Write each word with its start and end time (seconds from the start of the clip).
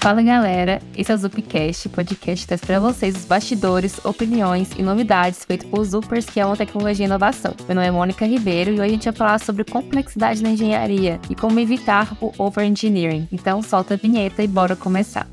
Fala 0.00 0.22
galera, 0.22 0.80
esse 0.96 1.12
é 1.12 1.14
o 1.14 1.18
Zupcast, 1.18 1.86
podcast 1.90 2.42
que 2.42 2.48
traz 2.48 2.62
para 2.62 2.80
vocês 2.80 3.14
os 3.14 3.26
bastidores, 3.26 4.02
opiniões 4.02 4.70
e 4.78 4.82
novidades 4.82 5.44
feitos 5.44 5.68
por 5.68 5.84
Zupers, 5.84 6.24
que 6.24 6.40
é 6.40 6.46
uma 6.46 6.56
tecnologia 6.56 7.04
e 7.04 7.06
inovação. 7.06 7.54
Meu 7.66 7.74
nome 7.74 7.86
é 7.86 7.90
Mônica 7.90 8.24
Ribeiro 8.24 8.70
e 8.70 8.74
hoje 8.74 8.82
a 8.82 8.88
gente 8.88 9.04
vai 9.04 9.12
falar 9.12 9.38
sobre 9.40 9.62
complexidade 9.62 10.42
na 10.42 10.48
engenharia 10.48 11.20
e 11.28 11.34
como 11.34 11.60
evitar 11.60 12.16
o 12.18 12.32
overengineering. 12.38 13.28
Então 13.30 13.60
solta 13.60 13.92
a 13.92 13.96
vinheta 13.98 14.42
e 14.42 14.48
bora 14.48 14.74
começar. 14.74 15.26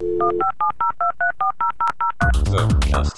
Zupcast. 2.50 3.18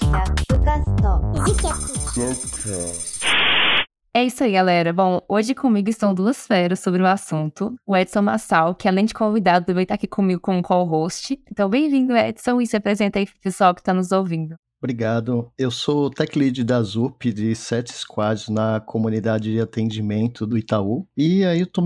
É 4.12 4.24
isso 4.24 4.42
aí, 4.42 4.52
galera. 4.52 4.92
Bom, 4.92 5.20
hoje 5.28 5.54
comigo 5.54 5.88
estão 5.88 6.12
duas 6.12 6.44
feras 6.44 6.80
sobre 6.80 7.00
o 7.00 7.06
assunto. 7.06 7.76
O 7.86 7.96
Edson 7.96 8.22
Massal, 8.22 8.74
que 8.74 8.88
além 8.88 9.04
de 9.04 9.14
convidado, 9.14 9.66
também 9.66 9.84
está 9.84 9.94
aqui 9.94 10.08
comigo 10.08 10.40
como 10.40 10.60
co-host. 10.62 11.40
Então, 11.48 11.68
bem-vindo, 11.68 12.16
Edson, 12.16 12.60
e 12.60 12.66
se 12.66 12.76
apresenta 12.76 13.20
aí 13.20 13.26
pro 13.26 13.38
pessoal 13.40 13.72
que 13.72 13.80
está 13.80 13.94
nos 13.94 14.10
ouvindo. 14.10 14.56
Obrigado. 14.82 15.52
Eu 15.56 15.70
sou 15.70 16.06
o 16.06 16.10
tech 16.10 16.36
lead 16.36 16.64
da 16.64 16.82
ZUP 16.82 17.32
de 17.32 17.54
sete 17.54 17.92
squads 17.92 18.48
na 18.48 18.80
comunidade 18.80 19.52
de 19.52 19.60
atendimento 19.60 20.44
do 20.44 20.58
Itaú. 20.58 21.06
E 21.16 21.44
aí 21.44 21.60
eu 21.60 21.66
tô 21.66 21.80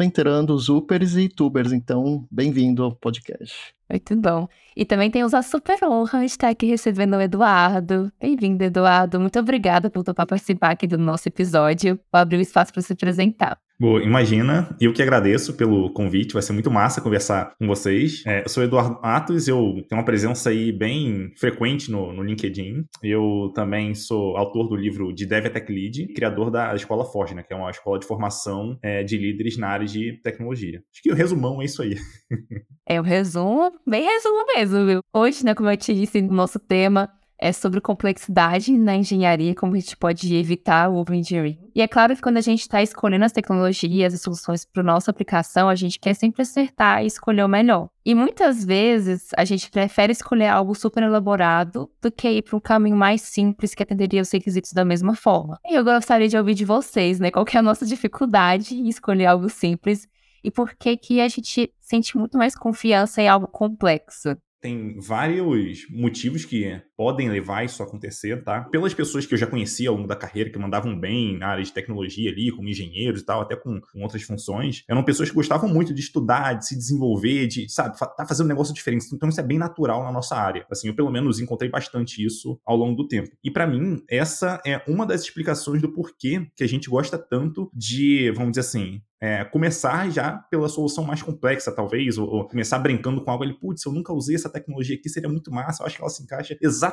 os 0.50 0.68
Upers 0.70 1.16
e 1.16 1.28
Tubers, 1.28 1.72
então 1.72 2.26
bem-vindo 2.30 2.84
ao 2.84 2.94
podcast. 2.94 3.74
Muito 3.88 4.16
bom. 4.16 4.48
E 4.76 4.84
também 4.84 5.10
temos 5.10 5.34
a 5.34 5.42
super 5.42 5.78
honra 5.84 6.20
de 6.20 6.26
estar 6.26 6.48
aqui 6.48 6.66
recebendo 6.66 7.16
o 7.16 7.20
Eduardo. 7.20 8.10
Bem-vindo, 8.20 8.64
Eduardo. 8.64 9.20
Muito 9.20 9.38
obrigada 9.38 9.90
por 9.90 10.02
topar 10.02 10.26
participar 10.26 10.70
aqui 10.70 10.86
do 10.86 10.98
nosso 10.98 11.28
episódio. 11.28 11.98
Vou 12.12 12.20
abrir 12.20 12.38
o 12.38 12.40
espaço 12.40 12.72
para 12.72 12.82
se 12.82 12.92
apresentar. 12.92 13.58
Boa, 13.78 14.00
imagina, 14.00 14.74
eu 14.80 14.92
que 14.92 15.02
agradeço 15.02 15.56
pelo 15.56 15.92
convite, 15.92 16.32
vai 16.32 16.42
ser 16.42 16.52
muito 16.52 16.70
massa 16.70 17.00
conversar 17.00 17.56
com 17.58 17.66
vocês. 17.66 18.22
É, 18.24 18.44
eu 18.44 18.48
sou 18.48 18.62
Eduardo 18.62 19.00
Matos, 19.02 19.48
eu 19.48 19.74
tenho 19.88 19.98
uma 19.98 20.04
presença 20.04 20.50
aí 20.50 20.70
bem 20.70 21.32
frequente 21.36 21.90
no, 21.90 22.12
no 22.12 22.22
LinkedIn. 22.22 22.84
Eu 23.02 23.50
também 23.52 23.92
sou 23.92 24.36
autor 24.36 24.68
do 24.68 24.76
livro 24.76 25.12
de 25.12 25.26
Dev 25.26 25.46
Tech 25.48 25.72
Lead, 25.72 26.12
criador 26.14 26.52
da 26.52 26.72
Escola 26.76 27.04
Forge, 27.04 27.34
né, 27.34 27.42
que 27.42 27.52
é 27.52 27.56
uma 27.56 27.70
escola 27.70 27.98
de 27.98 28.06
formação 28.06 28.78
é, 28.80 29.02
de 29.02 29.18
líderes 29.18 29.56
na 29.56 29.68
área 29.68 29.86
de 29.86 30.20
tecnologia. 30.22 30.80
Acho 30.92 31.02
que 31.02 31.10
o 31.10 31.14
resumão 31.14 31.60
é 31.60 31.64
isso 31.64 31.82
aí. 31.82 31.96
É 32.86 33.00
o 33.00 33.02
resumo, 33.02 33.72
bem 33.86 34.04
resumo 34.04 34.46
mesmo, 34.46 34.86
viu? 34.86 35.00
Hoje, 35.12 35.44
né, 35.44 35.54
como 35.54 35.70
eu 35.70 35.76
te 35.76 35.94
disse, 35.94 36.20
no 36.20 36.34
nosso 36.34 36.58
tema 36.58 37.10
é 37.38 37.52
sobre 37.52 37.80
complexidade 37.80 38.76
na 38.78 38.96
engenharia, 38.96 39.54
como 39.54 39.74
a 39.74 39.78
gente 39.78 39.96
pode 39.96 40.34
evitar 40.34 40.88
o 40.88 40.96
overengineering. 40.96 41.58
E 41.74 41.82
é 41.82 41.88
claro 41.88 42.14
que 42.14 42.22
quando 42.22 42.36
a 42.36 42.40
gente 42.40 42.60
está 42.60 42.82
escolhendo 42.82 43.24
as 43.24 43.32
tecnologias 43.32 44.14
e 44.14 44.18
soluções 44.18 44.64
para 44.64 44.82
nossa 44.82 45.10
aplicação, 45.10 45.68
a 45.68 45.74
gente 45.74 45.98
quer 45.98 46.14
sempre 46.14 46.42
acertar 46.42 47.02
e 47.02 47.06
escolher 47.06 47.44
o 47.44 47.48
melhor. 47.48 47.88
E 48.06 48.14
muitas 48.14 48.64
vezes 48.64 49.28
a 49.36 49.44
gente 49.44 49.70
prefere 49.70 50.12
escolher 50.12 50.48
algo 50.48 50.74
super 50.74 51.02
elaborado 51.02 51.90
do 52.00 52.12
que 52.12 52.30
ir 52.30 52.42
para 52.42 52.56
um 52.56 52.60
caminho 52.60 52.96
mais 52.96 53.22
simples 53.22 53.74
que 53.74 53.82
atenderia 53.82 54.22
os 54.22 54.30
requisitos 54.30 54.72
da 54.72 54.84
mesma 54.84 55.14
forma. 55.14 55.58
E 55.66 55.74
eu 55.74 55.84
gostaria 55.84 56.28
de 56.28 56.38
ouvir 56.38 56.54
de 56.54 56.64
vocês, 56.64 57.18
né? 57.18 57.30
Qual 57.30 57.44
é 57.52 57.58
a 57.58 57.62
nossa 57.62 57.84
dificuldade 57.84 58.74
em 58.74 58.88
escolher 58.88 59.26
algo 59.26 59.48
simples 59.48 60.06
e 60.44 60.50
por 60.50 60.76
que 60.76 60.96
que 60.96 61.20
a 61.20 61.28
gente 61.28 61.72
sente 61.80 62.16
muito 62.18 62.36
mais 62.36 62.54
confiança 62.54 63.22
em 63.22 63.28
algo 63.28 63.48
complexo? 63.48 64.36
Tem 64.60 64.98
vários 65.00 65.86
motivos 65.90 66.44
que 66.44 66.80
podem 66.96 67.28
levar 67.28 67.64
isso 67.64 67.82
a 67.82 67.86
acontecer, 67.86 68.42
tá? 68.42 68.62
Pelas 68.62 68.94
pessoas 68.94 69.26
que 69.26 69.34
eu 69.34 69.38
já 69.38 69.46
conhecia 69.46 69.88
ao 69.88 69.96
longo 69.96 70.08
da 70.08 70.16
carreira, 70.16 70.50
que 70.50 70.58
mandavam 70.58 70.98
bem 70.98 71.38
na 71.38 71.48
área 71.48 71.64
de 71.64 71.72
tecnologia 71.72 72.30
ali, 72.30 72.50
como 72.50 72.68
engenheiros 72.68 73.20
e 73.20 73.24
tal, 73.24 73.40
até 73.40 73.56
com, 73.56 73.80
com 73.80 74.02
outras 74.02 74.22
funções, 74.22 74.84
eram 74.88 75.02
pessoas 75.02 75.28
que 75.28 75.34
gostavam 75.34 75.68
muito 75.68 75.92
de 75.92 76.00
estudar, 76.00 76.54
de 76.54 76.66
se 76.66 76.76
desenvolver, 76.76 77.46
de, 77.46 77.68
sabe, 77.68 77.98
tá 77.98 78.26
fazendo 78.26 78.46
um 78.46 78.50
negócio 78.50 78.74
diferente. 78.74 79.06
Então 79.12 79.28
isso 79.28 79.40
é 79.40 79.44
bem 79.44 79.58
natural 79.58 80.02
na 80.04 80.12
nossa 80.12 80.36
área. 80.36 80.66
Assim, 80.70 80.88
eu 80.88 80.94
pelo 80.94 81.10
menos 81.10 81.40
encontrei 81.40 81.70
bastante 81.70 82.24
isso 82.24 82.58
ao 82.64 82.76
longo 82.76 82.96
do 82.96 83.08
tempo. 83.08 83.30
E 83.42 83.50
para 83.50 83.66
mim, 83.66 84.02
essa 84.08 84.60
é 84.66 84.82
uma 84.86 85.06
das 85.06 85.22
explicações 85.22 85.82
do 85.82 85.92
porquê 85.92 86.46
que 86.56 86.64
a 86.64 86.68
gente 86.68 86.88
gosta 86.88 87.18
tanto 87.18 87.70
de, 87.74 88.30
vamos 88.32 88.52
dizer 88.52 88.60
assim, 88.60 89.00
é, 89.24 89.42
começar 89.42 90.10
já 90.10 90.32
pela 90.50 90.68
solução 90.68 91.02
mais 91.02 91.22
complexa, 91.22 91.72
talvez, 91.72 92.18
ou, 92.18 92.28
ou, 92.28 92.46
começar 92.46 92.78
brincando 92.78 93.24
com 93.24 93.30
algo 93.30 93.42
ali, 93.42 93.54
putz, 93.54 93.82
eu 93.86 93.92
nunca 93.92 94.12
usei 94.12 94.34
essa 94.34 94.50
tecnologia 94.50 94.96
aqui, 94.96 95.08
seria 95.08 95.30
muito 95.30 95.50
massa, 95.50 95.82
eu 95.82 95.86
acho 95.86 95.96
que 95.96 96.02
ela 96.02 96.10
se 96.10 96.22
encaixa 96.22 96.58
exatamente 96.60 96.83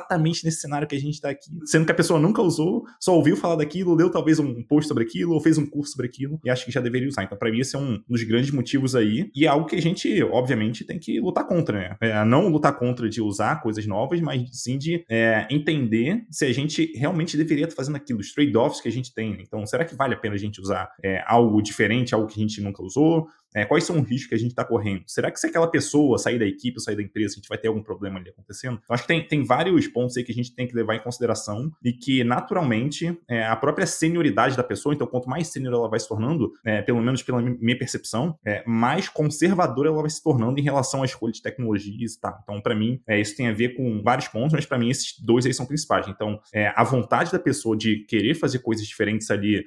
nesse 0.44 0.60
cenário 0.60 0.86
que 0.86 0.94
a 0.94 1.00
gente 1.00 1.14
está 1.14 1.30
aqui, 1.30 1.50
sendo 1.64 1.84
que 1.84 1.92
a 1.92 1.94
pessoa 1.94 2.18
nunca 2.18 2.42
usou, 2.42 2.84
só 3.00 3.14
ouviu 3.14 3.36
falar 3.36 3.56
daquilo, 3.56 3.94
leu 3.94 4.10
talvez 4.10 4.38
um 4.38 4.62
post 4.62 4.88
sobre 4.88 5.04
aquilo, 5.04 5.32
ou 5.32 5.40
fez 5.40 5.58
um 5.58 5.66
curso 5.66 5.92
sobre 5.92 6.06
aquilo, 6.06 6.40
e 6.44 6.50
acho 6.50 6.64
que 6.64 6.72
já 6.72 6.80
deveria 6.80 7.08
usar. 7.08 7.24
Então, 7.24 7.38
para 7.38 7.50
mim, 7.50 7.60
esse 7.60 7.76
é 7.76 7.78
um 7.78 8.00
dos 8.08 8.22
grandes 8.22 8.50
motivos 8.50 8.94
aí, 8.94 9.30
e 9.34 9.44
é 9.44 9.48
algo 9.48 9.66
que 9.66 9.76
a 9.76 9.82
gente, 9.82 10.22
obviamente, 10.24 10.84
tem 10.84 10.98
que 10.98 11.20
lutar 11.20 11.46
contra, 11.46 11.78
né? 11.78 11.96
É, 12.00 12.24
não 12.24 12.48
lutar 12.48 12.78
contra 12.78 13.08
de 13.08 13.20
usar 13.20 13.62
coisas 13.62 13.86
novas, 13.86 14.20
mas 14.20 14.48
sim 14.52 14.78
de 14.78 15.04
é, 15.10 15.46
entender 15.50 16.24
se 16.30 16.44
a 16.44 16.52
gente 16.52 16.92
realmente 16.96 17.36
deveria 17.36 17.64
estar 17.64 17.76
fazendo 17.76 17.96
aquilo, 17.96 18.20
os 18.20 18.32
trade-offs 18.32 18.80
que 18.80 18.88
a 18.88 18.92
gente 18.92 19.14
tem. 19.14 19.38
Então, 19.40 19.64
será 19.66 19.84
que 19.84 19.94
vale 19.94 20.14
a 20.14 20.18
pena 20.18 20.34
a 20.34 20.38
gente 20.38 20.60
usar 20.60 20.90
é, 21.02 21.22
algo 21.26 21.60
diferente, 21.62 22.14
algo 22.14 22.26
que 22.26 22.40
a 22.40 22.42
gente 22.42 22.60
nunca 22.60 22.82
usou? 22.82 23.26
É, 23.54 23.64
quais 23.64 23.84
são 23.84 24.00
os 24.00 24.08
riscos 24.08 24.28
que 24.28 24.34
a 24.34 24.38
gente 24.38 24.50
está 24.50 24.64
correndo? 24.64 25.02
Será 25.06 25.30
que 25.30 25.38
se 25.38 25.46
aquela 25.46 25.66
pessoa 25.66 26.18
sair 26.18 26.38
da 26.38 26.46
equipe 26.46 26.80
sair 26.80 26.96
da 26.96 27.02
empresa, 27.02 27.34
a 27.34 27.36
gente 27.36 27.48
vai 27.48 27.58
ter 27.58 27.68
algum 27.68 27.82
problema 27.82 28.18
ali 28.18 28.30
acontecendo? 28.30 28.80
Eu 28.88 28.94
acho 28.94 29.04
que 29.04 29.08
tem, 29.08 29.26
tem 29.26 29.44
vários 29.44 29.86
pontos 29.86 30.16
aí 30.16 30.24
que 30.24 30.32
a 30.32 30.34
gente 30.34 30.54
tem 30.54 30.66
que 30.66 30.74
levar 30.74 30.94
em 30.94 31.00
consideração 31.00 31.70
e 31.84 31.92
que, 31.92 32.24
naturalmente, 32.24 33.16
é, 33.28 33.44
a 33.46 33.56
própria 33.56 33.86
senioridade 33.86 34.56
da 34.56 34.62
pessoa, 34.62 34.94
então, 34.94 35.06
quanto 35.06 35.28
mais 35.28 35.48
senior 35.48 35.74
ela 35.74 35.88
vai 35.88 36.00
se 36.00 36.08
tornando, 36.08 36.52
é, 36.64 36.82
pelo 36.82 37.00
menos 37.00 37.22
pela 37.22 37.40
minha 37.40 37.78
percepção, 37.78 38.38
é, 38.44 38.62
mais 38.66 39.08
conservadora 39.08 39.88
ela 39.88 40.00
vai 40.00 40.10
se 40.10 40.22
tornando 40.22 40.58
em 40.58 40.62
relação 40.62 41.02
à 41.02 41.04
escolha 41.04 41.32
de 41.32 41.42
tecnologias 41.42 42.14
e 42.14 42.20
tal. 42.20 42.38
Então, 42.42 42.60
para 42.60 42.74
mim, 42.74 43.00
é, 43.06 43.20
isso 43.20 43.36
tem 43.36 43.48
a 43.48 43.52
ver 43.52 43.70
com 43.70 44.02
vários 44.02 44.28
pontos, 44.28 44.52
mas 44.52 44.66
para 44.66 44.78
mim 44.78 44.90
esses 44.90 45.18
dois 45.20 45.46
aí 45.46 45.54
são 45.54 45.66
principais. 45.66 46.08
Então, 46.08 46.40
é, 46.52 46.72
a 46.74 46.84
vontade 46.84 47.30
da 47.30 47.38
pessoa 47.38 47.76
de 47.76 48.04
querer 48.06 48.34
fazer 48.34 48.60
coisas 48.60 48.86
diferentes 48.86 49.30
ali 49.30 49.64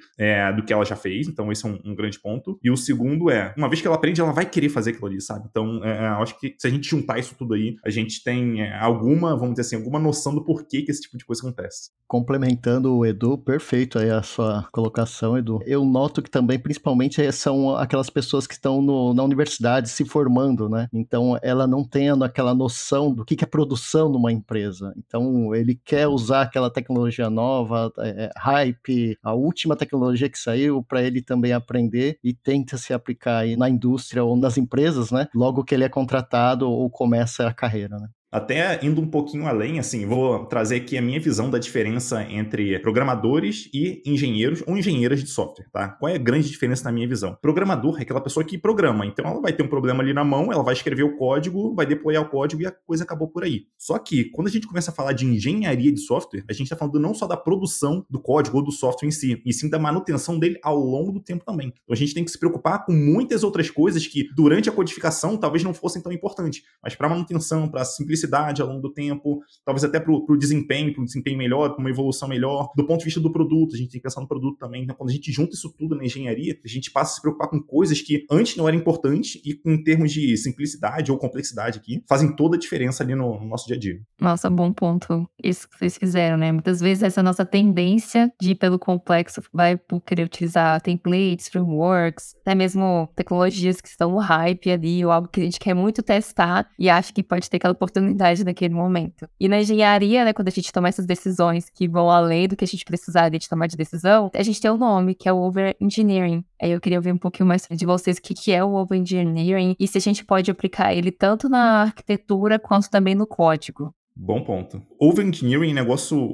do 0.56 0.64
que 0.64 0.72
ela 0.72 0.84
já 0.84 0.96
fez, 0.96 1.28
então 1.28 1.50
esse 1.52 1.64
é 1.64 1.68
um, 1.68 1.80
um 1.84 1.94
grande 1.94 2.18
ponto. 2.18 2.58
E 2.62 2.70
o 2.70 2.76
segundo 2.76 3.30
é, 3.30 3.54
uma 3.56 3.68
vez 3.68 3.75
que 3.80 3.86
ela 3.86 3.96
aprende, 3.96 4.20
ela 4.20 4.32
vai 4.32 4.46
querer 4.46 4.68
fazer 4.68 4.90
aquilo 4.90 5.06
ali, 5.06 5.20
sabe? 5.20 5.46
Então, 5.50 5.84
é, 5.84 6.04
é, 6.04 6.06
acho 6.08 6.38
que 6.38 6.54
se 6.58 6.66
a 6.66 6.70
gente 6.70 6.88
juntar 6.88 7.18
isso 7.18 7.34
tudo 7.36 7.54
aí, 7.54 7.76
a 7.84 7.90
gente 7.90 8.22
tem 8.22 8.62
é, 8.62 8.78
alguma, 8.78 9.36
vamos 9.36 9.54
dizer 9.54 9.62
assim, 9.62 9.76
alguma 9.76 9.98
noção 9.98 10.34
do 10.34 10.44
porquê 10.44 10.82
que 10.82 10.90
esse 10.90 11.02
tipo 11.02 11.16
de 11.16 11.24
coisa 11.24 11.42
acontece. 11.42 11.90
Complementando 12.06 12.94
o 12.94 13.04
Edu, 13.04 13.36
perfeito 13.36 13.98
aí 13.98 14.10
a 14.10 14.22
sua 14.22 14.68
colocação, 14.72 15.36
Edu. 15.36 15.60
Eu 15.66 15.84
noto 15.84 16.22
que 16.22 16.30
também, 16.30 16.58
principalmente, 16.58 17.20
é, 17.20 17.32
são 17.32 17.76
aquelas 17.76 18.08
pessoas 18.08 18.46
que 18.46 18.54
estão 18.54 18.80
no, 18.80 19.12
na 19.12 19.22
universidade 19.22 19.88
se 19.88 20.04
formando, 20.04 20.68
né? 20.68 20.88
Então, 20.92 21.38
ela 21.42 21.66
não 21.66 21.82
tem 21.82 22.10
aquela 22.10 22.54
noção 22.54 23.12
do 23.12 23.24
que, 23.24 23.36
que 23.36 23.44
é 23.44 23.46
produção 23.46 24.08
numa 24.08 24.32
empresa. 24.32 24.94
Então, 24.96 25.54
ele 25.54 25.78
quer 25.84 26.06
usar 26.06 26.42
aquela 26.42 26.70
tecnologia 26.70 27.28
nova, 27.28 27.92
é, 27.98 28.30
hype, 28.36 29.18
a 29.22 29.34
última 29.34 29.76
tecnologia 29.76 30.28
que 30.28 30.38
saiu, 30.38 30.82
para 30.82 31.02
ele 31.02 31.22
também 31.22 31.52
aprender 31.52 32.18
e 32.22 32.32
tenta 32.32 32.76
se 32.76 32.92
aplicar 32.92 33.38
aí 33.38 33.56
na 33.56 33.65
indústria 33.68 34.24
ou 34.24 34.36
nas 34.36 34.56
empresas, 34.56 35.10
né? 35.10 35.28
Logo 35.34 35.64
que 35.64 35.74
ele 35.74 35.84
é 35.84 35.88
contratado 35.88 36.70
ou 36.70 36.88
começa 36.90 37.46
a 37.48 37.54
carreira, 37.54 37.98
né? 37.98 38.08
Até 38.36 38.78
indo 38.84 39.00
um 39.00 39.06
pouquinho 39.06 39.46
além, 39.46 39.78
assim, 39.78 40.04
vou 40.04 40.44
trazer 40.44 40.76
aqui 40.76 40.98
a 40.98 41.00
minha 41.00 41.18
visão 41.18 41.48
da 41.48 41.58
diferença 41.58 42.22
entre 42.24 42.78
programadores 42.80 43.70
e 43.72 44.02
engenheiros 44.04 44.62
ou 44.66 44.76
engenheiras 44.76 45.24
de 45.24 45.30
software, 45.30 45.64
tá? 45.72 45.88
Qual 45.88 46.12
é 46.12 46.16
a 46.16 46.18
grande 46.18 46.46
diferença 46.46 46.84
na 46.84 46.92
minha 46.92 47.08
visão? 47.08 47.34
Programador 47.40 47.98
é 47.98 48.02
aquela 48.02 48.20
pessoa 48.20 48.44
que 48.44 48.58
programa, 48.58 49.06
então 49.06 49.24
ela 49.24 49.40
vai 49.40 49.54
ter 49.54 49.62
um 49.62 49.68
problema 49.68 50.02
ali 50.02 50.12
na 50.12 50.22
mão, 50.22 50.52
ela 50.52 50.62
vai 50.62 50.74
escrever 50.74 51.02
o 51.02 51.16
código, 51.16 51.74
vai 51.74 51.86
deployar 51.86 52.24
o 52.24 52.28
código 52.28 52.60
e 52.60 52.66
a 52.66 52.70
coisa 52.70 53.04
acabou 53.04 53.26
por 53.26 53.42
aí. 53.42 53.68
Só 53.78 53.98
que 53.98 54.26
quando 54.26 54.48
a 54.48 54.50
gente 54.50 54.66
começa 54.66 54.90
a 54.90 54.94
falar 54.94 55.14
de 55.14 55.24
engenharia 55.24 55.90
de 55.90 56.00
software, 56.00 56.44
a 56.46 56.52
gente 56.52 56.64
está 56.64 56.76
falando 56.76 57.00
não 57.00 57.14
só 57.14 57.26
da 57.26 57.38
produção 57.38 58.04
do 58.10 58.20
código 58.20 58.58
ou 58.58 58.62
do 58.62 58.70
software 58.70 59.08
em 59.08 59.12
si, 59.12 59.40
e 59.46 59.52
sim 59.54 59.70
da 59.70 59.78
manutenção 59.78 60.38
dele 60.38 60.58
ao 60.62 60.78
longo 60.78 61.10
do 61.10 61.20
tempo 61.20 61.42
também. 61.42 61.68
Então 61.68 61.94
a 61.94 61.96
gente 61.96 62.12
tem 62.12 62.22
que 62.22 62.30
se 62.30 62.38
preocupar 62.38 62.84
com 62.84 62.92
muitas 62.92 63.42
outras 63.42 63.70
coisas 63.70 64.06
que 64.06 64.28
durante 64.36 64.68
a 64.68 64.72
codificação 64.72 65.38
talvez 65.38 65.64
não 65.64 65.72
fossem 65.72 66.02
tão 66.02 66.12
importantes, 66.12 66.62
mas 66.82 66.94
para 66.94 67.08
manutenção, 67.08 67.66
para 67.66 67.82
simplicidade 67.82 68.25
simplicidade 68.26 68.60
ao 68.60 68.68
longo 68.68 68.82
do 68.82 68.92
tempo, 68.92 69.40
talvez 69.64 69.84
até 69.84 70.00
para 70.00 70.12
o 70.12 70.36
desempenho, 70.36 70.92
para 70.92 71.02
um 71.02 71.04
desempenho 71.04 71.38
melhor, 71.38 71.70
para 71.70 71.78
uma 71.78 71.90
evolução 71.90 72.28
melhor. 72.28 72.70
Do 72.76 72.86
ponto 72.86 72.98
de 72.98 73.04
vista 73.04 73.20
do 73.20 73.32
produto, 73.32 73.74
a 73.74 73.78
gente 73.78 73.90
tem 73.90 74.00
que 74.00 74.04
pensar 74.04 74.20
no 74.20 74.28
produto 74.28 74.58
também. 74.58 74.82
Então, 74.82 74.96
quando 74.96 75.10
a 75.10 75.12
gente 75.12 75.32
junta 75.32 75.54
isso 75.54 75.72
tudo 75.78 75.94
na 75.94 76.04
engenharia, 76.04 76.56
a 76.64 76.68
gente 76.68 76.90
passa 76.90 77.12
a 77.12 77.14
se 77.16 77.22
preocupar 77.22 77.48
com 77.48 77.60
coisas 77.60 78.00
que 78.00 78.24
antes 78.30 78.56
não 78.56 78.68
eram 78.68 78.78
importantes 78.78 79.40
e, 79.44 79.60
em 79.64 79.82
termos 79.82 80.12
de 80.12 80.36
simplicidade 80.36 81.10
ou 81.10 81.18
complexidade 81.18 81.78
aqui, 81.78 82.02
fazem 82.08 82.34
toda 82.34 82.56
a 82.56 82.58
diferença 82.58 83.02
ali 83.02 83.14
no, 83.14 83.40
no 83.40 83.46
nosso 83.46 83.66
dia 83.66 83.76
a 83.76 83.78
dia. 83.78 84.00
Nossa, 84.20 84.50
bom 84.50 84.72
ponto. 84.72 85.28
Isso 85.42 85.68
que 85.68 85.78
vocês 85.78 85.96
fizeram, 85.96 86.36
né? 86.36 86.50
Muitas 86.52 86.80
vezes 86.80 87.02
essa 87.02 87.22
nossa 87.22 87.44
tendência 87.44 88.32
de 88.40 88.52
ir 88.52 88.54
pelo 88.56 88.78
complexo 88.78 89.40
vai 89.52 89.76
por 89.76 90.00
querer 90.00 90.24
utilizar 90.24 90.80
templates, 90.80 91.48
frameworks, 91.48 92.34
até 92.40 92.54
mesmo 92.54 93.08
tecnologias 93.14 93.80
que 93.80 93.88
estão 93.88 94.10
no 94.10 94.18
hype 94.18 94.70
ali, 94.70 95.04
ou 95.04 95.10
algo 95.10 95.28
que 95.28 95.40
a 95.40 95.44
gente 95.44 95.60
quer 95.60 95.74
muito 95.74 96.02
testar 96.02 96.68
e 96.78 96.88
acha 96.88 97.12
que 97.12 97.22
pode 97.22 97.48
ter 97.48 97.58
aquela 97.58 97.72
oportunidade 97.72 98.15
oportunidade 98.16 98.44
naquele 98.44 98.74
momento. 98.74 99.28
E 99.38 99.48
na 99.48 99.60
engenharia, 99.60 100.24
né, 100.24 100.32
quando 100.32 100.48
a 100.48 100.50
gente 100.50 100.72
toma 100.72 100.88
essas 100.88 101.06
decisões 101.06 101.68
que 101.68 101.86
vão 101.86 102.10
além 102.10 102.48
do 102.48 102.56
que 102.56 102.64
a 102.64 102.68
gente 102.68 102.84
precisaria 102.84 103.38
de 103.38 103.48
tomar 103.48 103.66
de 103.66 103.76
decisão, 103.76 104.30
a 104.34 104.42
gente 104.42 104.60
tem 104.60 104.70
um 104.70 104.76
nome, 104.76 105.14
que 105.14 105.28
é 105.28 105.32
o 105.32 105.38
Over 105.38 105.76
Engineering. 105.80 106.44
Aí 106.60 106.70
eu 106.70 106.80
queria 106.80 106.98
ouvir 106.98 107.12
um 107.12 107.18
pouquinho 107.18 107.46
mais 107.46 107.68
de 107.70 107.86
vocês 107.86 108.16
o 108.16 108.22
que, 108.22 108.34
que 108.34 108.52
é 108.52 108.64
o 108.64 108.74
Over 108.74 108.98
Engineering 108.98 109.76
e 109.78 109.86
se 109.86 109.98
a 109.98 110.00
gente 110.00 110.24
pode 110.24 110.50
aplicar 110.50 110.94
ele 110.94 111.12
tanto 111.12 111.48
na 111.48 111.82
arquitetura 111.82 112.58
quanto 112.58 112.90
também 112.90 113.14
no 113.14 113.26
código. 113.26 113.94
Bom 114.18 114.42
ponto. 114.42 114.82
Overengineering 114.98 115.68
é 115.68 115.72
um 115.72 115.74
negócio, 115.74 116.32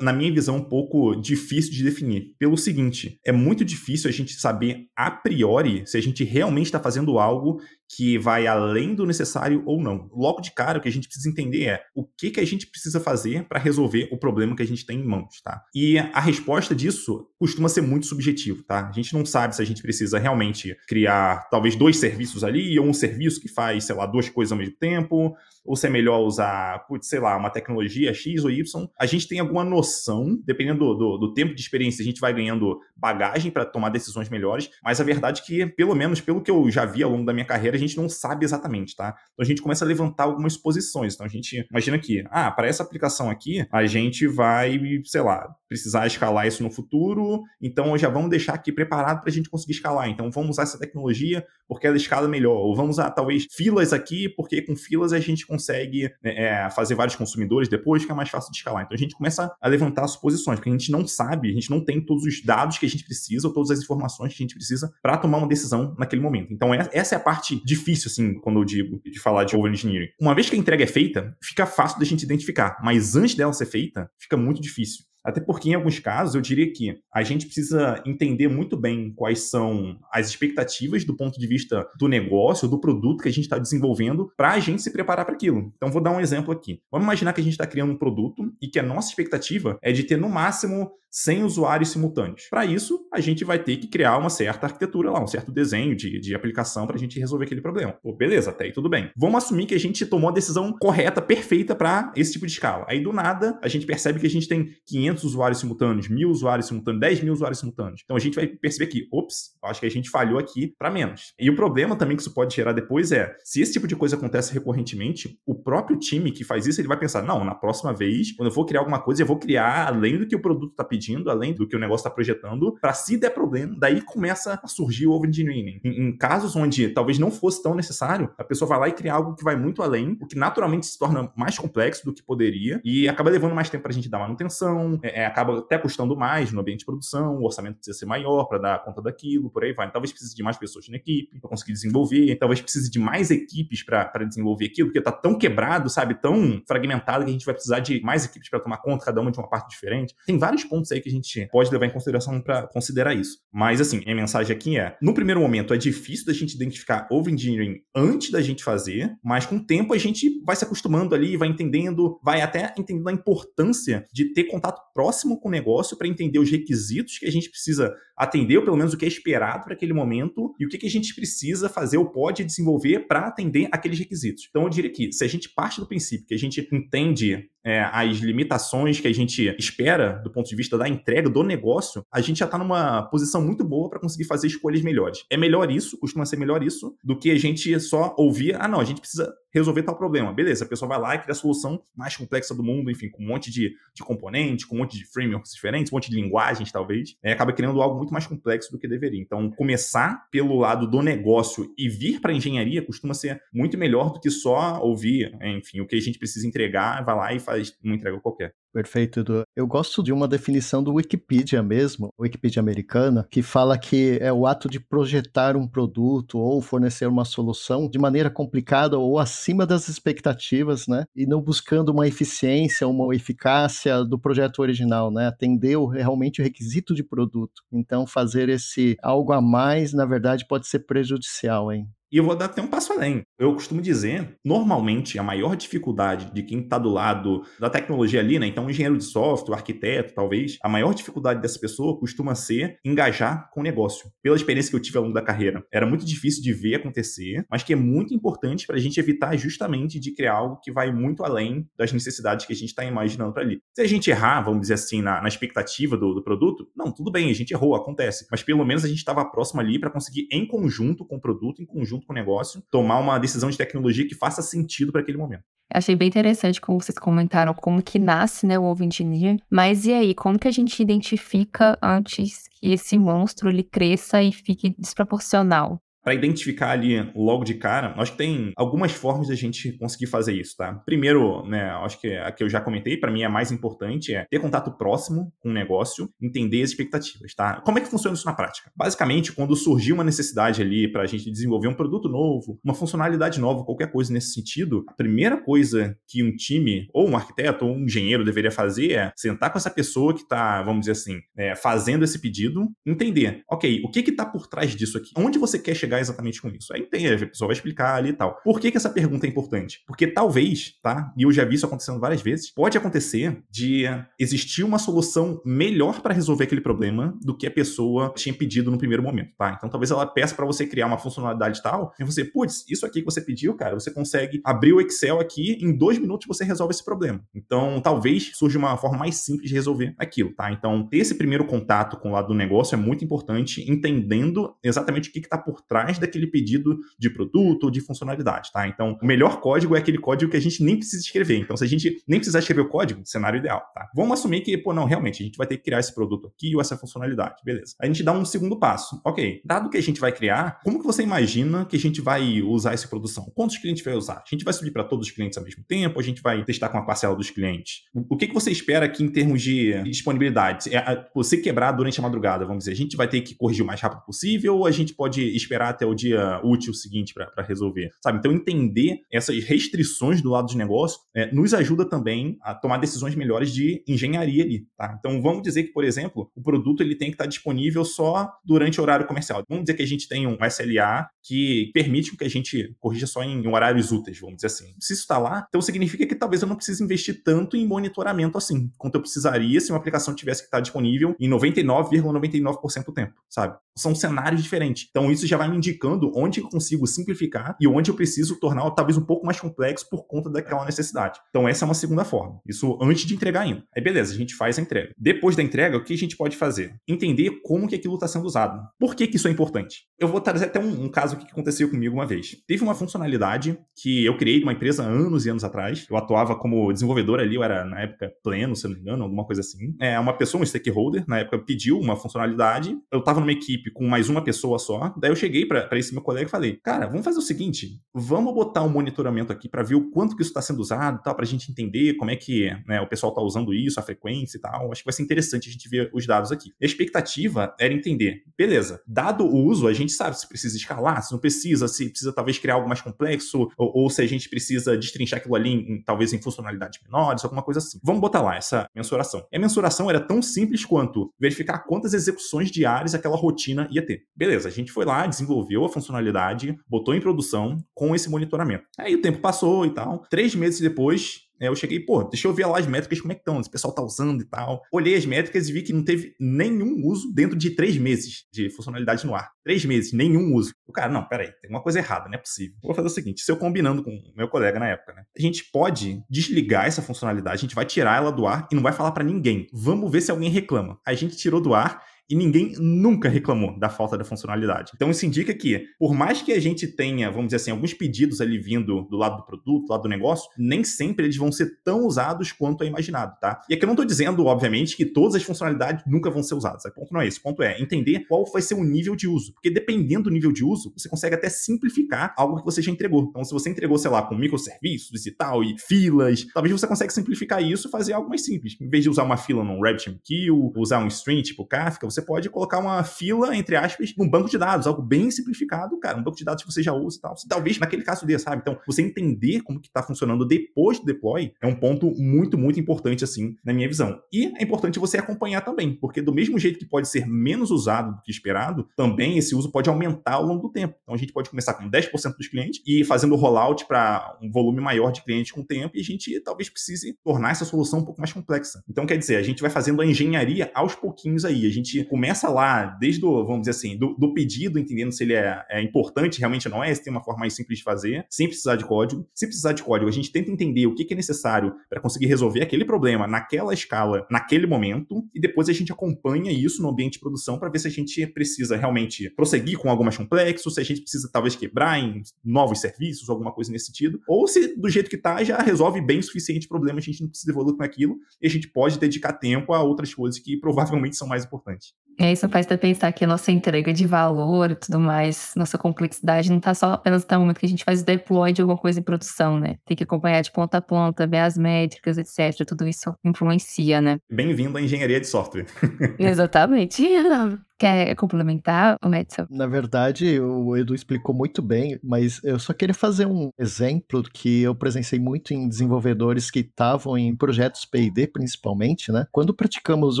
na 0.00 0.12
minha 0.12 0.32
visão, 0.32 0.58
um 0.58 0.62
pouco 0.62 1.16
difícil 1.16 1.72
de 1.72 1.82
definir. 1.82 2.32
Pelo 2.38 2.56
seguinte, 2.56 3.18
é 3.26 3.32
muito 3.32 3.64
difícil 3.64 4.08
a 4.08 4.12
gente 4.12 4.34
saber 4.34 4.86
a 4.96 5.10
priori 5.10 5.84
se 5.84 5.96
a 5.96 6.00
gente 6.00 6.22
realmente 6.22 6.66
está 6.66 6.78
fazendo 6.78 7.18
algo 7.18 7.60
que 7.96 8.18
vai 8.18 8.46
além 8.46 8.94
do 8.94 9.06
necessário 9.06 9.62
ou 9.66 9.80
não. 9.80 10.08
Logo 10.12 10.40
de 10.40 10.52
cara, 10.52 10.78
o 10.78 10.80
que 10.82 10.88
a 10.88 10.92
gente 10.92 11.06
precisa 11.06 11.28
entender 11.28 11.64
é 11.64 11.82
o 11.94 12.04
que, 12.04 12.30
que 12.30 12.40
a 12.40 12.46
gente 12.46 12.66
precisa 12.66 12.98
fazer 13.00 13.44
para 13.44 13.58
resolver 13.58 14.08
o 14.10 14.18
problema 14.18 14.56
que 14.56 14.62
a 14.62 14.66
gente 14.66 14.84
tem 14.84 15.00
em 15.00 15.06
mãos, 15.06 15.40
tá? 15.42 15.62
E 15.74 15.98
a 15.98 16.20
resposta 16.20 16.74
disso 16.74 17.28
costuma 17.38 17.68
ser 17.68 17.82
muito 17.82 18.06
subjetivo, 18.06 18.62
tá? 18.62 18.88
A 18.88 18.92
gente 18.92 19.14
não 19.14 19.24
sabe 19.24 19.54
se 19.54 19.62
a 19.62 19.64
gente 19.64 19.82
precisa 19.82 20.18
realmente 20.18 20.76
criar 20.88 21.48
talvez 21.50 21.76
dois 21.76 21.96
serviços 21.96 22.42
ali, 22.42 22.78
ou 22.78 22.86
um 22.86 22.94
serviço 22.94 23.40
que 23.40 23.48
faz, 23.48 23.84
sei 23.84 23.94
lá, 23.94 24.06
duas 24.06 24.28
coisas 24.28 24.52
ao 24.52 24.58
mesmo 24.58 24.76
tempo, 24.76 25.34
ou 25.64 25.76
se 25.76 25.86
é 25.86 25.90
melhor 25.90 26.20
usar, 26.20 26.86
putz, 26.86 27.08
sei 27.08 27.18
lá, 27.18 27.36
uma 27.36 27.50
tecnologia 27.50 28.12
X 28.12 28.44
ou 28.44 28.50
Y. 28.50 28.88
A 28.98 29.06
gente 29.06 29.26
tem 29.26 29.40
alguma 29.40 29.64
noção, 29.64 30.38
dependendo 30.44 30.80
do, 30.80 30.94
do, 30.94 31.18
do 31.18 31.34
tempo 31.34 31.54
de 31.54 31.60
experiência, 31.60 32.02
a 32.02 32.04
gente 32.04 32.20
vai 32.20 32.34
ganhando 32.34 32.78
bagagem 32.96 33.50
para 33.50 33.64
tomar 33.64 33.88
decisões 33.88 34.28
melhores, 34.28 34.70
mas 34.82 35.00
a 35.00 35.04
verdade 35.04 35.40
é 35.40 35.44
que, 35.44 35.66
pelo 35.66 35.94
menos 35.94 36.20
pelo 36.20 36.42
que 36.42 36.50
eu 36.50 36.70
já 36.70 36.84
vi 36.84 37.02
ao 37.02 37.10
longo 37.10 37.24
da 37.24 37.32
minha 37.32 37.46
carreira, 37.46 37.78
gente 37.86 37.96
não 37.96 38.08
sabe 38.08 38.44
exatamente, 38.44 38.94
tá? 38.96 39.14
Então 39.32 39.42
a 39.42 39.44
gente 39.44 39.62
começa 39.62 39.84
a 39.84 39.88
levantar 39.88 40.24
algumas 40.24 40.56
posições. 40.56 41.14
Então 41.14 41.26
a 41.26 41.28
gente 41.28 41.66
imagina 41.70 41.98
que, 41.98 42.24
ah, 42.30 42.50
para 42.50 42.66
essa 42.66 42.82
aplicação 42.82 43.30
aqui, 43.30 43.66
a 43.70 43.86
gente 43.86 44.26
vai, 44.26 44.78
sei 45.04 45.22
lá, 45.22 45.54
precisar 45.74 46.06
escalar 46.06 46.46
isso 46.46 46.62
no 46.62 46.70
futuro, 46.70 47.42
então 47.60 47.98
já 47.98 48.08
vamos 48.08 48.30
deixar 48.30 48.54
aqui 48.54 48.70
preparado 48.70 49.20
para 49.20 49.28
a 49.28 49.32
gente 49.32 49.50
conseguir 49.50 49.72
escalar. 49.72 50.08
Então 50.08 50.30
vamos 50.30 50.50
usar 50.50 50.62
essa 50.62 50.78
tecnologia 50.78 51.44
porque 51.66 51.86
ela 51.86 51.96
escala 51.96 52.28
melhor, 52.28 52.56
ou 52.56 52.76
vamos 52.76 52.96
usar 52.96 53.10
talvez 53.10 53.46
filas 53.50 53.92
aqui, 53.92 54.28
porque 54.28 54.62
com 54.62 54.76
filas 54.76 55.12
a 55.12 55.18
gente 55.18 55.44
consegue 55.44 56.04
né, 56.22 56.34
é, 56.36 56.70
fazer 56.70 56.94
vários 56.94 57.16
consumidores 57.16 57.68
depois, 57.68 58.04
que 58.04 58.12
é 58.12 58.14
mais 58.14 58.28
fácil 58.28 58.52
de 58.52 58.58
escalar. 58.58 58.84
Então 58.84 58.94
a 58.94 58.98
gente 58.98 59.16
começa 59.16 59.52
a 59.60 59.68
levantar 59.68 60.06
suposições, 60.06 60.58
porque 60.58 60.70
a 60.70 60.72
gente 60.72 60.92
não 60.92 61.06
sabe, 61.06 61.50
a 61.50 61.54
gente 61.54 61.70
não 61.70 61.84
tem 61.84 62.04
todos 62.04 62.24
os 62.24 62.44
dados 62.44 62.78
que 62.78 62.86
a 62.86 62.88
gente 62.88 63.04
precisa, 63.04 63.48
ou 63.48 63.52
todas 63.52 63.70
as 63.72 63.80
informações 63.80 64.32
que 64.32 64.42
a 64.42 64.44
gente 64.44 64.54
precisa 64.54 64.92
para 65.02 65.16
tomar 65.16 65.38
uma 65.38 65.48
decisão 65.48 65.96
naquele 65.98 66.22
momento. 66.22 66.52
Então 66.52 66.72
é, 66.72 66.88
essa 66.92 67.16
é 67.16 67.18
a 67.18 67.20
parte 67.20 67.60
difícil, 67.64 68.10
assim, 68.10 68.34
quando 68.34 68.60
eu 68.60 68.64
digo 68.64 69.00
de 69.04 69.18
falar 69.18 69.44
de 69.44 69.56
over-engineering. 69.56 70.08
Uma 70.20 70.34
vez 70.34 70.48
que 70.48 70.54
a 70.54 70.58
entrega 70.58 70.84
é 70.84 70.86
feita, 70.86 71.36
fica 71.42 71.66
fácil 71.66 71.98
da 71.98 72.04
gente 72.04 72.22
identificar, 72.22 72.78
mas 72.84 73.16
antes 73.16 73.34
dela 73.34 73.52
ser 73.52 73.66
feita, 73.66 74.08
fica 74.18 74.36
muito 74.36 74.60
difícil. 74.60 75.04
Até 75.24 75.40
porque, 75.40 75.70
em 75.70 75.74
alguns 75.74 75.98
casos, 75.98 76.34
eu 76.34 76.40
diria 76.40 76.70
que 76.72 76.98
a 77.12 77.22
gente 77.22 77.46
precisa 77.46 78.02
entender 78.06 78.48
muito 78.48 78.76
bem 78.76 79.12
quais 79.14 79.50
são 79.50 79.98
as 80.12 80.28
expectativas 80.28 81.04
do 81.04 81.16
ponto 81.16 81.38
de 81.38 81.46
vista 81.46 81.88
do 81.98 82.08
negócio, 82.08 82.68
do 82.68 82.80
produto 82.80 83.22
que 83.22 83.28
a 83.28 83.32
gente 83.32 83.44
está 83.44 83.58
desenvolvendo, 83.58 84.30
para 84.36 84.52
a 84.52 84.60
gente 84.60 84.82
se 84.82 84.92
preparar 84.92 85.24
para 85.24 85.34
aquilo. 85.34 85.72
Então, 85.76 85.90
vou 85.90 86.02
dar 86.02 86.10
um 86.10 86.20
exemplo 86.20 86.52
aqui. 86.52 86.80
Vamos 86.90 87.06
imaginar 87.06 87.32
que 87.32 87.40
a 87.40 87.44
gente 87.44 87.54
está 87.54 87.66
criando 87.66 87.92
um 87.92 87.98
produto 87.98 88.52
e 88.60 88.68
que 88.68 88.78
a 88.78 88.82
nossa 88.82 89.08
expectativa 89.08 89.78
é 89.82 89.92
de 89.92 90.04
ter, 90.04 90.16
no 90.16 90.28
máximo, 90.28 90.90
100 91.14 91.44
usuários 91.44 91.90
simultâneos. 91.90 92.48
Para 92.50 92.66
isso, 92.66 93.06
a 93.12 93.20
gente 93.20 93.44
vai 93.44 93.56
ter 93.56 93.76
que 93.76 93.86
criar 93.86 94.18
uma 94.18 94.28
certa 94.28 94.66
arquitetura 94.66 95.12
lá, 95.12 95.22
um 95.22 95.28
certo 95.28 95.52
desenho 95.52 95.94
de, 95.94 96.18
de 96.18 96.34
aplicação 96.34 96.88
para 96.88 96.96
a 96.96 96.98
gente 96.98 97.20
resolver 97.20 97.44
aquele 97.44 97.60
problema. 97.60 97.92
Pô, 98.02 98.12
beleza, 98.12 98.50
até 98.50 98.64
aí 98.64 98.72
tudo 98.72 98.88
bem. 98.88 99.10
Vamos 99.16 99.44
assumir 99.44 99.66
que 99.66 99.76
a 99.76 99.78
gente 99.78 100.04
tomou 100.04 100.28
a 100.28 100.32
decisão 100.32 100.76
correta, 100.76 101.22
perfeita 101.22 101.72
para 101.76 102.12
esse 102.16 102.32
tipo 102.32 102.46
de 102.46 102.52
escala. 102.52 102.84
Aí, 102.88 103.00
do 103.00 103.12
nada, 103.12 103.56
a 103.62 103.68
gente 103.68 103.86
percebe 103.86 104.18
que 104.18 104.26
a 104.26 104.30
gente 104.30 104.48
tem 104.48 104.70
500 104.86 105.13
usuários 105.22 105.60
simultâneos, 105.60 106.08
1000 106.08 106.28
usuários 106.28 106.66
simultâneos, 106.66 107.00
10 107.00 107.20
mil 107.22 107.32
usuários 107.32 107.60
simultâneos. 107.60 108.00
Então, 108.04 108.16
a 108.16 108.20
gente 108.20 108.34
vai 108.34 108.46
perceber 108.46 108.88
que, 108.88 109.06
ops, 109.12 109.56
acho 109.62 109.80
que 109.80 109.86
a 109.86 109.90
gente 109.90 110.10
falhou 110.10 110.38
aqui 110.38 110.74
para 110.78 110.90
menos. 110.90 111.34
E 111.38 111.48
o 111.48 111.54
problema 111.54 111.94
também 111.94 112.16
que 112.16 112.22
isso 112.22 112.34
pode 112.34 112.54
gerar 112.54 112.72
depois 112.72 113.12
é, 113.12 113.36
se 113.44 113.60
esse 113.60 113.74
tipo 113.74 113.86
de 113.86 113.94
coisa 113.94 114.16
acontece 114.16 114.52
recorrentemente, 114.52 115.38
o 115.46 115.54
próprio 115.54 115.98
time 115.98 116.32
que 116.32 116.42
faz 116.42 116.66
isso, 116.66 116.80
ele 116.80 116.88
vai 116.88 116.98
pensar, 116.98 117.22
não, 117.22 117.44
na 117.44 117.54
próxima 117.54 117.92
vez, 117.92 118.32
quando 118.32 118.48
eu 118.48 118.52
for 118.52 118.64
criar 118.64 118.80
alguma 118.80 119.00
coisa, 119.00 119.22
eu 119.22 119.26
vou 119.26 119.38
criar 119.38 119.88
além 119.88 120.18
do 120.18 120.26
que 120.26 120.34
o 120.34 120.40
produto 120.40 120.70
está 120.70 120.82
pedindo 120.82 121.04
pedindo, 121.04 121.30
além 121.30 121.52
do 121.52 121.66
que 121.66 121.76
o 121.76 121.78
negócio 121.78 122.02
está 122.02 122.10
projetando, 122.10 122.76
para 122.80 122.92
se 122.92 123.16
der 123.16 123.30
problema, 123.30 123.76
daí 123.78 124.00
começa 124.00 124.58
a 124.62 124.66
surgir 124.66 125.06
o 125.06 125.12
overengineering. 125.12 125.80
Em, 125.84 126.08
em 126.08 126.16
casos 126.16 126.56
onde 126.56 126.88
talvez 126.88 127.18
não 127.18 127.30
fosse 127.30 127.62
tão 127.62 127.74
necessário, 127.74 128.30
a 128.38 128.44
pessoa 128.44 128.68
vai 128.68 128.78
lá 128.78 128.88
e 128.88 128.92
cria 128.92 129.12
algo 129.12 129.34
que 129.34 129.44
vai 129.44 129.56
muito 129.56 129.82
além, 129.82 130.16
o 130.20 130.26
que 130.26 130.36
naturalmente 130.36 130.86
se 130.86 130.98
torna 130.98 131.30
mais 131.36 131.58
complexo 131.58 132.04
do 132.04 132.12
que 132.12 132.22
poderia 132.22 132.80
e 132.84 133.08
acaba 133.08 133.30
levando 133.30 133.54
mais 133.54 133.68
tempo 133.68 133.82
para 133.82 133.92
a 133.92 133.94
gente 133.94 134.08
dar 134.08 134.18
manutenção, 134.18 134.98
é, 135.04 135.20
é, 135.20 135.26
acaba 135.26 135.58
até 135.58 135.76
custando 135.76 136.16
mais 136.16 136.50
no 136.50 136.62
ambiente 136.62 136.78
de 136.78 136.86
produção, 136.86 137.36
o 137.36 137.44
orçamento 137.44 137.76
precisa 137.76 137.98
ser 137.98 138.06
maior 138.06 138.44
para 138.46 138.56
dar 138.56 138.82
conta 138.82 139.02
daquilo, 139.02 139.50
por 139.50 139.62
aí 139.62 139.74
vai. 139.74 139.90
Talvez 139.92 140.10
precise 140.10 140.34
de 140.34 140.42
mais 140.42 140.56
pessoas 140.56 140.88
na 140.88 140.96
equipe 140.96 141.38
para 141.38 141.50
conseguir 141.50 141.74
desenvolver, 141.74 142.34
talvez 142.36 142.62
precise 142.62 142.90
de 142.90 142.98
mais 142.98 143.30
equipes 143.30 143.82
para 143.82 144.24
desenvolver 144.24 144.64
aquilo, 144.64 144.88
porque 144.88 144.98
está 144.98 145.12
tão 145.12 145.36
quebrado, 145.36 145.90
sabe, 145.90 146.14
tão 146.14 146.62
fragmentado 146.66 147.22
que 147.22 147.30
a 147.30 147.32
gente 147.34 147.44
vai 147.44 147.52
precisar 147.52 147.80
de 147.80 148.00
mais 148.00 148.24
equipes 148.24 148.48
para 148.48 148.60
tomar 148.60 148.78
conta, 148.78 149.04
cada 149.04 149.20
uma 149.20 149.30
de 149.30 149.38
uma 149.38 149.46
parte 149.46 149.68
diferente. 149.68 150.14
Tem 150.24 150.38
vários 150.38 150.64
pontos 150.64 150.90
aí 150.90 151.02
que 151.02 151.08
a 151.10 151.12
gente 151.12 151.46
pode 151.52 151.70
levar 151.70 151.84
em 151.84 151.90
consideração 151.90 152.40
para 152.40 152.66
considerar 152.68 153.12
isso. 153.12 153.40
Mas, 153.52 153.82
assim, 153.82 154.02
a 154.06 154.14
mensagem 154.14 154.56
aqui 154.56 154.78
é: 154.78 154.96
no 155.02 155.12
primeiro 155.12 155.40
momento 155.40 155.74
é 155.74 155.76
difícil 155.76 156.24
da 156.24 156.32
gente 156.32 156.54
identificar 156.54 157.06
over-engineering 157.10 157.80
antes 157.94 158.30
da 158.30 158.40
gente 158.40 158.64
fazer, 158.64 159.14
mas 159.22 159.44
com 159.44 159.56
o 159.56 159.66
tempo 159.66 159.92
a 159.92 159.98
gente 159.98 160.42
vai 160.46 160.56
se 160.56 160.64
acostumando 160.64 161.14
ali, 161.14 161.36
vai 161.36 161.48
entendendo, 161.48 162.18
vai 162.22 162.40
até 162.40 162.72
entendendo 162.78 163.08
a 163.08 163.12
importância 163.12 164.06
de 164.10 164.32
ter 164.32 164.44
contato 164.44 164.80
próximo 164.94 165.38
com 165.40 165.48
o 165.48 165.50
negócio 165.50 165.96
para 165.96 166.06
entender 166.06 166.38
os 166.38 166.50
requisitos 166.50 167.18
que 167.18 167.26
a 167.26 167.30
gente 167.30 167.50
precisa 167.50 167.92
atender, 168.16 168.58
ou 168.58 168.64
pelo 168.64 168.76
menos 168.76 168.94
o 168.94 168.96
que 168.96 169.04
é 169.04 169.08
esperado 169.08 169.64
para 169.64 169.74
aquele 169.74 169.92
momento, 169.92 170.54
e 170.58 170.64
o 170.64 170.68
que, 170.68 170.78
que 170.78 170.86
a 170.86 170.90
gente 170.90 171.14
precisa 171.14 171.68
fazer 171.68 171.98
ou 171.98 172.06
pode 172.06 172.44
desenvolver 172.44 173.08
para 173.08 173.26
atender 173.26 173.68
aqueles 173.72 173.98
requisitos. 173.98 174.46
Então, 174.48 174.62
eu 174.62 174.68
diria 174.68 174.90
que 174.90 175.12
se 175.12 175.24
a 175.24 175.28
gente 175.28 175.48
parte 175.48 175.80
do 175.80 175.86
princípio 175.86 176.26
que 176.26 176.34
a 176.34 176.38
gente 176.38 176.66
entende 176.72 177.50
é, 177.64 177.80
as 177.80 178.18
limitações 178.18 179.00
que 179.00 179.08
a 179.08 179.12
gente 179.12 179.54
espera 179.58 180.20
do 180.22 180.30
ponto 180.30 180.48
de 180.48 180.54
vista 180.54 180.78
da 180.78 180.88
entrega 180.88 181.28
do 181.28 181.42
negócio, 181.42 182.04
a 182.12 182.20
gente 182.20 182.38
já 182.38 182.44
está 182.44 182.58
numa 182.58 183.02
posição 183.04 183.42
muito 183.42 183.64
boa 183.64 183.88
para 183.88 183.98
conseguir 183.98 184.24
fazer 184.24 184.46
escolhas 184.46 184.82
melhores. 184.82 185.24
É 185.30 185.36
melhor 185.36 185.70
isso, 185.70 185.98
costuma 185.98 186.24
ser 186.26 186.36
melhor 186.36 186.62
isso, 186.62 186.94
do 187.02 187.18
que 187.18 187.30
a 187.30 187.38
gente 187.38 187.80
só 187.80 188.14
ouvir, 188.16 188.54
ah, 188.60 188.68
não, 188.68 188.80
a 188.80 188.84
gente 188.84 189.00
precisa 189.00 189.32
resolver 189.54 189.84
tal 189.84 189.96
problema. 189.96 190.32
Beleza, 190.32 190.64
a 190.64 190.68
pessoa 190.68 190.88
vai 190.88 190.98
lá 190.98 191.14
e 191.14 191.18
cria 191.18 191.32
a 191.32 191.34
solução 191.34 191.80
mais 191.96 192.16
complexa 192.16 192.54
do 192.54 192.62
mundo, 192.62 192.90
enfim, 192.90 193.08
com 193.08 193.22
um 193.22 193.26
monte 193.26 193.50
de, 193.50 193.74
de 193.94 194.02
componentes, 194.02 194.64
com 194.64 194.74
um 194.74 194.78
monte 194.80 194.98
de 194.98 195.06
frameworks 195.06 195.54
diferentes, 195.54 195.92
um 195.92 195.96
monte 195.96 196.10
de 196.10 196.16
linguagens, 196.16 196.72
talvez, 196.72 197.16
é, 197.22 197.32
acaba 197.32 197.52
criando 197.52 197.80
algo 197.80 197.96
muito 197.96 198.12
mais 198.12 198.26
complexo 198.26 198.72
do 198.72 198.78
que 198.78 198.88
deveria. 198.88 199.20
Então, 199.20 199.48
começar 199.52 200.28
pelo 200.30 200.58
lado 200.58 200.90
do 200.90 201.00
negócio 201.00 201.72
e 201.78 201.88
vir 201.88 202.20
para 202.20 202.32
a 202.32 202.34
engenharia 202.34 202.82
costuma 202.82 203.14
ser 203.14 203.40
muito 203.52 203.78
melhor 203.78 204.12
do 204.12 204.20
que 204.20 204.30
só 204.30 204.80
ouvir, 204.82 205.32
enfim, 205.40 205.80
o 205.80 205.86
que 205.86 205.94
a 205.94 206.00
gente 206.00 206.18
precisa 206.18 206.46
entregar, 206.46 207.04
vai 207.04 207.14
lá 207.14 207.32
e 207.32 207.38
faz 207.38 207.76
uma 207.82 207.94
entrega 207.94 208.18
qualquer. 208.20 208.54
Perfeito, 208.74 209.20
Edu. 209.20 209.44
Eu 209.54 209.68
gosto 209.68 210.02
de 210.02 210.12
uma 210.12 210.26
definição 210.26 210.82
do 210.82 210.94
Wikipedia 210.94 211.62
mesmo, 211.62 212.08
Wikipedia 212.20 212.58
americana, 212.60 213.24
que 213.30 213.40
fala 213.40 213.78
que 213.78 214.18
é 214.20 214.32
o 214.32 214.48
ato 214.48 214.68
de 214.68 214.80
projetar 214.80 215.56
um 215.56 215.64
produto 215.68 216.40
ou 216.40 216.60
fornecer 216.60 217.06
uma 217.06 217.24
solução 217.24 217.88
de 217.88 218.00
maneira 218.00 218.28
complicada 218.28 218.98
ou 218.98 219.20
acima 219.20 219.64
das 219.64 219.88
expectativas, 219.88 220.88
né? 220.88 221.04
E 221.14 221.24
não 221.24 221.40
buscando 221.40 221.90
uma 221.90 222.08
eficiência, 222.08 222.88
uma 222.88 223.14
eficácia 223.14 224.04
do 224.04 224.18
projeto 224.18 224.58
original, 224.58 225.08
né? 225.08 225.28
Atender 225.28 225.78
realmente 225.92 226.40
o 226.40 226.44
requisito 226.44 226.96
de 226.96 227.04
produto. 227.04 227.62
Então, 227.72 228.08
fazer 228.08 228.48
esse 228.48 228.96
algo 229.00 229.32
a 229.32 229.40
mais, 229.40 229.92
na 229.92 230.04
verdade, 230.04 230.44
pode 230.48 230.66
ser 230.66 230.80
prejudicial, 230.80 231.70
hein? 231.72 231.88
E 232.14 232.16
eu 232.16 232.22
vou 232.22 232.36
dar 232.36 232.44
até 232.44 232.62
um 232.62 232.68
passo 232.68 232.92
além. 232.92 233.22
Eu 233.36 233.52
costumo 233.54 233.82
dizer, 233.82 234.38
normalmente, 234.44 235.18
a 235.18 235.22
maior 235.24 235.56
dificuldade 235.56 236.32
de 236.32 236.44
quem 236.44 236.60
está 236.60 236.78
do 236.78 236.88
lado 236.88 237.42
da 237.58 237.68
tecnologia 237.68 238.20
ali, 238.20 238.38
né? 238.38 238.46
Então, 238.46 238.70
engenheiro 238.70 238.96
de 238.96 239.02
software, 239.02 239.56
arquiteto, 239.56 240.14
talvez, 240.14 240.56
a 240.62 240.68
maior 240.68 240.94
dificuldade 240.94 241.42
dessa 241.42 241.58
pessoa 241.58 241.98
costuma 241.98 242.36
ser 242.36 242.78
engajar 242.84 243.50
com 243.52 243.58
o 243.58 243.62
negócio. 243.64 244.08
Pela 244.22 244.36
experiência 244.36 244.70
que 244.70 244.76
eu 244.76 244.80
tive 244.80 244.96
ao 244.96 245.02
longo 245.02 245.12
da 245.12 245.22
carreira. 245.22 245.66
Era 245.72 245.86
muito 245.86 246.06
difícil 246.06 246.40
de 246.40 246.52
ver 246.52 246.76
acontecer, 246.76 247.44
mas 247.50 247.64
que 247.64 247.72
é 247.72 247.76
muito 247.76 248.14
importante 248.14 248.64
para 248.64 248.76
a 248.76 248.80
gente 248.80 249.00
evitar 249.00 249.36
justamente 249.36 249.98
de 249.98 250.14
criar 250.14 250.34
algo 250.34 250.60
que 250.62 250.70
vai 250.70 250.92
muito 250.92 251.24
além 251.24 251.68
das 251.76 251.92
necessidades 251.92 252.46
que 252.46 252.52
a 252.52 252.56
gente 252.56 252.68
está 252.68 252.84
imaginando 252.84 253.32
para 253.32 253.42
ali. 253.42 253.60
Se 253.74 253.82
a 253.82 253.88
gente 253.88 254.08
errar, 254.08 254.40
vamos 254.42 254.60
dizer 254.60 254.74
assim, 254.74 255.02
na, 255.02 255.20
na 255.20 255.26
expectativa 255.26 255.96
do, 255.96 256.14
do, 256.14 256.22
produto, 256.22 256.68
não, 256.76 256.92
tudo 256.92 257.10
bem, 257.10 257.28
a 257.28 257.34
gente 257.34 257.50
errou, 257.50 257.74
acontece. 257.74 258.24
Mas 258.30 258.40
pelo 258.40 258.64
menos 258.64 258.84
a 258.84 258.88
gente 258.88 258.98
estava 258.98 259.24
próximo 259.24 259.60
ali 259.60 259.80
para 259.80 259.90
conseguir, 259.90 260.28
em 260.30 260.46
conjunto 260.46 261.04
com 261.04 261.16
o 261.16 261.20
produto, 261.20 261.60
em 261.60 261.66
conjunto 261.66 262.03
junto 262.04 262.06
com 262.06 262.12
o 262.12 262.14
negócio, 262.14 262.62
tomar 262.70 262.98
uma 262.98 263.18
decisão 263.18 263.50
de 263.50 263.56
tecnologia 263.56 264.06
que 264.06 264.14
faça 264.14 264.42
sentido 264.42 264.92
para 264.92 265.00
aquele 265.00 265.18
momento. 265.18 265.42
Achei 265.72 265.96
bem 265.96 266.08
interessante 266.08 266.60
como 266.60 266.80
vocês 266.80 266.98
comentaram 266.98 267.54
como 267.54 267.82
que 267.82 267.98
nasce 267.98 268.46
né, 268.46 268.58
o 268.58 268.64
Ovo 268.64 268.84
Engineer. 268.84 269.38
Mas 269.50 269.86
e 269.86 269.92
aí, 269.92 270.14
como 270.14 270.38
que 270.38 270.46
a 270.46 270.52
gente 270.52 270.80
identifica 270.80 271.76
antes 271.82 272.46
que 272.48 272.70
esse 272.70 272.98
monstro 272.98 273.48
ele 273.48 273.62
cresça 273.62 274.22
e 274.22 274.30
fique 274.30 274.74
desproporcional? 274.78 275.80
Para 276.04 276.14
identificar 276.14 276.70
ali 276.70 277.10
logo 277.16 277.42
de 277.44 277.54
cara, 277.54 277.94
acho 277.96 278.12
que 278.12 278.18
tem 278.18 278.52
algumas 278.56 278.92
formas 278.92 279.28
da 279.28 279.34
gente 279.34 279.72
conseguir 279.78 280.06
fazer 280.06 280.34
isso, 280.34 280.54
tá? 280.56 280.74
Primeiro, 280.84 281.44
né, 281.46 281.70
acho 281.70 281.98
que 282.00 282.14
a 282.14 282.30
que 282.30 282.44
eu 282.44 282.48
já 282.48 282.60
comentei, 282.60 282.96
para 282.96 283.10
mim 283.10 283.22
é 283.22 283.24
a 283.24 283.30
mais 283.30 283.50
importante, 283.50 284.14
é 284.14 284.26
ter 284.30 284.38
contato 284.38 284.70
próximo 284.76 285.32
com 285.40 285.48
o 285.48 285.52
negócio, 285.52 286.10
entender 286.20 286.62
as 286.62 286.70
expectativas, 286.70 287.34
tá? 287.34 287.60
Como 287.62 287.78
é 287.78 287.80
que 287.80 287.88
funciona 287.88 288.14
isso 288.14 288.26
na 288.26 288.34
prática? 288.34 288.70
Basicamente, 288.76 289.32
quando 289.32 289.56
surgiu 289.56 289.94
uma 289.94 290.04
necessidade 290.04 290.60
ali 290.60 290.90
para 290.90 291.02
a 291.02 291.06
gente 291.06 291.30
desenvolver 291.30 291.68
um 291.68 291.74
produto 291.74 292.08
novo, 292.08 292.58
uma 292.62 292.74
funcionalidade 292.74 293.40
nova, 293.40 293.64
qualquer 293.64 293.90
coisa 293.90 294.12
nesse 294.12 294.34
sentido, 294.34 294.84
a 294.88 294.92
primeira 294.92 295.36
coisa 295.40 295.96
que 296.06 296.22
um 296.22 296.34
time, 296.36 296.88
ou 296.92 297.08
um 297.08 297.16
arquiteto, 297.16 297.64
ou 297.64 297.74
um 297.74 297.84
engenheiro 297.84 298.24
deveria 298.24 298.50
fazer 298.50 298.92
é 298.92 299.12
sentar 299.16 299.50
com 299.50 299.58
essa 299.58 299.70
pessoa 299.70 300.12
que 300.12 300.22
está, 300.22 300.62
vamos 300.62 300.80
dizer 300.80 300.92
assim, 300.92 301.20
é, 301.36 301.54
fazendo 301.54 302.04
esse 302.04 302.18
pedido, 302.18 302.68
entender, 302.84 303.42
ok, 303.48 303.82
o 303.84 303.90
que 303.90 304.00
está 304.00 304.26
por 304.26 304.46
trás 304.46 304.74
disso 304.74 304.98
aqui? 304.98 305.10
Onde 305.16 305.38
você 305.38 305.58
quer 305.58 305.74
chegar 305.74 305.93
exatamente 306.00 306.40
com 306.40 306.48
isso? 306.48 306.72
Aí 306.72 306.82
entende, 306.82 307.24
a 307.24 307.28
pessoa 307.28 307.48
vai 307.48 307.54
explicar 307.54 307.96
ali 307.96 308.10
e 308.10 308.12
tal. 308.12 308.40
Por 308.42 308.60
que, 308.60 308.70
que 308.70 308.76
essa 308.76 308.90
pergunta 308.90 309.26
é 309.26 309.28
importante? 309.28 309.82
Porque 309.86 310.06
talvez, 310.06 310.74
tá? 310.82 311.12
E 311.16 311.22
eu 311.22 311.32
já 311.32 311.44
vi 311.44 311.54
isso 311.54 311.66
acontecendo 311.66 312.00
várias 312.00 312.22
vezes, 312.22 312.50
pode 312.52 312.76
acontecer 312.76 313.42
de 313.50 313.84
existir 314.18 314.62
uma 314.62 314.78
solução 314.78 315.40
melhor 315.44 316.00
para 316.00 316.14
resolver 316.14 316.44
aquele 316.44 316.60
problema 316.60 317.16
do 317.22 317.36
que 317.36 317.46
a 317.46 317.50
pessoa 317.50 318.12
tinha 318.16 318.34
pedido 318.34 318.70
no 318.70 318.78
primeiro 318.78 319.02
momento, 319.02 319.30
tá? 319.36 319.54
Então 319.56 319.68
talvez 319.68 319.90
ela 319.90 320.06
peça 320.06 320.34
para 320.34 320.44
você 320.44 320.66
criar 320.66 320.86
uma 320.86 320.98
funcionalidade 320.98 321.62
tal, 321.62 321.92
e 321.98 322.04
você, 322.04 322.24
putz, 322.24 322.64
isso 322.68 322.86
aqui 322.86 323.00
que 323.00 323.04
você 323.04 323.20
pediu, 323.20 323.54
cara, 323.54 323.74
você 323.74 323.90
consegue 323.90 324.40
abrir 324.44 324.72
o 324.72 324.80
Excel 324.80 325.20
aqui, 325.20 325.58
em 325.60 325.76
dois 325.76 325.98
minutos 325.98 326.26
você 326.26 326.44
resolve 326.44 326.72
esse 326.72 326.84
problema. 326.84 327.22
Então 327.34 327.80
talvez 327.80 328.32
surja 328.34 328.58
uma 328.58 328.76
forma 328.76 328.98
mais 328.98 329.16
simples 329.16 329.48
de 329.48 329.54
resolver 329.54 329.94
aquilo, 329.98 330.32
tá? 330.34 330.50
Então 330.50 330.86
ter 330.88 330.98
esse 330.98 331.14
primeiro 331.14 331.44
contato 331.44 331.96
com 331.98 332.10
o 332.10 332.12
lado 332.12 332.28
do 332.28 332.34
negócio 332.34 332.74
é 332.74 332.78
muito 332.78 333.04
importante, 333.04 333.68
entendendo 333.70 334.54
exatamente 334.62 335.08
o 335.08 335.12
que 335.12 335.18
está 335.18 335.38
por 335.38 335.60
trás 335.60 335.83
daquele 335.98 336.26
pedido 336.26 336.78
de 336.98 337.10
produto 337.10 337.64
ou 337.64 337.70
de 337.70 337.80
funcionalidade, 337.80 338.50
tá? 338.52 338.66
Então 338.66 338.98
o 339.00 339.06
melhor 339.06 339.40
código 339.40 339.76
é 339.76 339.78
aquele 339.78 339.98
código 339.98 340.30
que 340.30 340.36
a 340.36 340.40
gente 340.40 340.62
nem 340.62 340.76
precisa 340.76 341.02
escrever. 341.02 341.38
Então 341.38 341.56
se 341.56 341.64
a 341.64 341.68
gente 341.68 342.02
nem 342.06 342.18
precisar 342.18 342.38
escrever 342.38 342.62
o 342.62 342.68
código, 342.68 343.00
cenário 343.04 343.38
ideal, 343.38 343.62
tá? 343.74 343.88
Vamos 343.94 344.18
assumir 344.18 344.40
que, 344.40 344.56
pô, 344.58 344.72
não, 344.72 344.84
realmente, 344.84 345.22
a 345.22 345.26
gente 345.26 345.36
vai 345.36 345.46
ter 345.46 345.56
que 345.56 345.64
criar 345.64 345.80
esse 345.80 345.94
produto 345.94 346.26
aqui 346.28 346.54
ou 346.54 346.60
essa 346.60 346.76
funcionalidade, 346.76 347.36
beleza. 347.44 347.74
A 347.80 347.86
gente 347.86 348.02
dá 348.02 348.12
um 348.12 348.24
segundo 348.24 348.58
passo. 348.58 349.00
Ok, 349.04 349.40
dado 349.44 349.70
que 349.70 349.76
a 349.76 349.82
gente 349.82 350.00
vai 350.00 350.12
criar, 350.12 350.60
como 350.62 350.80
que 350.80 350.86
você 350.86 351.02
imagina 351.02 351.64
que 351.64 351.76
a 351.76 351.78
gente 351.78 352.00
vai 352.00 352.42
usar 352.42 352.72
essa 352.72 352.88
produção? 352.88 353.30
Quantos 353.34 353.58
clientes 353.58 353.84
vai 353.84 353.94
usar? 353.94 354.14
A 354.14 354.24
gente 354.28 354.44
vai 354.44 354.52
subir 354.52 354.70
para 354.70 354.84
todos 354.84 355.06
os 355.06 355.12
clientes 355.12 355.38
ao 355.38 355.44
mesmo 355.44 355.62
tempo? 355.64 355.98
A 355.98 356.02
gente 356.02 356.22
vai 356.22 356.44
testar 356.44 356.68
com 356.68 356.78
a 356.78 356.82
parcela 356.82 357.14
dos 357.16 357.30
clientes? 357.30 357.82
O 358.08 358.16
que, 358.16 358.26
que 358.26 358.34
você 358.34 358.50
espera 358.50 358.86
aqui 358.86 359.02
em 359.02 359.08
termos 359.08 359.42
de 359.42 359.82
disponibilidade? 359.84 360.74
É, 360.74 361.06
você 361.14 361.36
quebrar 361.36 361.72
durante 361.72 361.98
a 362.00 362.02
madrugada, 362.02 362.44
vamos 362.44 362.64
dizer, 362.64 362.72
a 362.72 362.76
gente 362.76 362.96
vai 362.96 363.08
ter 363.08 363.20
que 363.20 363.34
corrigir 363.34 363.62
o 363.62 363.66
mais 363.66 363.80
rápido 363.80 364.04
possível 364.04 364.56
ou 364.56 364.66
a 364.66 364.70
gente 364.70 364.94
pode 364.94 365.22
esperar 365.36 365.73
até 365.74 365.86
o 365.86 365.94
dia 365.94 366.40
útil 366.42 366.72
seguinte 366.72 367.12
para 367.14 367.42
resolver? 367.42 367.90
Sabe? 368.02 368.18
Então, 368.18 368.32
entender 368.32 369.00
essas 369.12 369.42
restrições 369.44 370.22
do 370.22 370.30
lado 370.30 370.48
de 370.48 370.56
negócio 370.56 370.98
é, 371.14 371.32
nos 371.32 371.52
ajuda 371.54 371.84
também 371.84 372.38
a 372.42 372.54
tomar 372.54 372.78
decisões 372.78 373.14
melhores 373.14 373.52
de 373.52 373.82
engenharia 373.86 374.44
ali, 374.44 374.66
tá? 374.76 374.96
Então, 374.98 375.20
vamos 375.20 375.42
dizer 375.42 375.64
que, 375.64 375.72
por 375.72 375.84
exemplo, 375.84 376.30
o 376.34 376.42
produto 376.42 376.82
ele 376.82 376.94
tem 376.94 377.08
que 377.08 377.14
estar 377.14 377.26
disponível 377.26 377.84
só 377.84 378.32
durante 378.44 378.80
o 378.80 378.82
horário 378.82 379.06
comercial. 379.06 379.42
Vamos 379.48 379.64
dizer 379.64 379.76
que 379.76 379.82
a 379.82 379.86
gente 379.86 380.08
tem 380.08 380.26
um 380.26 380.38
SLA 380.44 381.08
que 381.24 381.70
permite 381.72 382.16
que 382.16 382.24
a 382.24 382.28
gente 382.28 382.74
corrija 382.78 383.06
só 383.06 383.22
em 383.22 383.46
horários 383.48 383.90
úteis, 383.90 384.20
vamos 384.20 384.36
dizer 384.36 384.48
assim. 384.48 384.74
Se 384.78 384.92
isso 384.92 385.02
está 385.02 385.18
lá, 385.18 385.46
então 385.48 385.60
significa 385.60 386.06
que 386.06 386.14
talvez 386.14 386.42
eu 386.42 386.48
não 386.48 386.56
precise 386.56 386.84
investir 386.84 387.22
tanto 387.24 387.56
em 387.56 387.66
monitoramento 387.66 388.36
assim, 388.36 388.70
quanto 388.76 388.96
eu 388.96 389.00
precisaria 389.00 389.60
se 389.60 389.70
uma 389.72 389.78
aplicação 389.78 390.14
tivesse 390.14 390.42
que 390.42 390.46
estar 390.46 390.60
disponível 390.60 391.16
em 391.18 391.28
99,99% 391.28 392.14
,99 392.14 392.84
do 392.84 392.92
tempo, 392.92 393.14
sabe? 393.28 393.56
São 393.76 393.94
cenários 393.94 394.42
diferentes. 394.42 394.86
Então 394.90 395.10
isso 395.10 395.26
já 395.26 395.36
vai 395.36 395.48
me 395.48 395.56
indicando 395.56 396.12
onde 396.14 396.40
eu 396.40 396.48
consigo 396.48 396.86
simplificar 396.86 397.56
e 397.60 397.66
onde 397.66 397.90
eu 397.90 397.94
preciso 397.94 398.38
tornar 398.38 398.70
talvez 398.72 398.96
um 398.96 399.04
pouco 399.04 399.24
mais 399.24 399.40
complexo 399.40 399.88
por 399.88 400.06
conta 400.06 400.30
daquela 400.30 400.64
necessidade. 400.64 401.18
Então 401.30 401.48
essa 401.48 401.64
é 401.64 401.66
uma 401.66 401.74
segunda 401.74 402.04
forma. 402.04 402.40
Isso 402.46 402.78
antes 402.80 403.06
de 403.06 403.14
entregar 403.14 403.42
ainda. 403.42 403.64
Aí 403.74 403.82
beleza, 403.82 404.12
a 404.12 404.16
gente 404.16 404.34
faz 404.34 404.58
a 404.58 404.62
entrega. 404.62 404.92
Depois 404.96 405.34
da 405.34 405.42
entrega, 405.42 405.76
o 405.76 405.82
que 405.82 405.94
a 405.94 405.98
gente 405.98 406.16
pode 406.16 406.36
fazer? 406.36 406.74
Entender 406.86 407.40
como 407.42 407.66
que 407.66 407.74
aquilo 407.74 407.94
está 407.94 408.06
sendo 408.06 408.26
usado. 408.26 408.60
Por 408.78 408.94
que, 408.94 409.06
que 409.06 409.16
isso 409.16 409.28
é 409.28 409.30
importante? 409.30 409.86
Eu 409.98 410.08
vou 410.08 410.20
trazer 410.20 410.46
até 410.46 410.60
um, 410.60 410.84
um 410.84 410.88
caso 410.88 411.13
que 411.16 411.30
aconteceu 411.30 411.68
comigo 411.68 411.94
uma 411.94 412.06
vez. 412.06 412.36
Teve 412.46 412.62
uma 412.62 412.74
funcionalidade 412.74 413.58
que 413.80 414.04
eu 414.04 414.16
criei 414.16 414.38
de 414.38 414.44
uma 414.44 414.52
empresa 414.52 414.82
anos 414.82 415.26
e 415.26 415.30
anos 415.30 415.44
atrás. 415.44 415.86
Eu 415.90 415.96
atuava 415.96 416.36
como 416.36 416.72
desenvolvedor 416.72 417.20
ali, 417.20 417.34
eu 417.34 417.42
era 417.42 417.64
na 417.64 417.80
época 417.80 418.12
pleno, 418.22 418.54
se 418.54 418.66
não 418.66 418.74
me 418.74 418.80
engano, 418.80 419.04
alguma 419.04 419.24
coisa 419.24 419.40
assim. 419.40 419.74
É, 419.80 419.98
uma 419.98 420.12
pessoa, 420.12 420.42
um 420.42 420.46
stakeholder, 420.46 421.04
na 421.06 421.18
época 421.18 421.38
pediu 421.38 421.78
uma 421.78 421.96
funcionalidade. 421.96 422.76
Eu 422.92 423.00
estava 423.00 423.20
numa 423.20 423.32
equipe 423.32 423.70
com 423.70 423.86
mais 423.86 424.08
uma 424.08 424.22
pessoa 424.22 424.58
só. 424.58 424.94
Daí 424.98 425.10
eu 425.10 425.16
cheguei 425.16 425.46
para 425.46 425.78
esse 425.78 425.92
meu 425.92 426.02
colega 426.02 426.26
e 426.26 426.30
falei: 426.30 426.58
Cara, 426.62 426.86
vamos 426.86 427.04
fazer 427.04 427.18
o 427.18 427.22
seguinte: 427.22 427.80
vamos 427.92 428.32
botar 428.34 428.62
um 428.62 428.68
monitoramento 428.68 429.32
aqui 429.32 429.48
para 429.48 429.62
ver 429.62 429.74
o 429.74 429.90
quanto 429.90 430.16
que 430.16 430.22
isso 430.22 430.30
está 430.30 430.42
sendo 430.42 430.60
usado, 430.60 431.02
tal, 431.02 431.14
para 431.14 431.24
a 431.24 431.28
gente 431.28 431.50
entender 431.50 431.94
como 431.94 432.10
é 432.10 432.16
que 432.16 432.50
né, 432.66 432.80
o 432.80 432.88
pessoal 432.88 433.10
está 433.10 433.22
usando 433.22 433.52
isso, 433.52 433.78
a 433.78 433.82
frequência 433.82 434.38
e 434.38 434.40
tal. 434.40 434.70
Acho 434.70 434.82
que 434.82 434.86
vai 434.86 434.92
ser 434.92 435.02
interessante 435.02 435.48
a 435.48 435.52
gente 435.52 435.68
ver 435.68 435.90
os 435.92 436.06
dados 436.06 436.32
aqui. 436.32 436.50
E 436.60 436.64
a 436.64 436.66
expectativa 436.66 437.54
era 437.58 437.72
entender, 437.72 438.22
beleza, 438.36 438.82
dado 438.86 439.24
o 439.24 439.44
uso, 439.44 439.66
a 439.66 439.72
gente 439.72 439.92
sabe 439.92 440.18
se 440.18 440.28
precisa 440.28 440.56
escalar, 440.56 441.02
se 441.04 441.12
não 441.12 441.18
precisa, 441.18 441.68
se 441.68 441.88
precisa 441.88 442.12
talvez 442.12 442.38
criar 442.38 442.54
algo 442.54 442.68
mais 442.68 442.80
complexo, 442.80 443.48
ou, 443.56 443.72
ou 443.82 443.90
se 443.90 444.02
a 444.02 444.06
gente 444.06 444.28
precisa 444.28 444.76
destrinchar 444.76 445.18
aquilo 445.18 445.34
ali, 445.34 445.50
em, 445.50 445.82
talvez 445.82 446.12
em 446.12 446.20
funcionalidades 446.20 446.80
menores, 446.82 447.24
alguma 447.24 447.42
coisa 447.42 447.58
assim. 447.58 447.78
Vamos 447.82 448.00
botar 448.00 448.22
lá 448.22 448.36
essa 448.36 448.66
mensuração. 448.74 449.26
E 449.32 449.36
a 449.36 449.40
mensuração 449.40 449.88
era 449.90 450.00
tão 450.00 450.20
simples 450.22 450.64
quanto 450.64 451.12
verificar 451.18 451.58
quantas 451.58 451.94
execuções 451.94 452.50
diárias 452.50 452.94
aquela 452.94 453.16
rotina 453.16 453.68
ia 453.70 453.84
ter. 453.84 454.02
Beleza, 454.16 454.48
a 454.48 454.52
gente 454.52 454.72
foi 454.72 454.84
lá, 454.84 455.06
desenvolveu 455.06 455.64
a 455.64 455.68
funcionalidade, 455.68 456.56
botou 456.68 456.94
em 456.94 457.00
produção 457.00 457.58
com 457.74 457.94
esse 457.94 458.10
monitoramento. 458.10 458.64
Aí 458.78 458.94
o 458.94 459.02
tempo 459.02 459.20
passou 459.20 459.66
e 459.66 459.70
tal. 459.70 460.04
Três 460.10 460.34
meses 460.34 460.60
depois, 460.60 461.24
eu 461.40 461.56
cheguei, 461.56 461.80
pô, 461.80 462.04
deixa 462.04 462.28
eu 462.28 462.32
ver 462.32 462.46
lá 462.46 462.58
as 462.58 462.66
métricas, 462.66 463.00
como 463.00 463.12
é 463.12 463.14
que 463.14 463.20
estão, 463.20 463.40
esse 463.40 463.50
pessoal 463.50 463.74
tá 463.74 463.82
usando 463.82 464.22
e 464.22 464.24
tal. 464.24 464.62
Olhei 464.72 464.94
as 464.94 465.04
métricas 465.04 465.48
e 465.48 465.52
vi 465.52 465.62
que 465.62 465.72
não 465.72 465.84
teve 465.84 466.14
nenhum 466.18 466.86
uso 466.86 467.12
dentro 467.12 467.36
de 467.36 467.50
três 467.50 467.76
meses 467.76 468.24
de 468.32 468.50
funcionalidade 468.50 469.06
no 469.06 469.14
ar. 469.14 469.30
Três 469.42 469.64
meses, 469.64 469.92
nenhum 469.92 470.34
uso. 470.34 470.52
O 470.66 470.72
cara, 470.72 470.92
não, 470.92 471.06
peraí, 471.06 471.32
tem 471.40 471.50
uma 471.50 471.62
coisa 471.62 471.78
errada, 471.78 472.08
não 472.08 472.14
é 472.14 472.18
possível. 472.18 472.56
Vou 472.62 472.74
fazer 472.74 472.86
o 472.86 472.90
seguinte, 472.90 473.22
se 473.22 473.30
eu 473.30 473.36
combinando 473.36 473.82
com 473.82 473.90
o 473.90 474.16
meu 474.16 474.28
colega 474.28 474.58
na 474.58 474.68
época, 474.68 474.92
né? 474.92 475.02
A 475.16 475.20
gente 475.20 475.44
pode 475.52 476.02
desligar 476.08 476.66
essa 476.66 476.82
funcionalidade, 476.82 477.36
a 477.36 477.40
gente 477.40 477.54
vai 477.54 477.64
tirar 477.64 477.96
ela 477.96 478.10
do 478.10 478.26
ar 478.26 478.48
e 478.50 478.54
não 478.54 478.62
vai 478.62 478.72
falar 478.72 478.92
para 478.92 479.04
ninguém. 479.04 479.46
Vamos 479.52 479.90
ver 479.90 480.00
se 480.00 480.10
alguém 480.10 480.30
reclama. 480.30 480.78
A 480.86 480.94
gente 480.94 481.16
tirou 481.16 481.40
do 481.40 481.54
ar 481.54 481.82
e 482.08 482.14
ninguém 482.14 482.52
nunca 482.58 483.08
reclamou 483.08 483.58
da 483.58 483.68
falta 483.68 483.96
da 483.96 484.04
funcionalidade. 484.04 484.72
Então 484.74 484.90
isso 484.90 485.06
indica 485.06 485.32
que, 485.34 485.66
por 485.78 485.94
mais 485.94 486.22
que 486.22 486.32
a 486.32 486.40
gente 486.40 486.66
tenha, 486.66 487.10
vamos 487.10 487.26
dizer 487.26 487.36
assim, 487.36 487.50
alguns 487.50 487.72
pedidos 487.72 488.20
ali 488.20 488.38
vindo 488.38 488.82
do 488.90 488.96
lado 488.96 489.18
do 489.18 489.26
produto, 489.26 489.66
do 489.66 489.70
lado 489.70 489.82
do 489.82 489.88
negócio, 489.88 490.28
nem 490.38 490.62
sempre 490.64 491.06
eles 491.06 491.16
vão 491.16 491.32
ser 491.32 491.58
tão 491.64 491.86
usados 491.86 492.32
quanto 492.32 492.64
é 492.64 492.66
imaginado, 492.66 493.18
tá? 493.20 493.40
E 493.48 493.54
aqui 493.54 493.64
eu 493.64 493.66
não 493.66 493.74
estou 493.74 493.86
dizendo, 493.86 494.24
obviamente, 494.26 494.76
que 494.76 494.84
todas 494.84 495.14
as 495.14 495.22
funcionalidades 495.22 495.84
nunca 495.86 496.10
vão 496.10 496.22
ser 496.22 496.34
usadas. 496.34 496.64
O 496.64 496.72
ponto 496.72 496.92
não 496.92 497.00
é 497.00 497.06
esse. 497.06 497.18
O 497.18 497.22
ponto 497.22 497.42
é 497.42 497.60
entender 497.60 498.06
qual 498.06 498.24
vai 498.30 498.42
ser 498.42 498.54
o 498.54 498.64
nível 498.64 498.94
de 498.96 499.08
uso. 499.08 499.32
Porque 499.32 499.50
dependendo 499.50 500.04
do 500.04 500.10
nível 500.10 500.32
de 500.32 500.44
uso, 500.44 500.72
você 500.76 500.88
consegue 500.88 501.14
até 501.14 501.28
simplificar 501.28 502.14
algo 502.16 502.36
que 502.36 502.44
você 502.44 502.60
já 502.60 502.70
entregou. 502.70 503.04
Então, 503.08 503.24
se 503.24 503.32
você 503.32 503.50
entregou, 503.50 503.78
sei 503.78 503.90
lá, 503.90 504.02
com 504.02 504.14
microserviços 504.14 505.06
e 505.06 505.10
tal, 505.10 505.42
e 505.42 505.56
filas, 505.58 506.26
talvez 506.32 506.52
você 506.52 506.66
consiga 506.66 506.90
simplificar 506.90 507.42
isso 507.42 507.68
e 507.68 507.70
fazer 507.70 507.92
algo 507.92 508.08
mais 508.08 508.24
simples. 508.24 508.56
Em 508.60 508.68
vez 508.68 508.82
de 508.82 508.90
usar 508.90 509.04
uma 509.04 509.16
fila 509.16 509.44
num 509.44 509.60
RabbitMQ, 509.60 510.30
usar 510.56 510.78
um 510.78 510.88
string 510.88 511.22
tipo 511.22 511.46
Kafka, 511.46 511.86
você 511.94 512.02
pode 512.02 512.28
colocar 512.28 512.58
uma 512.58 512.82
fila, 512.84 513.36
entre 513.36 513.56
aspas, 513.56 513.94
num 513.96 514.08
banco 514.08 514.28
de 514.28 514.36
dados, 514.36 514.66
algo 514.66 514.82
bem 514.82 515.10
simplificado, 515.10 515.78
cara, 515.78 515.98
um 515.98 516.02
banco 516.02 516.16
de 516.16 516.24
dados 516.24 516.42
que 516.42 516.52
você 516.52 516.62
já 516.62 516.72
usa 516.72 516.98
e 516.98 517.00
tal. 517.00 517.14
Talvez 517.28 517.58
naquele 517.58 517.82
caso 517.82 518.04
desse, 518.06 518.24
sabe? 518.24 518.42
Então, 518.42 518.58
você 518.66 518.82
entender 518.82 519.40
como 519.42 519.60
que 519.60 519.70
tá 519.70 519.82
funcionando 519.82 520.26
depois 520.26 520.78
do 520.78 520.84
deploy 520.84 521.32
é 521.40 521.46
um 521.46 521.54
ponto 521.54 521.90
muito, 521.96 522.36
muito 522.36 522.58
importante, 522.58 523.04
assim, 523.04 523.36
na 523.44 523.52
minha 523.52 523.68
visão. 523.68 524.00
E 524.12 524.32
é 524.38 524.42
importante 524.42 524.78
você 524.78 524.98
acompanhar 524.98 525.42
também, 525.42 525.74
porque 525.74 526.02
do 526.02 526.12
mesmo 526.12 526.38
jeito 526.38 526.58
que 526.58 526.64
pode 526.64 526.88
ser 526.88 527.06
menos 527.06 527.50
usado 527.50 527.96
do 527.96 528.02
que 528.02 528.10
esperado, 528.10 528.68
também 528.76 529.18
esse 529.18 529.34
uso 529.34 529.50
pode 529.50 529.68
aumentar 529.68 530.14
ao 530.14 530.24
longo 530.24 530.42
do 530.42 530.52
tempo. 530.52 530.74
Então, 530.82 530.94
a 530.94 530.98
gente 530.98 531.12
pode 531.12 531.30
começar 531.30 531.54
com 531.54 531.70
10% 531.70 532.16
dos 532.16 532.28
clientes 532.28 532.62
e 532.66 532.84
fazendo 532.84 533.14
rollout 533.14 533.66
para 533.66 534.18
um 534.20 534.30
volume 534.30 534.60
maior 534.60 534.90
de 534.90 535.02
clientes 535.02 535.32
com 535.32 535.40
o 535.40 535.46
tempo, 535.46 535.76
e 535.76 535.80
a 535.80 535.84
gente 535.84 536.20
talvez 536.20 536.48
precise 536.48 536.98
tornar 537.04 537.30
essa 537.30 537.44
solução 537.44 537.80
um 537.80 537.84
pouco 537.84 538.00
mais 538.00 538.12
complexa. 538.12 538.62
Então, 538.68 538.86
quer 538.86 538.96
dizer, 538.96 539.16
a 539.16 539.22
gente 539.22 539.40
vai 539.40 539.50
fazendo 539.50 539.80
a 539.80 539.86
engenharia 539.86 540.50
aos 540.54 540.74
pouquinhos 540.74 541.24
aí. 541.24 541.46
A 541.46 541.50
gente 541.50 541.83
começa 541.84 542.28
lá, 542.28 542.66
desde 542.66 543.04
o, 543.04 543.24
vamos 543.24 543.40
dizer 543.40 543.52
assim, 543.52 543.76
do, 543.76 543.94
do 543.94 544.12
pedido, 544.12 544.58
entendendo 544.58 544.92
se 544.92 545.04
ele 545.04 545.14
é, 545.14 545.44
é, 545.50 545.62
importante, 545.62 546.18
realmente 546.18 546.48
não 546.48 546.62
é, 546.62 546.74
se 546.74 546.82
tem 546.82 546.92
uma 546.92 547.02
forma 547.02 547.20
mais 547.20 547.34
simples 547.34 547.58
de 547.58 547.64
fazer, 547.64 548.06
sem 548.10 548.26
precisar 548.26 548.56
de 548.56 548.64
código. 548.64 549.06
Se 549.14 549.26
precisar 549.26 549.52
de 549.52 549.62
código, 549.62 549.88
a 549.88 549.92
gente 549.92 550.10
tenta 550.10 550.30
entender 550.30 550.66
o 550.66 550.74
que, 550.74 550.84
que 550.84 550.94
é 550.94 550.96
necessário 550.96 551.54
para 551.68 551.80
conseguir 551.80 552.06
resolver 552.06 552.42
aquele 552.42 552.64
problema 552.64 553.06
naquela 553.06 553.52
escala, 553.52 554.06
naquele 554.10 554.46
momento, 554.46 555.04
e 555.14 555.20
depois 555.20 555.48
a 555.48 555.52
gente 555.52 555.72
acompanha 555.72 556.32
isso 556.32 556.62
no 556.62 556.68
ambiente 556.68 556.94
de 556.94 557.00
produção 557.00 557.38
para 557.38 557.48
ver 557.48 557.58
se 557.58 557.68
a 557.68 557.70
gente 557.70 558.06
precisa 558.08 558.56
realmente 558.56 559.10
prosseguir 559.10 559.58
com 559.58 559.68
algo 559.68 559.82
mais 559.82 559.96
complexo, 559.96 560.50
se 560.50 560.60
a 560.60 560.64
gente 560.64 560.82
precisa 560.82 561.08
talvez 561.12 561.36
quebrar 561.36 561.78
em 561.78 562.02
novos 562.24 562.60
serviços, 562.60 563.08
alguma 563.08 563.32
coisa 563.32 563.50
nesse 563.50 563.66
sentido, 563.66 564.00
ou 564.08 564.26
se 564.26 564.56
do 564.56 564.68
jeito 564.68 564.88
que 564.88 564.96
tá 564.96 565.22
já 565.22 565.38
resolve 565.38 565.80
bem 565.80 565.98
o 565.98 566.02
suficiente 566.02 566.48
problema, 566.48 566.78
a 566.78 566.82
gente 566.82 567.00
não 567.02 567.08
precisa 567.08 567.30
evoluir 567.30 567.56
com 567.56 567.62
aquilo 567.62 567.98
e 568.20 568.26
a 568.26 568.30
gente 568.30 568.48
pode 568.48 568.78
dedicar 568.78 569.12
tempo 569.14 569.52
a 569.52 569.62
outras 569.62 569.92
coisas 569.94 570.18
que 570.20 570.36
provavelmente 570.36 570.96
são 570.96 571.08
mais 571.08 571.24
importantes. 571.24 571.73
É, 571.98 572.12
isso 572.12 572.28
faz 572.28 572.46
até 572.46 572.56
pensar 572.56 572.92
que 572.92 573.04
a 573.04 573.06
nossa 573.06 573.30
entrega 573.30 573.72
de 573.72 573.86
valor 573.86 574.50
e 574.50 574.56
tudo 574.56 574.80
mais, 574.80 575.32
nossa 575.36 575.56
complexidade, 575.56 576.30
não 576.30 576.38
está 576.38 576.54
só 576.54 576.72
apenas 576.72 577.06
no 577.06 577.20
momento 577.20 577.38
que 577.38 577.46
a 577.46 577.48
gente 577.48 577.64
faz 577.64 577.82
o 577.82 577.84
deploy 577.84 578.32
de 578.32 578.40
alguma 578.42 578.58
coisa 578.58 578.80
em 578.80 578.82
produção, 578.82 579.38
né? 579.38 579.56
Tem 579.64 579.76
que 579.76 579.84
acompanhar 579.84 580.20
de 580.20 580.32
ponta 580.32 580.58
a 580.58 580.60
ponta, 580.60 581.06
ver 581.06 581.18
as 581.18 581.38
métricas, 581.38 581.96
etc. 581.96 582.44
Tudo 582.46 582.66
isso 582.66 582.94
influencia, 583.04 583.80
né? 583.80 583.98
Bem-vindo 584.10 584.58
à 584.58 584.62
engenharia 584.62 585.00
de 585.00 585.06
software. 585.06 585.46
Exatamente. 585.98 586.82
Quer 587.56 587.94
complementar, 587.94 588.76
Edson? 588.82 589.26
Na 589.30 589.46
verdade, 589.46 590.18
o 590.20 590.56
Edu 590.56 590.74
explicou 590.74 591.14
muito 591.14 591.40
bem, 591.40 591.78
mas 591.82 592.20
eu 592.24 592.38
só 592.38 592.52
queria 592.52 592.74
fazer 592.74 593.06
um 593.06 593.30
exemplo 593.38 594.02
que 594.02 594.42
eu 594.42 594.54
presenciei 594.54 595.00
muito 595.00 595.32
em 595.32 595.48
desenvolvedores 595.48 596.30
que 596.30 596.40
estavam 596.40 596.98
em 596.98 597.14
projetos 597.16 597.64
P&D, 597.64 598.08
principalmente, 598.08 598.90
né? 598.90 599.06
Quando 599.12 599.32
praticamos 599.32 600.00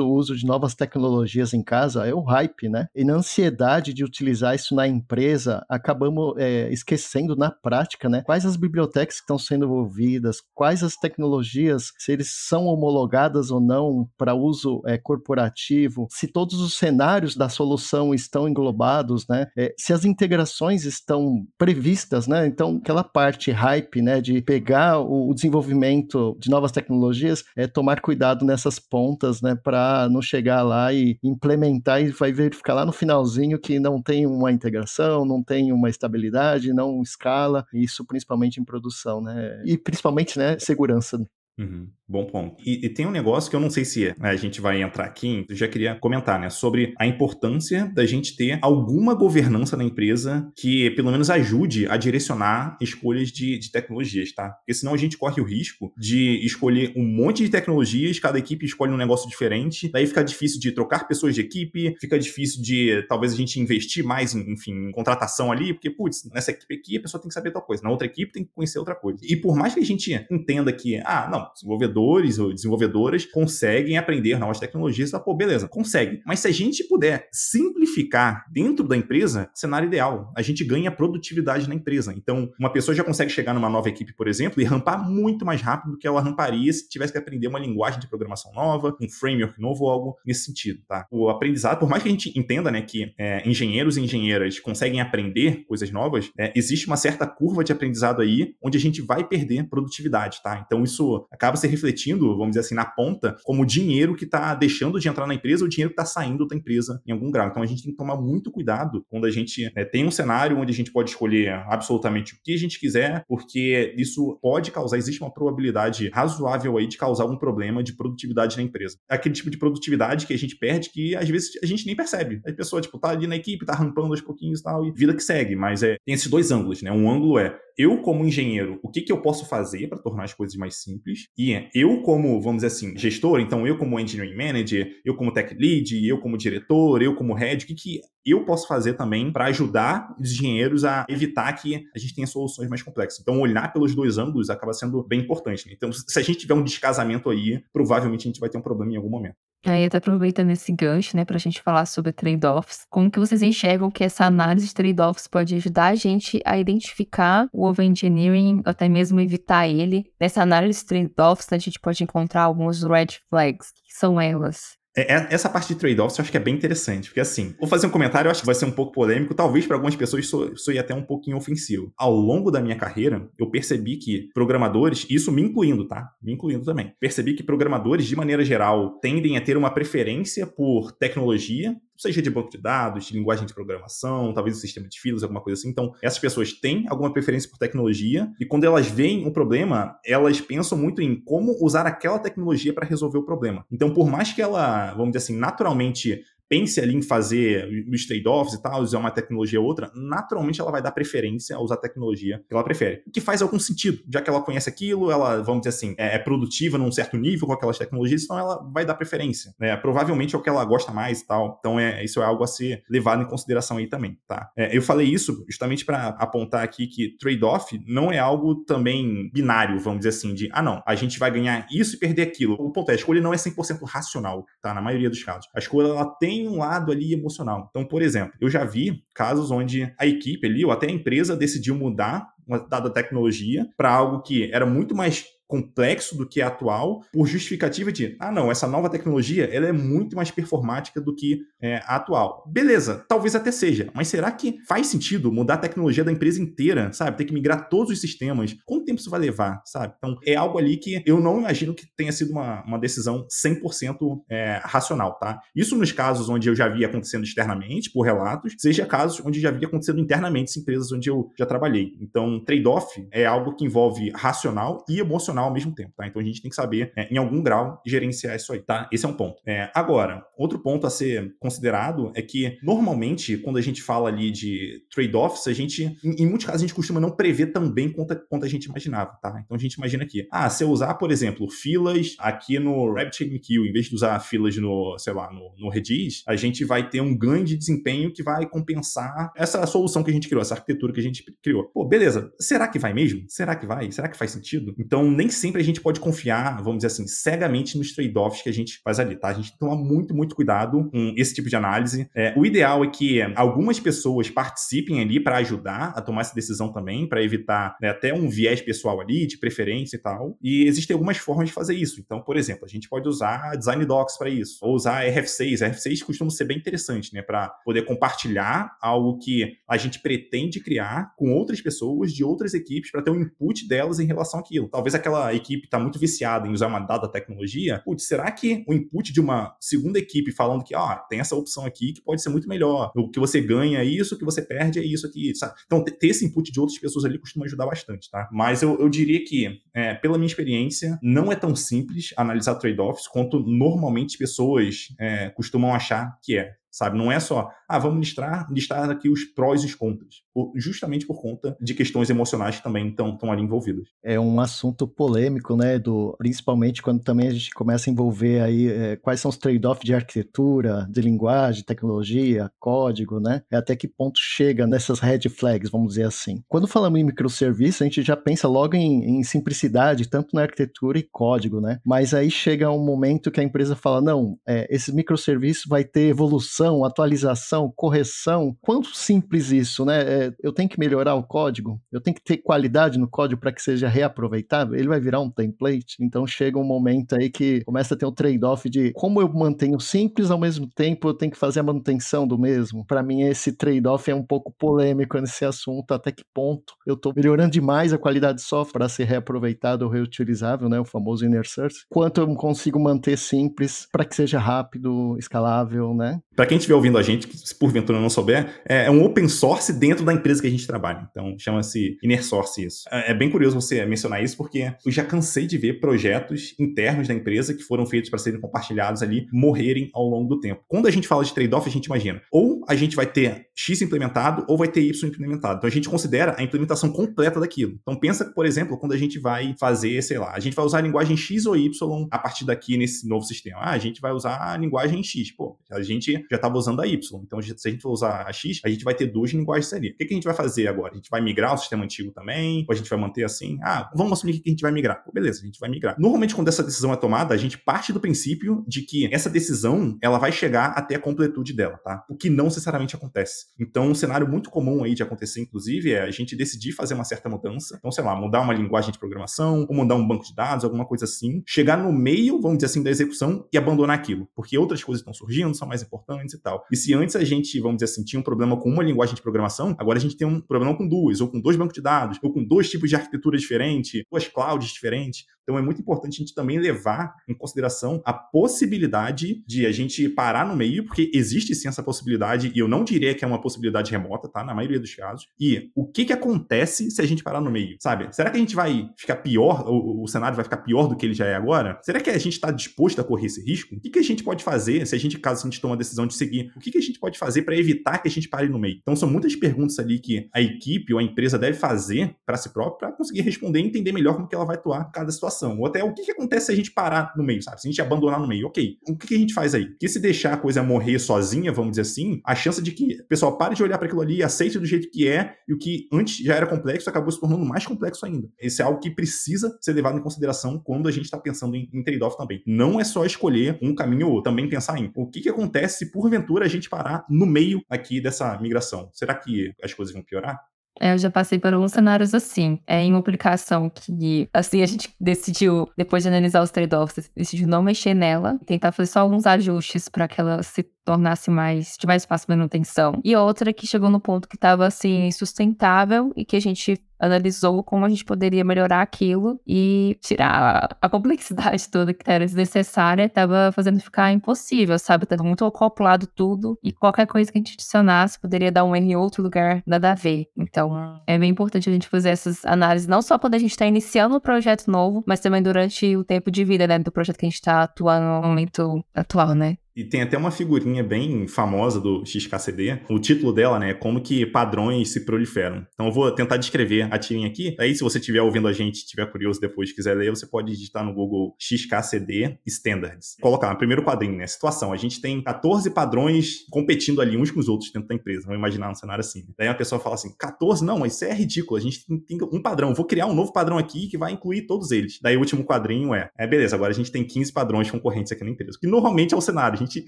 o 0.00 0.08
uso 0.08 0.36
de 0.36 0.44
novas 0.44 0.74
tecnologias 0.74 1.54
em 1.54 1.62
casa, 1.62 2.06
é 2.06 2.12
o 2.12 2.22
hype, 2.22 2.68
né? 2.68 2.88
E 2.94 3.04
na 3.04 3.14
ansiedade 3.14 3.94
de 3.94 4.04
utilizar 4.04 4.54
isso 4.54 4.74
na 4.74 4.88
empresa, 4.88 5.64
acabamos 5.68 6.34
é, 6.38 6.68
esquecendo 6.72 7.36
na 7.36 7.52
prática, 7.52 8.08
né? 8.08 8.22
Quais 8.22 8.44
as 8.44 8.56
bibliotecas 8.56 9.16
que 9.16 9.22
estão 9.22 9.38
sendo 9.38 9.64
envolvidas, 9.64 10.42
quais 10.54 10.82
as 10.82 10.96
tecnologias, 10.96 11.92
se 11.98 12.10
eles 12.10 12.32
são 12.48 12.66
homologadas 12.66 13.50
ou 13.52 13.60
não 13.60 14.08
para 14.18 14.34
uso 14.34 14.82
é, 14.86 14.98
corporativo, 14.98 16.08
se 16.10 16.26
todos 16.26 16.60
os 16.60 16.74
cenários 16.74 17.36
da 17.36 17.43
solução 17.48 18.14
estão 18.14 18.48
englobados, 18.48 19.26
né? 19.28 19.46
É, 19.56 19.74
se 19.78 19.92
as 19.92 20.04
integrações 20.04 20.84
estão 20.84 21.46
previstas, 21.58 22.26
né? 22.26 22.46
Então, 22.46 22.78
aquela 22.82 23.04
parte 23.04 23.50
hype, 23.50 24.02
né, 24.02 24.20
de 24.20 24.40
pegar 24.42 24.98
o, 24.98 25.30
o 25.30 25.34
desenvolvimento 25.34 26.36
de 26.38 26.50
novas 26.50 26.72
tecnologias, 26.72 27.44
é 27.56 27.66
tomar 27.66 28.00
cuidado 28.00 28.44
nessas 28.44 28.78
pontas, 28.78 29.40
né, 29.40 29.54
para 29.54 30.08
não 30.10 30.22
chegar 30.22 30.62
lá 30.62 30.92
e 30.92 31.18
implementar 31.22 32.00
e 32.02 32.10
vai 32.10 32.32
verificar 32.32 32.74
lá 32.74 32.84
no 32.84 32.92
finalzinho 32.92 33.58
que 33.58 33.78
não 33.78 34.00
tem 34.02 34.26
uma 34.26 34.52
integração, 34.52 35.24
não 35.24 35.42
tem 35.42 35.72
uma 35.72 35.88
estabilidade, 35.88 36.72
não 36.72 37.02
escala, 37.02 37.64
isso 37.72 38.04
principalmente 38.04 38.60
em 38.60 38.64
produção, 38.64 39.20
né? 39.20 39.62
E 39.64 39.76
principalmente, 39.78 40.38
né, 40.38 40.58
segurança. 40.58 41.18
Uhum. 41.56 41.88
Bom 42.06 42.26
ponto. 42.26 42.62
E, 42.66 42.84
e, 42.84 42.88
tem 42.88 43.06
um 43.06 43.10
negócio 43.10 43.48
que 43.48 43.56
eu 43.56 43.60
não 43.60 43.70
sei 43.70 43.84
se 43.84 44.14
a 44.20 44.36
gente 44.36 44.60
vai 44.60 44.82
entrar 44.82 45.04
aqui, 45.04 45.46
eu 45.48 45.56
já 45.56 45.66
queria 45.66 45.94
comentar, 45.94 46.38
né? 46.38 46.50
Sobre 46.50 46.92
a 46.98 47.06
importância 47.06 47.90
da 47.94 48.04
gente 48.04 48.36
ter 48.36 48.58
alguma 48.60 49.14
governança 49.14 49.74
na 49.74 49.84
empresa 49.84 50.50
que 50.56 50.90
pelo 50.90 51.10
menos 51.10 51.30
ajude 51.30 51.88
a 51.88 51.96
direcionar 51.96 52.76
escolhas 52.80 53.30
de, 53.30 53.56
de 53.58 53.70
tecnologias, 53.70 54.32
tá? 54.32 54.50
Porque 54.50 54.74
senão 54.74 54.92
a 54.92 54.96
gente 54.98 55.16
corre 55.16 55.40
o 55.40 55.44
risco 55.44 55.94
de 55.96 56.44
escolher 56.44 56.92
um 56.94 57.04
monte 57.04 57.44
de 57.44 57.48
tecnologias, 57.48 58.18
cada 58.18 58.38
equipe 58.38 58.66
escolhe 58.66 58.92
um 58.92 58.98
negócio 58.98 59.28
diferente, 59.28 59.88
daí 59.90 60.06
fica 60.06 60.22
difícil 60.22 60.60
de 60.60 60.72
trocar 60.72 61.08
pessoas 61.08 61.34
de 61.34 61.40
equipe, 61.40 61.96
fica 62.00 62.18
difícil 62.18 62.62
de 62.62 63.02
talvez 63.08 63.32
a 63.32 63.36
gente 63.36 63.58
investir 63.58 64.04
mais 64.04 64.34
em, 64.34 64.52
enfim, 64.52 64.88
em 64.88 64.92
contratação 64.92 65.50
ali, 65.50 65.72
porque, 65.72 65.88
putz, 65.88 66.28
nessa 66.32 66.50
equipe 66.50 66.74
aqui 66.74 66.98
a 66.98 67.00
pessoa 67.00 67.20
tem 67.20 67.28
que 67.28 67.34
saber 67.34 67.50
tal 67.50 67.62
coisa, 67.62 67.82
na 67.82 67.90
outra 67.90 68.06
equipe 68.06 68.32
tem 68.32 68.44
que 68.44 68.50
conhecer 68.52 68.78
outra 68.78 68.94
coisa. 68.94 69.20
E 69.22 69.36
por 69.36 69.56
mais 69.56 69.72
que 69.72 69.80
a 69.80 69.84
gente 69.84 70.12
entenda 70.30 70.72
que, 70.72 71.00
ah, 71.04 71.28
não, 71.30 71.43
desenvolvedor 71.52 71.84
desenvolvedores 71.84 72.38
ou 72.38 72.52
desenvolvedoras 72.52 73.24
conseguem 73.26 73.98
aprender 73.98 74.38
novas 74.38 74.58
tecnologias, 74.58 75.10
tá, 75.10 75.18
pô, 75.18 75.34
beleza, 75.34 75.68
consegue. 75.68 76.22
Mas 76.26 76.40
se 76.40 76.48
a 76.48 76.52
gente 76.52 76.84
puder 76.84 77.28
simplificar 77.32 78.44
dentro 78.50 78.86
da 78.86 78.96
empresa, 78.96 79.50
cenário 79.54 79.86
ideal. 79.86 80.32
A 80.36 80.42
gente 80.42 80.64
ganha 80.64 80.90
produtividade 80.90 81.68
na 81.68 81.74
empresa. 81.74 82.12
Então, 82.16 82.50
uma 82.58 82.70
pessoa 82.70 82.94
já 82.94 83.04
consegue 83.04 83.30
chegar 83.30 83.54
numa 83.54 83.68
nova 83.68 83.88
equipe, 83.88 84.14
por 84.14 84.28
exemplo, 84.28 84.60
e 84.60 84.64
rampar 84.64 85.08
muito 85.08 85.44
mais 85.44 85.60
rápido 85.60 85.92
do 85.92 85.98
que 85.98 86.06
ela 86.06 86.20
ramparia 86.20 86.72
se 86.72 86.88
tivesse 86.88 87.12
que 87.12 87.18
aprender 87.18 87.46
uma 87.48 87.58
linguagem 87.58 88.00
de 88.00 88.08
programação 88.08 88.52
nova, 88.52 88.96
um 89.00 89.08
framework 89.08 89.60
novo 89.60 89.88
algo 89.88 90.16
nesse 90.24 90.44
sentido, 90.44 90.80
tá? 90.86 91.06
O 91.10 91.28
aprendizado, 91.28 91.78
por 91.78 91.88
mais 91.88 92.02
que 92.02 92.08
a 92.08 92.12
gente 92.12 92.38
entenda, 92.38 92.70
né, 92.70 92.82
que 92.82 93.12
é, 93.18 93.48
engenheiros 93.48 93.96
e 93.96 94.00
engenheiras 94.00 94.58
conseguem 94.58 95.00
aprender 95.00 95.64
coisas 95.66 95.90
novas, 95.90 96.30
é, 96.38 96.52
existe 96.56 96.86
uma 96.86 96.96
certa 96.96 97.26
curva 97.26 97.64
de 97.64 97.72
aprendizado 97.72 98.20
aí 98.20 98.54
onde 98.62 98.78
a 98.78 98.80
gente 98.80 99.02
vai 99.02 99.26
perder 99.26 99.68
produtividade, 99.68 100.42
tá? 100.42 100.62
Então, 100.64 100.82
isso 100.82 101.26
acaba 101.34 101.56
se 101.56 101.66
refletindo, 101.66 102.28
vamos 102.36 102.50
dizer 102.50 102.60
assim, 102.60 102.74
na 102.74 102.84
ponta, 102.84 103.36
como 103.44 103.66
dinheiro 103.66 104.14
que 104.14 104.24
está 104.24 104.54
deixando 104.54 104.98
de 104.98 105.08
entrar 105.08 105.26
na 105.26 105.34
empresa 105.34 105.64
ou 105.64 105.68
dinheiro 105.68 105.90
que 105.90 106.00
está 106.00 106.04
saindo 106.04 106.46
da 106.46 106.56
empresa 106.56 107.00
em 107.06 107.12
algum 107.12 107.30
grau. 107.30 107.48
Então 107.48 107.62
a 107.62 107.66
gente 107.66 107.82
tem 107.82 107.92
que 107.92 107.96
tomar 107.96 108.16
muito 108.16 108.50
cuidado 108.50 109.04
quando 109.08 109.26
a 109.26 109.30
gente 109.30 109.70
né, 109.74 109.84
tem 109.84 110.06
um 110.06 110.10
cenário 110.10 110.58
onde 110.58 110.72
a 110.72 110.74
gente 110.74 110.92
pode 110.92 111.10
escolher 111.10 111.50
absolutamente 111.68 112.34
o 112.34 112.36
que 112.42 112.54
a 112.54 112.58
gente 112.58 112.78
quiser, 112.78 113.24
porque 113.28 113.94
isso 113.98 114.38
pode 114.40 114.70
causar, 114.70 114.96
existe 114.96 115.20
uma 115.20 115.32
probabilidade 115.32 116.08
razoável 116.10 116.78
aí 116.78 116.86
de 116.86 116.96
causar 116.96 117.24
algum 117.24 117.36
problema 117.36 117.82
de 117.82 117.94
produtividade 117.94 118.56
na 118.56 118.62
empresa. 118.62 118.96
É 119.10 119.14
aquele 119.14 119.34
tipo 119.34 119.50
de 119.50 119.58
produtividade 119.58 120.26
que 120.26 120.32
a 120.32 120.38
gente 120.38 120.56
perde 120.56 120.90
que 120.90 121.16
às 121.16 121.28
vezes 121.28 121.50
a 121.62 121.66
gente 121.66 121.86
nem 121.86 121.96
percebe. 121.96 122.40
A 122.46 122.52
pessoa, 122.52 122.80
tipo, 122.80 122.98
tá 122.98 123.10
ali 123.10 123.26
na 123.26 123.36
equipe, 123.36 123.66
tá 123.66 123.74
rampando 123.74 124.12
aos 124.12 124.20
pouquinhos 124.20 124.60
e 124.60 124.62
tal, 124.62 124.86
e 124.86 124.92
vida 124.92 125.14
que 125.14 125.22
segue. 125.22 125.56
Mas 125.56 125.82
é, 125.82 125.96
tem 126.04 126.14
esses 126.14 126.28
dois 126.28 126.50
ângulos, 126.50 126.82
né? 126.82 126.92
Um 126.92 127.10
ângulo 127.10 127.38
é 127.38 127.58
eu, 127.76 128.00
como 128.02 128.24
engenheiro, 128.24 128.78
o 128.82 128.88
que, 128.88 129.02
que 129.02 129.10
eu 129.10 129.20
posso 129.20 129.46
fazer 129.46 129.88
para 129.88 129.98
tornar 129.98 130.24
as 130.24 130.32
coisas 130.32 130.56
mais 130.56 130.76
simples? 130.76 131.23
E 131.36 131.68
eu, 131.74 132.02
como, 132.02 132.40
vamos 132.40 132.62
dizer 132.62 132.68
assim, 132.68 132.96
gestor, 132.96 133.40
então 133.40 133.66
eu, 133.66 133.76
como 133.76 133.98
engineering 133.98 134.36
manager, 134.36 135.00
eu, 135.04 135.14
como 135.16 135.32
tech 135.32 135.54
lead, 135.54 136.06
eu, 136.06 136.18
como 136.18 136.38
diretor, 136.38 137.02
eu, 137.02 137.14
como 137.14 137.34
head, 137.34 137.64
o 137.64 137.66
que, 137.66 137.74
que 137.74 138.00
eu 138.24 138.44
posso 138.44 138.66
fazer 138.66 138.94
também 138.94 139.30
para 139.32 139.46
ajudar 139.46 140.14
os 140.18 140.32
engenheiros 140.32 140.84
a 140.84 141.04
evitar 141.08 141.52
que 141.52 141.84
a 141.94 141.98
gente 141.98 142.14
tenha 142.14 142.26
soluções 142.26 142.68
mais 142.68 142.82
complexas? 142.82 143.20
Então, 143.20 143.40
olhar 143.40 143.72
pelos 143.72 143.94
dois 143.94 144.18
ângulos 144.18 144.50
acaba 144.50 144.72
sendo 144.72 145.02
bem 145.02 145.20
importante. 145.20 145.66
Né? 145.66 145.74
Então, 145.76 145.92
se 145.92 146.18
a 146.18 146.22
gente 146.22 146.38
tiver 146.38 146.54
um 146.54 146.64
descasamento 146.64 147.28
aí, 147.30 147.62
provavelmente 147.72 148.22
a 148.22 148.30
gente 148.30 148.40
vai 148.40 148.48
ter 148.48 148.58
um 148.58 148.62
problema 148.62 148.92
em 148.92 148.96
algum 148.96 149.10
momento. 149.10 149.36
Aí, 149.66 149.84
até 149.84 149.96
aproveitando 149.96 150.50
esse 150.50 150.70
gancho, 150.72 151.16
né, 151.16 151.24
para 151.24 151.36
a 151.36 151.40
gente 151.40 151.62
falar 151.62 151.86
sobre 151.86 152.12
trade-offs, 152.12 152.86
como 152.90 153.10
que 153.10 153.18
vocês 153.18 153.42
enxergam 153.42 153.90
que 153.90 154.04
essa 154.04 154.26
análise 154.26 154.66
de 154.66 154.74
trade-offs 154.74 155.26
pode 155.26 155.54
ajudar 155.54 155.86
a 155.86 155.94
gente 155.94 156.40
a 156.44 156.58
identificar 156.58 157.48
o 157.52 157.66
overengineering, 157.66 158.60
até 158.64 158.88
mesmo 158.88 159.20
evitar 159.20 159.66
ele? 159.66 160.04
Nessa 160.20 160.42
análise 160.42 160.80
de 160.80 160.86
trade-offs, 160.86 161.50
a 161.52 161.58
gente 161.58 161.80
pode 161.80 162.04
encontrar 162.04 162.42
alguns 162.42 162.82
red 162.82 163.06
flags. 163.30 163.72
que 163.72 163.94
são 163.94 164.20
elas? 164.20 164.83
É, 164.96 165.12
é, 165.12 165.26
essa 165.30 165.48
parte 165.48 165.68
de 165.68 165.74
trade-offs 165.74 166.16
eu 166.18 166.22
acho 166.22 166.30
que 166.30 166.36
é 166.36 166.40
bem 166.40 166.54
interessante, 166.54 167.08
porque 167.08 167.20
assim, 167.20 167.54
vou 167.58 167.68
fazer 167.68 167.86
um 167.86 167.90
comentário, 167.90 168.28
eu 168.28 168.30
acho 168.30 168.40
que 168.40 168.46
vai 168.46 168.54
ser 168.54 168.64
um 168.64 168.70
pouco 168.70 168.92
polêmico, 168.92 169.34
talvez 169.34 169.66
para 169.66 169.76
algumas 169.76 169.96
pessoas 169.96 170.24
isso 170.24 170.56
soe 170.56 170.78
até 170.78 170.94
um 170.94 171.02
pouquinho 171.02 171.36
ofensivo. 171.36 171.92
Ao 171.96 172.14
longo 172.14 172.50
da 172.50 172.60
minha 172.60 172.76
carreira, 172.76 173.28
eu 173.38 173.50
percebi 173.50 173.96
que 173.96 174.28
programadores, 174.32 175.04
isso 175.10 175.32
me 175.32 175.42
incluindo, 175.42 175.88
tá? 175.88 176.10
Me 176.22 176.32
incluindo 176.32 176.64
também, 176.64 176.92
percebi 177.00 177.34
que 177.34 177.42
programadores, 177.42 178.06
de 178.06 178.14
maneira 178.14 178.44
geral, 178.44 178.98
tendem 179.00 179.36
a 179.36 179.40
ter 179.40 179.56
uma 179.56 179.70
preferência 179.70 180.46
por 180.46 180.92
tecnologia 180.92 181.74
seja 181.96 182.20
de 182.20 182.30
banco 182.30 182.50
de 182.50 182.58
dados, 182.58 183.06
de 183.06 183.14
linguagem 183.14 183.46
de 183.46 183.54
programação, 183.54 184.32
talvez 184.32 184.56
um 184.56 184.60
sistema 184.60 184.88
de 184.88 185.00
filas, 185.00 185.22
alguma 185.22 185.40
coisa 185.40 185.58
assim. 185.58 185.68
Então, 185.68 185.94
essas 186.02 186.18
pessoas 186.18 186.52
têm 186.52 186.86
alguma 186.88 187.12
preferência 187.12 187.48
por 187.48 187.58
tecnologia 187.58 188.30
e 188.40 188.46
quando 188.46 188.64
elas 188.64 188.88
veem 188.88 189.26
um 189.26 189.32
problema, 189.32 189.98
elas 190.04 190.40
pensam 190.40 190.76
muito 190.76 191.00
em 191.00 191.14
como 191.14 191.56
usar 191.60 191.86
aquela 191.86 192.18
tecnologia 192.18 192.72
para 192.72 192.86
resolver 192.86 193.18
o 193.18 193.24
problema. 193.24 193.64
Então, 193.70 193.92
por 193.92 194.08
mais 194.08 194.32
que 194.32 194.42
ela, 194.42 194.92
vamos 194.92 195.12
dizer 195.12 195.18
assim, 195.18 195.38
naturalmente 195.38 196.22
pense 196.48 196.80
ali 196.80 196.94
em 196.94 197.02
fazer 197.02 197.68
os 197.92 198.06
trade-offs 198.06 198.54
e 198.54 198.62
tal, 198.62 198.82
usar 198.82 198.98
uma 198.98 199.10
tecnologia 199.10 199.60
ou 199.60 199.66
outra, 199.66 199.90
naturalmente 199.94 200.60
ela 200.60 200.70
vai 200.70 200.82
dar 200.82 200.92
preferência 200.92 201.56
a 201.56 201.60
usar 201.60 201.74
a 201.74 201.78
tecnologia 201.78 202.42
que 202.46 202.54
ela 202.54 202.64
prefere. 202.64 203.02
O 203.06 203.10
que 203.10 203.20
faz 203.20 203.42
algum 203.42 203.58
sentido, 203.58 204.02
já 204.12 204.20
que 204.20 204.30
ela 204.30 204.42
conhece 204.42 204.68
aquilo, 204.68 205.10
ela, 205.10 205.42
vamos 205.42 205.62
dizer 205.62 205.70
assim, 205.70 205.94
é, 205.98 206.16
é 206.16 206.18
produtiva 206.18 206.78
num 206.78 206.90
certo 206.92 207.16
nível 207.16 207.46
com 207.46 207.52
aquelas 207.52 207.78
tecnologias, 207.78 208.24
então 208.24 208.38
ela 208.38 208.62
vai 208.72 208.84
dar 208.84 208.94
preferência. 208.94 209.54
Né? 209.58 209.76
Provavelmente 209.76 210.34
é 210.34 210.38
o 210.38 210.42
que 210.42 210.48
ela 210.48 210.64
gosta 210.64 210.92
mais 210.92 211.20
e 211.20 211.26
tal. 211.26 211.56
Então 211.58 211.78
é, 211.78 212.04
isso 212.04 212.20
é 212.20 212.24
algo 212.24 212.44
a 212.44 212.46
ser 212.46 212.82
levado 212.88 213.22
em 213.22 213.26
consideração 213.26 213.76
aí 213.76 213.88
também, 213.88 214.18
tá? 214.26 214.50
É, 214.56 214.76
eu 214.76 214.82
falei 214.82 215.08
isso 215.08 215.44
justamente 215.48 215.84
para 215.84 216.08
apontar 216.08 216.62
aqui 216.62 216.86
que 216.86 217.16
trade-off 217.18 217.80
não 217.86 218.12
é 218.12 218.18
algo 218.18 218.64
também 218.64 219.30
binário, 219.32 219.78
vamos 219.80 220.00
dizer 220.00 220.10
assim, 220.10 220.34
de, 220.34 220.48
ah 220.52 220.62
não, 220.62 220.82
a 220.86 220.94
gente 220.94 221.18
vai 221.18 221.30
ganhar 221.30 221.66
isso 221.70 221.96
e 221.96 221.98
perder 221.98 222.22
aquilo. 222.22 222.54
O 222.54 222.70
ponto 222.70 222.90
é, 222.90 222.92
a 222.92 222.96
escolha 222.96 223.20
não 223.20 223.32
é 223.32 223.36
100% 223.36 223.80
racional, 223.86 224.44
tá? 224.62 224.74
Na 224.74 224.80
maioria 224.80 225.10
dos 225.10 225.22
casos. 225.22 225.48
A 225.54 225.58
escolha, 225.58 225.88
ela 225.88 226.06
tem 226.18 226.33
tem 226.34 226.48
um 226.48 226.58
lado 226.58 226.90
ali 226.90 227.12
emocional. 227.12 227.68
Então, 227.70 227.84
por 227.84 228.02
exemplo, 228.02 228.34
eu 228.40 228.50
já 228.50 228.64
vi 228.64 229.04
casos 229.14 229.50
onde 229.50 229.92
a 229.98 230.06
equipe 230.06 230.46
ali, 230.46 230.64
ou 230.64 230.72
até 230.72 230.88
a 230.88 230.90
empresa, 230.90 231.36
decidiu 231.36 231.74
mudar 231.74 232.28
uma 232.46 232.58
dada 232.58 232.90
tecnologia 232.90 233.66
para 233.76 233.90
algo 233.90 234.22
que 234.22 234.50
era 234.52 234.66
muito 234.66 234.94
mais 234.94 235.24
complexo 235.46 236.16
do 236.16 236.28
que 236.28 236.40
é 236.40 236.44
atual, 236.44 237.02
por 237.12 237.26
justificativa 237.26 237.92
de, 237.92 238.16
ah, 238.18 238.32
não, 238.32 238.50
essa 238.50 238.66
nova 238.66 238.88
tecnologia 238.88 239.44
ela 239.44 239.66
é 239.66 239.72
muito 239.72 240.16
mais 240.16 240.30
performática 240.30 241.00
do 241.00 241.14
que 241.14 241.42
é, 241.60 241.76
a 241.86 241.96
atual. 241.96 242.44
Beleza, 242.46 243.04
talvez 243.08 243.34
até 243.34 243.52
seja, 243.52 243.88
mas 243.94 244.08
será 244.08 244.30
que 244.30 244.56
faz 244.66 244.86
sentido 244.86 245.32
mudar 245.32 245.54
a 245.54 245.58
tecnologia 245.58 246.04
da 246.04 246.12
empresa 246.12 246.40
inteira, 246.40 246.92
sabe? 246.92 247.16
Ter 247.16 247.24
que 247.24 247.34
migrar 247.34 247.68
todos 247.68 247.92
os 247.92 248.00
sistemas? 248.00 248.56
Quanto 248.64 248.84
tempo 248.84 249.00
isso 249.00 249.10
vai 249.10 249.20
levar, 249.20 249.62
sabe? 249.64 249.94
Então, 249.96 250.16
é 250.24 250.34
algo 250.34 250.58
ali 250.58 250.76
que 250.76 251.02
eu 251.06 251.20
não 251.20 251.38
imagino 251.38 251.74
que 251.74 251.86
tenha 251.96 252.12
sido 252.12 252.32
uma, 252.32 252.64
uma 252.64 252.78
decisão 252.78 253.26
100% 253.44 254.22
é, 254.30 254.60
racional, 254.64 255.18
tá? 255.18 255.40
Isso 255.54 255.76
nos 255.76 255.92
casos 255.92 256.28
onde 256.28 256.48
eu 256.48 256.54
já 256.54 256.68
vi 256.68 256.84
acontecendo 256.84 257.24
externamente, 257.24 257.90
por 257.90 258.02
relatos, 258.02 258.54
seja 258.58 258.86
casos 258.86 259.24
onde 259.24 259.40
já 259.40 259.50
vi 259.50 259.64
acontecendo 259.64 260.00
internamente 260.00 260.58
em 260.58 260.62
empresas 260.62 260.90
onde 260.92 261.08
eu 261.08 261.30
já 261.38 261.46
trabalhei. 261.46 261.92
Então, 262.00 262.42
trade-off 262.44 263.06
é 263.12 263.24
algo 263.24 263.54
que 263.54 263.64
envolve 263.64 264.10
racional 264.14 264.84
e 264.88 264.98
emocional 264.98 265.33
operacional 265.34 265.46
ao 265.46 265.52
mesmo 265.52 265.74
tempo, 265.74 265.92
tá? 265.96 266.06
Então 266.06 266.22
a 266.22 266.24
gente 266.24 266.40
tem 266.40 266.48
que 266.48 266.54
saber, 266.54 266.92
é, 266.96 267.12
em 267.12 267.18
algum 267.18 267.42
grau, 267.42 267.82
gerenciar 267.84 268.36
isso 268.36 268.52
aí, 268.52 268.60
tá? 268.60 268.88
Esse 268.92 269.04
é 269.04 269.08
um 269.08 269.14
ponto. 269.14 269.42
É, 269.46 269.70
agora, 269.74 270.24
outro 270.38 270.58
ponto 270.60 270.86
a 270.86 270.90
ser 270.90 271.34
considerado 271.40 272.12
é 272.14 272.22
que, 272.22 272.56
normalmente, 272.62 273.36
quando 273.36 273.58
a 273.58 273.60
gente 273.60 273.82
fala 273.82 274.08
ali 274.08 274.30
de 274.30 274.82
trade-offs, 274.94 275.46
a 275.48 275.52
gente, 275.52 275.96
em, 276.04 276.22
em, 276.22 276.26
muitos 276.26 276.46
casos, 276.46 276.62
a 276.62 276.66
gente 276.66 276.74
costuma 276.74 277.00
não 277.00 277.10
prever 277.10 277.46
tão 277.46 277.70
bem 277.70 277.90
quanto, 277.90 278.16
quanto 278.28 278.44
a 278.44 278.48
gente 278.48 278.66
imaginava, 278.66 279.18
tá? 279.20 279.40
Então 279.44 279.56
a 279.56 279.60
gente 279.60 279.74
imagina 279.74 280.04
aqui, 280.04 280.26
ah, 280.30 280.48
se 280.48 280.62
eu 280.62 280.70
usar, 280.70 280.94
por 280.94 281.10
exemplo, 281.10 281.50
filas 281.50 282.14
aqui 282.18 282.58
no 282.58 282.92
RabbitMQ, 282.92 283.68
em 283.68 283.72
vez 283.72 283.86
de 283.86 283.94
usar 283.94 284.18
filas 284.20 284.56
no, 284.56 284.96
sei 284.98 285.12
lá, 285.12 285.32
no, 285.32 285.54
no 285.58 285.68
Redis, 285.68 286.22
a 286.26 286.36
gente 286.36 286.64
vai 286.64 286.88
ter 286.88 287.00
um 287.00 287.16
ganho 287.16 287.44
de 287.44 287.56
desempenho 287.56 288.12
que 288.12 288.22
vai 288.22 288.46
compensar 288.46 289.32
essa 289.36 289.66
solução 289.66 290.02
que 290.02 290.10
a 290.10 290.14
gente 290.14 290.28
criou, 290.28 290.42
essa 290.42 290.54
arquitetura 290.54 290.92
que 290.92 291.00
a 291.00 291.02
gente 291.02 291.24
criou. 291.42 291.64
Pô, 291.64 291.84
beleza, 291.84 292.32
será 292.38 292.68
que 292.68 292.78
vai 292.78 292.92
mesmo? 292.92 293.24
Será 293.28 293.56
que 293.56 293.66
vai? 293.66 293.90
Será 293.90 294.08
que 294.08 294.16
faz 294.16 294.30
sentido? 294.30 294.74
Então, 294.78 295.10
nem 295.10 295.23
sempre 295.32 295.60
a 295.60 295.64
gente 295.64 295.80
pode 295.80 296.00
confiar, 296.00 296.62
vamos 296.62 296.78
dizer 296.78 296.88
assim, 296.88 297.06
cegamente 297.06 297.78
nos 297.78 297.92
trade-offs 297.92 298.42
que 298.42 298.48
a 298.48 298.52
gente 298.52 298.80
faz 298.82 298.98
ali, 298.98 299.16
tá? 299.16 299.28
A 299.28 299.32
gente 299.32 299.56
tomar 299.58 299.76
muito, 299.76 300.14
muito 300.14 300.34
cuidado 300.34 300.90
com 300.90 301.14
esse 301.16 301.34
tipo 301.34 301.48
de 301.48 301.56
análise. 301.56 302.08
É, 302.14 302.34
o 302.36 302.44
ideal 302.44 302.84
é 302.84 302.90
que 302.90 303.22
algumas 303.34 303.80
pessoas 303.80 304.28
participem 304.30 305.00
ali 305.00 305.20
para 305.20 305.36
ajudar 305.38 305.92
a 305.96 306.02
tomar 306.02 306.22
essa 306.22 306.34
decisão 306.34 306.72
também, 306.72 307.08
para 307.08 307.22
evitar 307.22 307.76
né, 307.80 307.88
até 307.88 308.12
um 308.12 308.28
viés 308.28 308.60
pessoal 308.60 309.00
ali, 309.00 309.26
de 309.26 309.38
preferência 309.38 309.96
e 309.96 310.00
tal. 310.00 310.36
E 310.42 310.64
existem 310.64 310.94
algumas 310.94 311.16
formas 311.16 311.48
de 311.48 311.54
fazer 311.54 311.74
isso. 311.74 312.00
Então, 312.00 312.20
por 312.20 312.36
exemplo, 312.36 312.64
a 312.64 312.68
gente 312.68 312.88
pode 312.88 313.08
usar 313.08 313.56
Design 313.56 313.84
Docs 313.84 314.18
para 314.18 314.28
isso, 314.28 314.58
ou 314.62 314.74
usar 314.74 315.04
RF6. 315.04 315.58
RF6 315.70 316.02
costuma 316.04 316.30
ser 316.30 316.44
bem 316.44 316.58
interessante, 316.58 317.14
né, 317.14 317.22
para 317.22 317.48
poder 317.64 317.82
compartilhar 317.82 318.76
algo 318.80 319.18
que 319.18 319.56
a 319.68 319.76
gente 319.76 320.00
pretende 320.00 320.60
criar 320.60 321.14
com 321.16 321.32
outras 321.32 321.60
pessoas 321.60 322.12
de 322.12 322.24
outras 322.24 322.54
equipes 322.54 322.90
para 322.90 323.02
ter 323.02 323.10
um 323.10 323.20
input 323.20 323.66
delas 323.68 323.98
em 324.00 324.06
relação 324.06 324.40
àquilo. 324.40 324.68
Talvez 324.68 324.94
aquela 324.94 325.13
equipe 325.32 325.64
está 325.64 325.78
muito 325.78 325.98
viciada 325.98 326.48
em 326.48 326.52
usar 326.52 326.66
uma 326.66 326.80
dada 326.80 327.08
tecnologia. 327.08 327.80
Putz, 327.84 328.06
será 328.06 328.30
que 328.30 328.64
o 328.66 328.74
input 328.74 329.12
de 329.12 329.20
uma 329.20 329.56
segunda 329.60 329.98
equipe 329.98 330.32
falando 330.32 330.64
que, 330.64 330.74
ó, 330.74 330.96
tem 331.08 331.20
essa 331.20 331.36
opção 331.36 331.64
aqui 331.64 331.92
que 331.92 332.02
pode 332.02 332.22
ser 332.22 332.28
muito 332.30 332.48
melhor, 332.48 332.92
o 332.94 333.10
que 333.10 333.20
você 333.20 333.40
ganha 333.40 333.78
é 333.78 333.84
isso, 333.84 334.14
o 334.14 334.18
que 334.18 334.24
você 334.24 334.42
perde 334.42 334.78
é 334.78 334.84
isso 334.84 335.06
aqui, 335.06 335.34
sabe? 335.34 335.54
Então, 335.66 335.82
ter 335.84 336.06
esse 336.08 336.24
input 336.24 336.50
de 336.50 336.60
outras 336.60 336.78
pessoas 336.78 337.04
ali 337.04 337.18
costuma 337.18 337.44
ajudar 337.46 337.66
bastante, 337.66 338.10
tá? 338.10 338.28
Mas 338.32 338.62
eu, 338.62 338.78
eu 338.78 338.88
diria 338.88 339.24
que, 339.24 339.60
é, 339.72 339.94
pela 339.94 340.18
minha 340.18 340.26
experiência, 340.26 340.98
não 341.02 341.30
é 341.30 341.36
tão 341.36 341.54
simples 341.54 342.12
analisar 342.16 342.54
trade-offs 342.56 343.06
quanto 343.06 343.40
normalmente 343.40 344.18
pessoas 344.18 344.88
é, 344.98 345.30
costumam 345.30 345.74
achar 345.74 346.18
que 346.22 346.36
é 346.36 346.54
sabe? 346.74 346.98
Não 346.98 347.10
é 347.10 347.20
só, 347.20 347.48
ah, 347.68 347.78
vamos 347.78 348.00
listar, 348.00 348.48
listar 348.50 348.90
aqui 348.90 349.08
os 349.08 349.24
prós 349.24 349.62
e 349.62 349.66
os 349.66 349.74
contras, 349.76 350.16
justamente 350.56 351.06
por 351.06 351.22
conta 351.22 351.56
de 351.60 351.72
questões 351.72 352.10
emocionais 352.10 352.56
que 352.56 352.64
também 352.64 352.88
estão 352.88 353.30
ali 353.30 353.42
envolvidas. 353.42 353.86
É 354.02 354.18
um 354.18 354.40
assunto 354.40 354.88
polêmico, 354.88 355.56
né, 355.56 355.78
do, 355.78 356.16
principalmente 356.18 356.82
quando 356.82 357.00
também 357.04 357.28
a 357.28 357.32
gente 357.32 357.50
começa 357.50 357.88
a 357.88 357.92
envolver 357.92 358.40
aí 358.40 358.68
é, 358.68 358.96
quais 358.96 359.20
são 359.20 359.28
os 359.28 359.38
trade-offs 359.38 359.84
de 359.84 359.94
arquitetura, 359.94 360.88
de 360.90 361.00
linguagem, 361.00 361.62
tecnologia, 361.62 362.50
código, 362.58 363.20
né? 363.20 363.42
É 363.52 363.56
até 363.56 363.76
que 363.76 363.86
ponto 363.86 364.18
chega 364.18 364.66
nessas 364.66 364.98
red 364.98 365.28
flags, 365.28 365.70
vamos 365.70 365.90
dizer 365.90 366.06
assim. 366.06 366.42
Quando 366.48 366.66
falamos 366.66 366.98
em 366.98 367.04
microserviços, 367.04 367.82
a 367.82 367.84
gente 367.84 368.02
já 368.02 368.16
pensa 368.16 368.48
logo 368.48 368.74
em, 368.74 369.18
em 369.18 369.22
simplicidade, 369.22 370.08
tanto 370.08 370.34
na 370.34 370.42
arquitetura 370.42 370.98
e 370.98 371.02
código, 371.04 371.60
né? 371.60 371.78
Mas 371.86 372.12
aí 372.12 372.30
chega 372.30 372.70
um 372.70 372.84
momento 372.84 373.30
que 373.30 373.40
a 373.40 373.44
empresa 373.44 373.76
fala, 373.76 374.00
não, 374.00 374.36
é, 374.46 374.66
esse 374.74 374.92
microserviço 374.92 375.68
vai 375.68 375.84
ter 375.84 376.08
evolução 376.08 376.63
atualização, 376.84 377.72
correção. 377.74 378.56
Quanto 378.60 378.96
simples 378.96 379.50
isso, 379.50 379.84
né? 379.84 380.02
É, 380.02 380.32
eu 380.42 380.52
tenho 380.52 380.68
que 380.68 380.78
melhorar 380.78 381.14
o 381.14 381.22
código, 381.22 381.80
eu 381.92 382.00
tenho 382.00 382.14
que 382.14 382.22
ter 382.22 382.38
qualidade 382.38 382.98
no 382.98 383.08
código 383.08 383.40
para 383.40 383.52
que 383.52 383.60
seja 383.60 383.88
reaproveitável. 383.88 384.74
Ele 384.74 384.88
vai 384.88 385.00
virar 385.00 385.20
um 385.20 385.30
template. 385.30 385.96
Então 386.00 386.26
chega 386.26 386.58
um 386.58 386.64
momento 386.64 387.14
aí 387.14 387.30
que 387.30 387.62
começa 387.64 387.94
a 387.94 387.98
ter 387.98 388.06
um 388.06 388.12
trade-off 388.12 388.68
de 388.70 388.92
como 388.92 389.20
eu 389.20 389.28
mantenho 389.32 389.80
simples, 389.80 390.30
ao 390.30 390.38
mesmo 390.38 390.68
tempo 390.74 391.08
eu 391.08 391.14
tenho 391.14 391.32
que 391.32 391.38
fazer 391.38 391.60
a 391.60 391.62
manutenção 391.62 392.26
do 392.26 392.38
mesmo. 392.38 392.84
Para 392.86 393.02
mim, 393.02 393.22
esse 393.22 393.52
trade-off 393.52 394.10
é 394.10 394.14
um 394.14 394.22
pouco 394.22 394.54
polêmico 394.58 395.18
nesse 395.18 395.44
assunto, 395.44 395.92
até 395.92 396.12
que 396.12 396.24
ponto 396.32 396.74
eu 396.86 396.94
estou 396.94 397.12
melhorando 397.14 397.50
demais 397.50 397.92
a 397.92 397.98
qualidade 397.98 398.38
de 398.38 398.44
software 398.44 398.72
para 398.72 398.88
ser 398.88 399.04
reaproveitado 399.04 399.84
ou 399.84 399.90
reutilizável, 399.90 400.68
né? 400.68 400.78
O 400.80 400.84
famoso 400.84 401.24
inner 401.24 401.46
source. 401.46 401.84
Quanto 401.88 402.20
eu 402.20 402.34
consigo 402.34 402.78
manter 402.78 403.16
simples 403.16 403.86
para 403.90 404.04
que 404.04 404.14
seja 404.14 404.38
rápido, 404.38 405.16
escalável, 405.18 405.94
né? 405.94 406.20
Para 406.36 406.46
quem 406.46 406.53
estiver 406.56 406.74
ouvindo 406.74 406.98
a 406.98 407.02
gente, 407.02 407.28
se 407.36 407.54
porventura 407.54 408.00
não 408.00 408.10
souber, 408.10 408.62
é, 408.68 408.86
é 408.86 408.90
um 408.90 409.04
open 409.04 409.28
source 409.28 409.72
dentro 409.72 410.04
da 410.04 410.12
empresa 410.12 410.40
que 410.40 410.46
a 410.46 410.50
gente 410.50 410.66
trabalha. 410.66 411.06
Então, 411.10 411.34
chama-se 411.38 411.96
Inner 412.02 412.24
Source 412.24 412.64
isso. 412.64 412.84
É, 412.90 413.10
é, 413.10 413.14
bem 413.14 413.30
curioso 413.30 413.60
você 413.60 413.84
mencionar 413.86 414.22
isso, 414.22 414.36
porque 414.36 414.72
eu 414.84 414.92
já 414.92 415.04
cansei 415.04 415.46
de 415.46 415.58
ver 415.58 415.80
projetos 415.80 416.54
internos 416.58 417.08
da 417.08 417.14
empresa 417.14 417.54
que 417.54 417.62
foram 417.62 417.86
feitos 417.86 418.10
para 418.10 418.18
serem 418.18 418.40
compartilhados 418.40 419.02
ali 419.02 419.26
morrerem 419.32 419.90
ao 419.94 420.06
longo 420.08 420.28
do 420.28 420.40
tempo. 420.40 420.62
Quando 420.68 420.86
a 420.86 420.90
gente 420.90 421.08
fala 421.08 421.24
de 421.24 421.32
trade-off, 421.32 421.68
a 421.68 421.72
gente 421.72 421.86
imagina, 421.86 422.20
ou 422.30 422.64
a 422.68 422.74
gente 422.74 422.96
vai 422.96 423.06
ter 423.06 423.46
X 423.54 423.82
implementado, 423.82 424.44
ou 424.48 424.56
vai 424.56 424.68
ter 424.68 424.80
Y 424.82 425.08
implementado. 425.08 425.58
Então, 425.58 425.68
a 425.68 425.72
gente 425.72 425.88
considera 425.88 426.34
a 426.38 426.42
implementação 426.42 426.90
completa 426.90 427.40
daquilo. 427.40 427.78
Então, 427.82 427.96
pensa, 427.96 428.24
por 428.24 428.46
exemplo, 428.46 428.78
quando 428.78 428.92
a 428.92 428.96
gente 428.96 429.18
vai 429.18 429.54
fazer, 429.58 430.00
sei 430.02 430.18
lá, 430.18 430.32
a 430.32 430.40
gente 430.40 430.54
vai 430.54 430.64
usar 430.64 430.78
a 430.78 430.82
linguagem 430.82 431.16
X 431.16 431.46
ou 431.46 431.56
Y 431.56 432.08
a 432.10 432.18
partir 432.18 432.44
daqui 432.44 432.76
nesse 432.76 433.08
novo 433.08 433.24
sistema. 433.24 433.60
Ah, 433.60 433.70
a 433.70 433.78
gente 433.78 434.00
vai 434.00 434.12
usar 434.12 434.52
a 434.52 434.56
linguagem 434.56 435.02
X. 435.02 435.30
Pô, 435.30 435.58
a 435.70 435.82
gente 435.82 436.24
já 436.30 436.36
estava 436.44 436.58
usando 436.58 436.80
a 436.80 436.86
Y. 436.86 437.22
Então, 437.24 437.40
se 437.40 437.68
a 437.68 437.70
gente 437.70 437.82
for 437.82 437.90
usar 437.90 438.26
a 438.26 438.32
X, 438.32 438.60
a 438.64 438.68
gente 438.68 438.84
vai 438.84 438.94
ter 438.94 439.06
duas 439.06 439.30
linguagens 439.32 439.72
ali. 439.72 439.90
O 439.90 439.96
que, 439.96 440.04
que 440.04 440.14
a 440.14 440.16
gente 440.16 440.24
vai 440.24 440.34
fazer 440.34 440.68
agora? 440.68 440.92
A 440.92 440.96
gente 440.96 441.08
vai 441.10 441.20
migrar 441.20 441.54
o 441.54 441.58
sistema 441.58 441.84
antigo 441.84 442.12
também? 442.12 442.64
Ou 442.68 442.72
a 442.72 442.76
gente 442.76 442.88
vai 442.88 442.98
manter 442.98 443.24
assim? 443.24 443.58
Ah, 443.62 443.90
vamos 443.94 444.12
assumir 444.12 444.38
que 444.40 444.48
a 444.48 444.50
gente 444.50 444.60
vai 444.60 444.72
migrar. 444.72 445.02
Pô, 445.04 445.12
beleza, 445.12 445.40
a 445.42 445.44
gente 445.44 445.58
vai 445.58 445.70
migrar. 445.70 445.96
Normalmente, 445.98 446.34
quando 446.34 446.48
essa 446.48 446.62
decisão 446.62 446.92
é 446.92 446.96
tomada, 446.96 447.34
a 447.34 447.36
gente 447.36 447.58
parte 447.58 447.92
do 447.92 448.00
princípio 448.00 448.64
de 448.66 448.82
que 448.82 449.12
essa 449.12 449.30
decisão, 449.30 449.96
ela 450.02 450.18
vai 450.18 450.32
chegar 450.32 450.66
até 450.76 450.96
a 450.96 450.98
completude 450.98 451.52
dela, 451.52 451.78
tá? 451.78 452.04
O 452.08 452.16
que 452.16 452.28
não 452.28 452.44
necessariamente 452.44 452.94
acontece. 452.94 453.46
Então, 453.58 453.88
um 453.88 453.94
cenário 453.94 454.28
muito 454.28 454.50
comum 454.50 454.84
aí 454.84 454.94
de 454.94 455.02
acontecer, 455.02 455.40
inclusive, 455.40 455.92
é 455.92 456.02
a 456.02 456.10
gente 456.10 456.36
decidir 456.36 456.72
fazer 456.72 456.94
uma 456.94 457.04
certa 457.04 457.28
mudança. 457.28 457.76
Então, 457.78 457.90
sei 457.90 458.04
lá, 458.04 458.14
mudar 458.14 458.40
uma 458.40 458.52
linguagem 458.52 458.92
de 458.92 458.98
programação, 458.98 459.66
ou 459.68 459.74
mudar 459.74 459.94
um 459.94 460.06
banco 460.06 460.24
de 460.24 460.34
dados, 460.34 460.64
alguma 460.64 460.86
coisa 460.86 461.04
assim. 461.04 461.42
Chegar 461.46 461.76
no 461.76 461.92
meio, 461.92 462.40
vamos 462.40 462.58
dizer 462.58 462.66
assim, 462.66 462.82
da 462.82 462.90
execução 462.90 463.46
e 463.52 463.58
abandonar 463.58 463.96
aquilo. 463.96 464.28
Porque 464.34 464.56
outras 464.58 464.82
coisas 464.82 465.00
estão 465.00 465.14
surgindo, 465.14 465.54
são 465.54 465.68
mais 465.68 465.82
importantes 465.82 466.23
e 466.32 466.40
tal. 466.40 466.64
E 466.72 466.76
se 466.76 466.94
antes 466.94 467.14
a 467.16 467.24
gente, 467.24 467.58
vamos 467.60 467.76
dizer 467.76 467.92
assim, 467.92 468.04
tinha 468.04 468.18
um 468.18 468.22
problema 468.22 468.56
com 468.56 468.70
uma 468.70 468.82
linguagem 468.82 469.14
de 469.14 469.22
programação, 469.22 469.76
agora 469.78 469.98
a 469.98 470.00
gente 470.00 470.16
tem 470.16 470.26
um 470.26 470.40
problema 470.40 470.76
com 470.76 470.88
duas, 470.88 471.20
ou 471.20 471.28
com 471.28 471.40
dois 471.40 471.56
bancos 471.56 471.74
de 471.74 471.82
dados, 471.82 472.18
ou 472.22 472.32
com 472.32 472.44
dois 472.44 472.70
tipos 472.70 472.88
de 472.88 472.96
arquitetura 472.96 473.36
diferentes, 473.36 474.02
duas 474.10 474.26
clouds 474.26 474.72
diferentes. 474.72 475.24
Então 475.44 475.58
é 475.58 475.62
muito 475.62 475.80
importante 475.80 476.16
a 476.16 476.18
gente 476.18 476.34
também 476.34 476.58
levar 476.58 477.14
em 477.28 477.34
consideração 477.34 478.02
a 478.04 478.12
possibilidade 478.12 479.44
de 479.46 479.66
a 479.66 479.72
gente 479.72 480.08
parar 480.08 480.46
no 480.46 480.56
meio, 480.56 480.84
porque 480.84 481.10
existe 481.14 481.54
sim 481.54 481.68
essa 481.68 481.82
possibilidade, 481.82 482.50
e 482.54 482.58
eu 482.58 482.66
não 482.66 482.82
diria 482.82 483.14
que 483.14 483.24
é 483.24 483.28
uma 483.28 483.40
possibilidade 483.40 483.90
remota, 483.90 484.28
tá? 484.28 484.42
Na 484.42 484.54
maioria 484.54 484.80
dos 484.80 484.94
casos. 484.94 485.28
E 485.38 485.70
o 485.74 485.86
que 485.86 486.06
que 486.06 486.12
acontece 486.12 486.90
se 486.90 487.00
a 487.00 487.06
gente 487.06 487.22
parar 487.22 487.40
no 487.40 487.50
meio, 487.50 487.76
sabe? 487.78 488.08
Será 488.14 488.30
que 488.30 488.36
a 488.36 488.40
gente 488.40 488.56
vai 488.56 488.90
ficar 488.96 489.16
pior, 489.16 489.64
o, 489.68 490.02
o 490.02 490.08
cenário 490.08 490.34
vai 490.34 490.44
ficar 490.44 490.58
pior 490.58 490.88
do 490.88 490.96
que 490.96 491.04
ele 491.04 491.14
já 491.14 491.26
é 491.26 491.34
agora? 491.34 491.78
Será 491.82 492.00
que 492.00 492.10
a 492.10 492.18
gente 492.18 492.32
está 492.32 492.50
disposto 492.50 493.00
a 493.00 493.04
correr 493.04 493.26
esse 493.26 493.44
risco? 493.44 493.74
O 493.74 493.80
que 493.80 493.90
que 493.90 493.98
a 493.98 494.02
gente 494.02 494.24
pode 494.24 494.42
fazer 494.42 494.86
se 494.86 494.94
a 494.94 494.98
gente, 494.98 495.18
caso 495.18 495.46
a 495.46 495.50
gente 495.50 495.60
tome 495.60 495.74
a 495.74 495.76
decisão 495.76 496.06
de 496.06 496.13
seguir, 496.14 496.52
o 496.56 496.60
que 496.60 496.70
que 496.70 496.78
a 496.78 496.80
gente 496.80 496.98
pode 496.98 497.18
fazer 497.18 497.42
para 497.42 497.56
evitar 497.56 497.98
que 497.98 498.08
a 498.08 498.10
gente 498.10 498.28
pare 498.28 498.48
no 498.48 498.58
meio? 498.58 498.78
Então 498.80 498.96
são 498.96 499.08
muitas 499.08 499.34
perguntas 499.36 499.78
ali 499.78 499.98
que 499.98 500.28
a 500.32 500.40
equipe 500.40 500.92
ou 500.92 500.98
a 500.98 501.02
empresa 501.02 501.38
deve 501.38 501.58
fazer 501.58 502.14
para 502.24 502.36
si 502.36 502.52
própria 502.52 502.88
para 502.88 502.92
conseguir 502.92 503.22
responder 503.22 503.60
e 503.60 503.66
entender 503.66 503.92
melhor 503.92 504.14
como 504.14 504.28
que 504.28 504.34
ela 504.34 504.44
vai 504.44 504.56
atuar 504.56 504.88
em 504.88 504.92
cada 504.92 505.10
situação. 505.10 505.58
Ou 505.58 505.66
até 505.66 505.82
o 505.82 505.92
que, 505.92 506.02
que 506.02 506.12
acontece 506.12 506.46
se 506.46 506.52
a 506.52 506.56
gente 506.56 506.70
parar 506.70 507.12
no 507.16 507.22
meio, 507.22 507.42
sabe? 507.42 507.60
Se 507.60 507.68
a 507.68 507.70
gente 507.70 507.80
abandonar 507.80 508.20
no 508.20 508.26
meio, 508.26 508.46
ok. 508.46 508.78
O 508.88 508.96
que, 508.96 509.06
que 509.06 509.14
a 509.14 509.18
gente 509.18 509.34
faz 509.34 509.54
aí? 509.54 509.66
Porque 509.66 509.88
se 509.88 510.00
deixar 510.00 510.34
a 510.34 510.36
coisa 510.36 510.62
morrer 510.62 510.98
sozinha, 510.98 511.52
vamos 511.52 511.72
dizer 511.72 511.82
assim, 511.82 512.20
a 512.24 512.34
chance 512.34 512.62
de 512.62 512.72
que 512.72 513.00
o 513.00 513.06
pessoal 513.06 513.36
pare 513.36 513.54
de 513.54 513.62
olhar 513.62 513.78
para 513.78 513.86
aquilo 513.86 514.00
ali, 514.00 514.22
aceite 514.22 514.58
do 514.58 514.66
jeito 514.66 514.90
que 514.90 515.08
é, 515.08 515.34
e 515.48 515.54
o 515.54 515.58
que 515.58 515.88
antes 515.92 516.16
já 516.24 516.34
era 516.34 516.46
complexo 516.46 516.88
acabou 516.88 517.10
se 517.10 517.20
tornando 517.20 517.44
mais 517.44 517.66
complexo 517.66 518.06
ainda. 518.06 518.28
Esse 518.38 518.62
é 518.62 518.64
algo 518.64 518.80
que 518.80 518.90
precisa 518.90 519.56
ser 519.60 519.72
levado 519.72 519.98
em 519.98 520.02
consideração 520.02 520.58
quando 520.58 520.88
a 520.88 520.92
gente 520.92 521.04
está 521.04 521.18
pensando 521.18 521.56
em, 521.56 521.68
em 521.72 521.82
trade-off 521.82 522.16
também. 522.16 522.42
Não 522.46 522.80
é 522.80 522.84
só 522.84 523.04
escolher 523.04 523.58
um 523.62 523.74
caminho 523.74 524.06
ou 524.06 524.14
outro, 524.14 524.30
também 524.30 524.48
pensar 524.48 524.78
em 524.78 524.90
o 524.94 525.08
que, 525.08 525.20
que 525.20 525.28
acontece 525.28 525.78
se 525.78 525.92
porventura 526.04 526.44
a 526.44 526.48
gente 526.48 526.68
parar 526.68 527.06
no 527.08 527.24
meio 527.24 527.64
aqui 527.66 527.98
dessa 527.98 528.38
migração. 528.38 528.90
Será 528.92 529.14
que 529.14 529.54
as 529.62 529.72
coisas 529.72 529.94
vão 529.94 530.02
piorar? 530.02 530.38
É, 530.78 530.92
eu 530.92 530.98
já 530.98 531.08
passei 531.08 531.38
por 531.38 531.54
alguns 531.54 531.72
cenários 531.72 532.12
assim. 532.12 532.60
É 532.66 532.82
em 532.82 532.90
uma 532.90 532.98
aplicação 532.98 533.70
que, 533.70 534.28
assim, 534.34 534.60
a 534.60 534.66
gente 534.66 534.92
decidiu, 535.00 535.66
depois 535.78 536.02
de 536.02 536.10
analisar 536.10 536.42
os 536.42 536.50
trade-offs, 536.50 537.10
decidiu 537.16 537.48
não 537.48 537.62
mexer 537.62 537.94
nela, 537.94 538.38
tentar 538.44 538.70
fazer 538.72 538.90
só 538.90 539.00
alguns 539.00 539.24
ajustes 539.24 539.88
para 539.88 540.06
que 540.06 540.20
ela 540.20 540.42
se 540.42 540.62
tornasse 540.84 541.30
mais, 541.30 541.76
tivesse 541.76 542.06
de 542.06 542.24
manutenção. 542.28 543.00
E 543.02 543.16
outra 543.16 543.52
que 543.52 543.66
chegou 543.66 543.90
no 543.90 544.00
ponto 544.00 544.28
que 544.28 544.36
estava 544.36 544.66
assim, 544.66 545.10
sustentável 545.10 546.12
e 546.16 546.24
que 546.24 546.36
a 546.36 546.40
gente 546.40 546.80
analisou 546.98 547.62
como 547.62 547.84
a 547.84 547.88
gente 547.88 548.04
poderia 548.04 548.44
melhorar 548.44 548.80
aquilo 548.80 549.40
e 549.46 549.98
tirar 550.00 550.76
a 550.80 550.88
complexidade 550.88 551.68
toda 551.70 551.92
que 551.92 552.10
era 552.10 552.24
desnecessária, 552.24 553.04
estava 553.04 553.52
fazendo 553.52 553.80
ficar 553.80 554.12
impossível, 554.12 554.78
sabe? 554.78 555.06
Tava 555.06 555.22
muito 555.22 555.44
acoplado 555.44 556.06
tudo 556.06 556.58
e 556.62 556.72
qualquer 556.72 557.06
coisa 557.06 557.30
que 557.30 557.38
a 557.38 557.40
gente 557.40 557.54
adicionasse 557.54 558.18
poderia 558.18 558.50
dar 558.50 558.64
um 558.64 558.74
erro 558.74 558.86
em 558.86 558.96
outro 558.96 559.22
lugar, 559.22 559.62
nada 559.66 559.92
a 559.92 559.94
ver. 559.94 560.26
Então, 560.36 561.00
é 561.06 561.18
bem 561.18 561.30
importante 561.30 561.68
a 561.68 561.72
gente 561.72 561.88
fazer 561.88 562.10
essas 562.10 562.44
análises, 562.44 562.88
não 562.88 563.02
só 563.02 563.18
quando 563.18 563.34
a 563.34 563.38
gente 563.38 563.50
está 563.50 563.66
iniciando 563.66 564.16
um 564.16 564.20
projeto 564.20 564.70
novo, 564.70 565.02
mas 565.06 565.20
também 565.20 565.42
durante 565.42 565.96
o 565.96 566.04
tempo 566.04 566.30
de 566.30 566.44
vida, 566.44 566.66
né, 566.66 566.78
do 566.78 566.92
projeto 566.92 567.18
que 567.18 567.26
a 567.26 567.28
gente 567.28 567.34
está 567.34 567.62
atuando 567.62 568.06
no 568.06 568.28
momento 568.28 568.84
atual, 568.94 569.34
né? 569.34 569.56
E 569.76 569.82
tem 569.84 570.02
até 570.02 570.16
uma 570.16 570.30
figurinha 570.30 570.84
bem 570.84 571.26
famosa 571.26 571.80
do 571.80 572.04
XKCD. 572.06 572.80
O 572.88 572.98
título 572.98 573.32
dela, 573.32 573.58
né, 573.58 573.70
é 573.70 573.74
como 573.74 574.00
que 574.00 574.24
padrões 574.24 574.90
se 574.90 575.04
proliferam. 575.04 575.66
Então 575.74 575.86
eu 575.86 575.92
vou 575.92 576.10
tentar 576.12 576.36
descrever 576.36 576.88
a 576.92 576.98
tirinha 576.98 577.26
aqui. 577.26 577.56
Aí 577.58 577.74
se 577.74 577.82
você 577.82 577.98
estiver 577.98 578.22
ouvindo 578.22 578.46
a 578.46 578.52
gente, 578.52 578.76
estiver 578.76 579.10
curioso 579.10 579.40
depois 579.40 579.72
quiser 579.72 579.96
ler, 579.96 580.10
você 580.10 580.26
pode 580.26 580.52
digitar 580.52 580.84
no 580.84 580.94
Google 580.94 581.34
XKCD 581.38 582.38
Standards. 582.46 583.16
Colocar 583.20 583.50
no 583.50 583.58
primeiro 583.58 583.82
quadrinho, 583.82 584.16
né, 584.16 584.26
situação. 584.26 584.72
A 584.72 584.76
gente 584.76 585.00
tem 585.00 585.20
14 585.22 585.70
padrões 585.70 586.46
competindo 586.50 587.00
ali 587.00 587.16
uns 587.16 587.30
com 587.30 587.40
os 587.40 587.48
outros 587.48 587.72
dentro 587.72 587.88
da 587.88 587.94
empresa. 587.94 588.22
Vamos 588.26 588.38
imaginar 588.38 588.70
um 588.70 588.74
cenário 588.74 589.00
assim. 589.00 589.24
Daí 589.36 589.48
a 589.48 589.54
pessoa 589.54 589.80
fala 589.80 589.96
assim, 589.96 590.14
14? 590.16 590.64
Não, 590.64 590.86
isso 590.86 591.04
é 591.04 591.12
ridículo. 591.12 591.58
A 591.58 591.60
gente 591.60 591.84
tem 592.06 592.18
um 592.32 592.40
padrão. 592.40 592.72
Vou 592.74 592.86
criar 592.86 593.06
um 593.06 593.14
novo 593.14 593.32
padrão 593.32 593.58
aqui 593.58 593.88
que 593.88 593.98
vai 593.98 594.12
incluir 594.12 594.46
todos 594.46 594.70
eles. 594.70 595.00
Daí 595.02 595.16
o 595.16 595.20
último 595.20 595.44
quadrinho 595.44 595.92
é, 595.92 596.10
é 596.16 596.26
beleza, 596.26 596.54
agora 596.54 596.70
a 596.70 596.74
gente 596.74 596.92
tem 596.92 597.04
15 597.04 597.32
padrões 597.32 597.70
concorrentes 597.70 598.12
aqui 598.12 598.22
na 598.22 598.30
empresa. 598.30 598.56
Que 598.60 598.68
normalmente 598.68 599.14
é 599.14 599.16
o 599.16 599.20
cenário. 599.20 599.63
Gente 599.66 599.84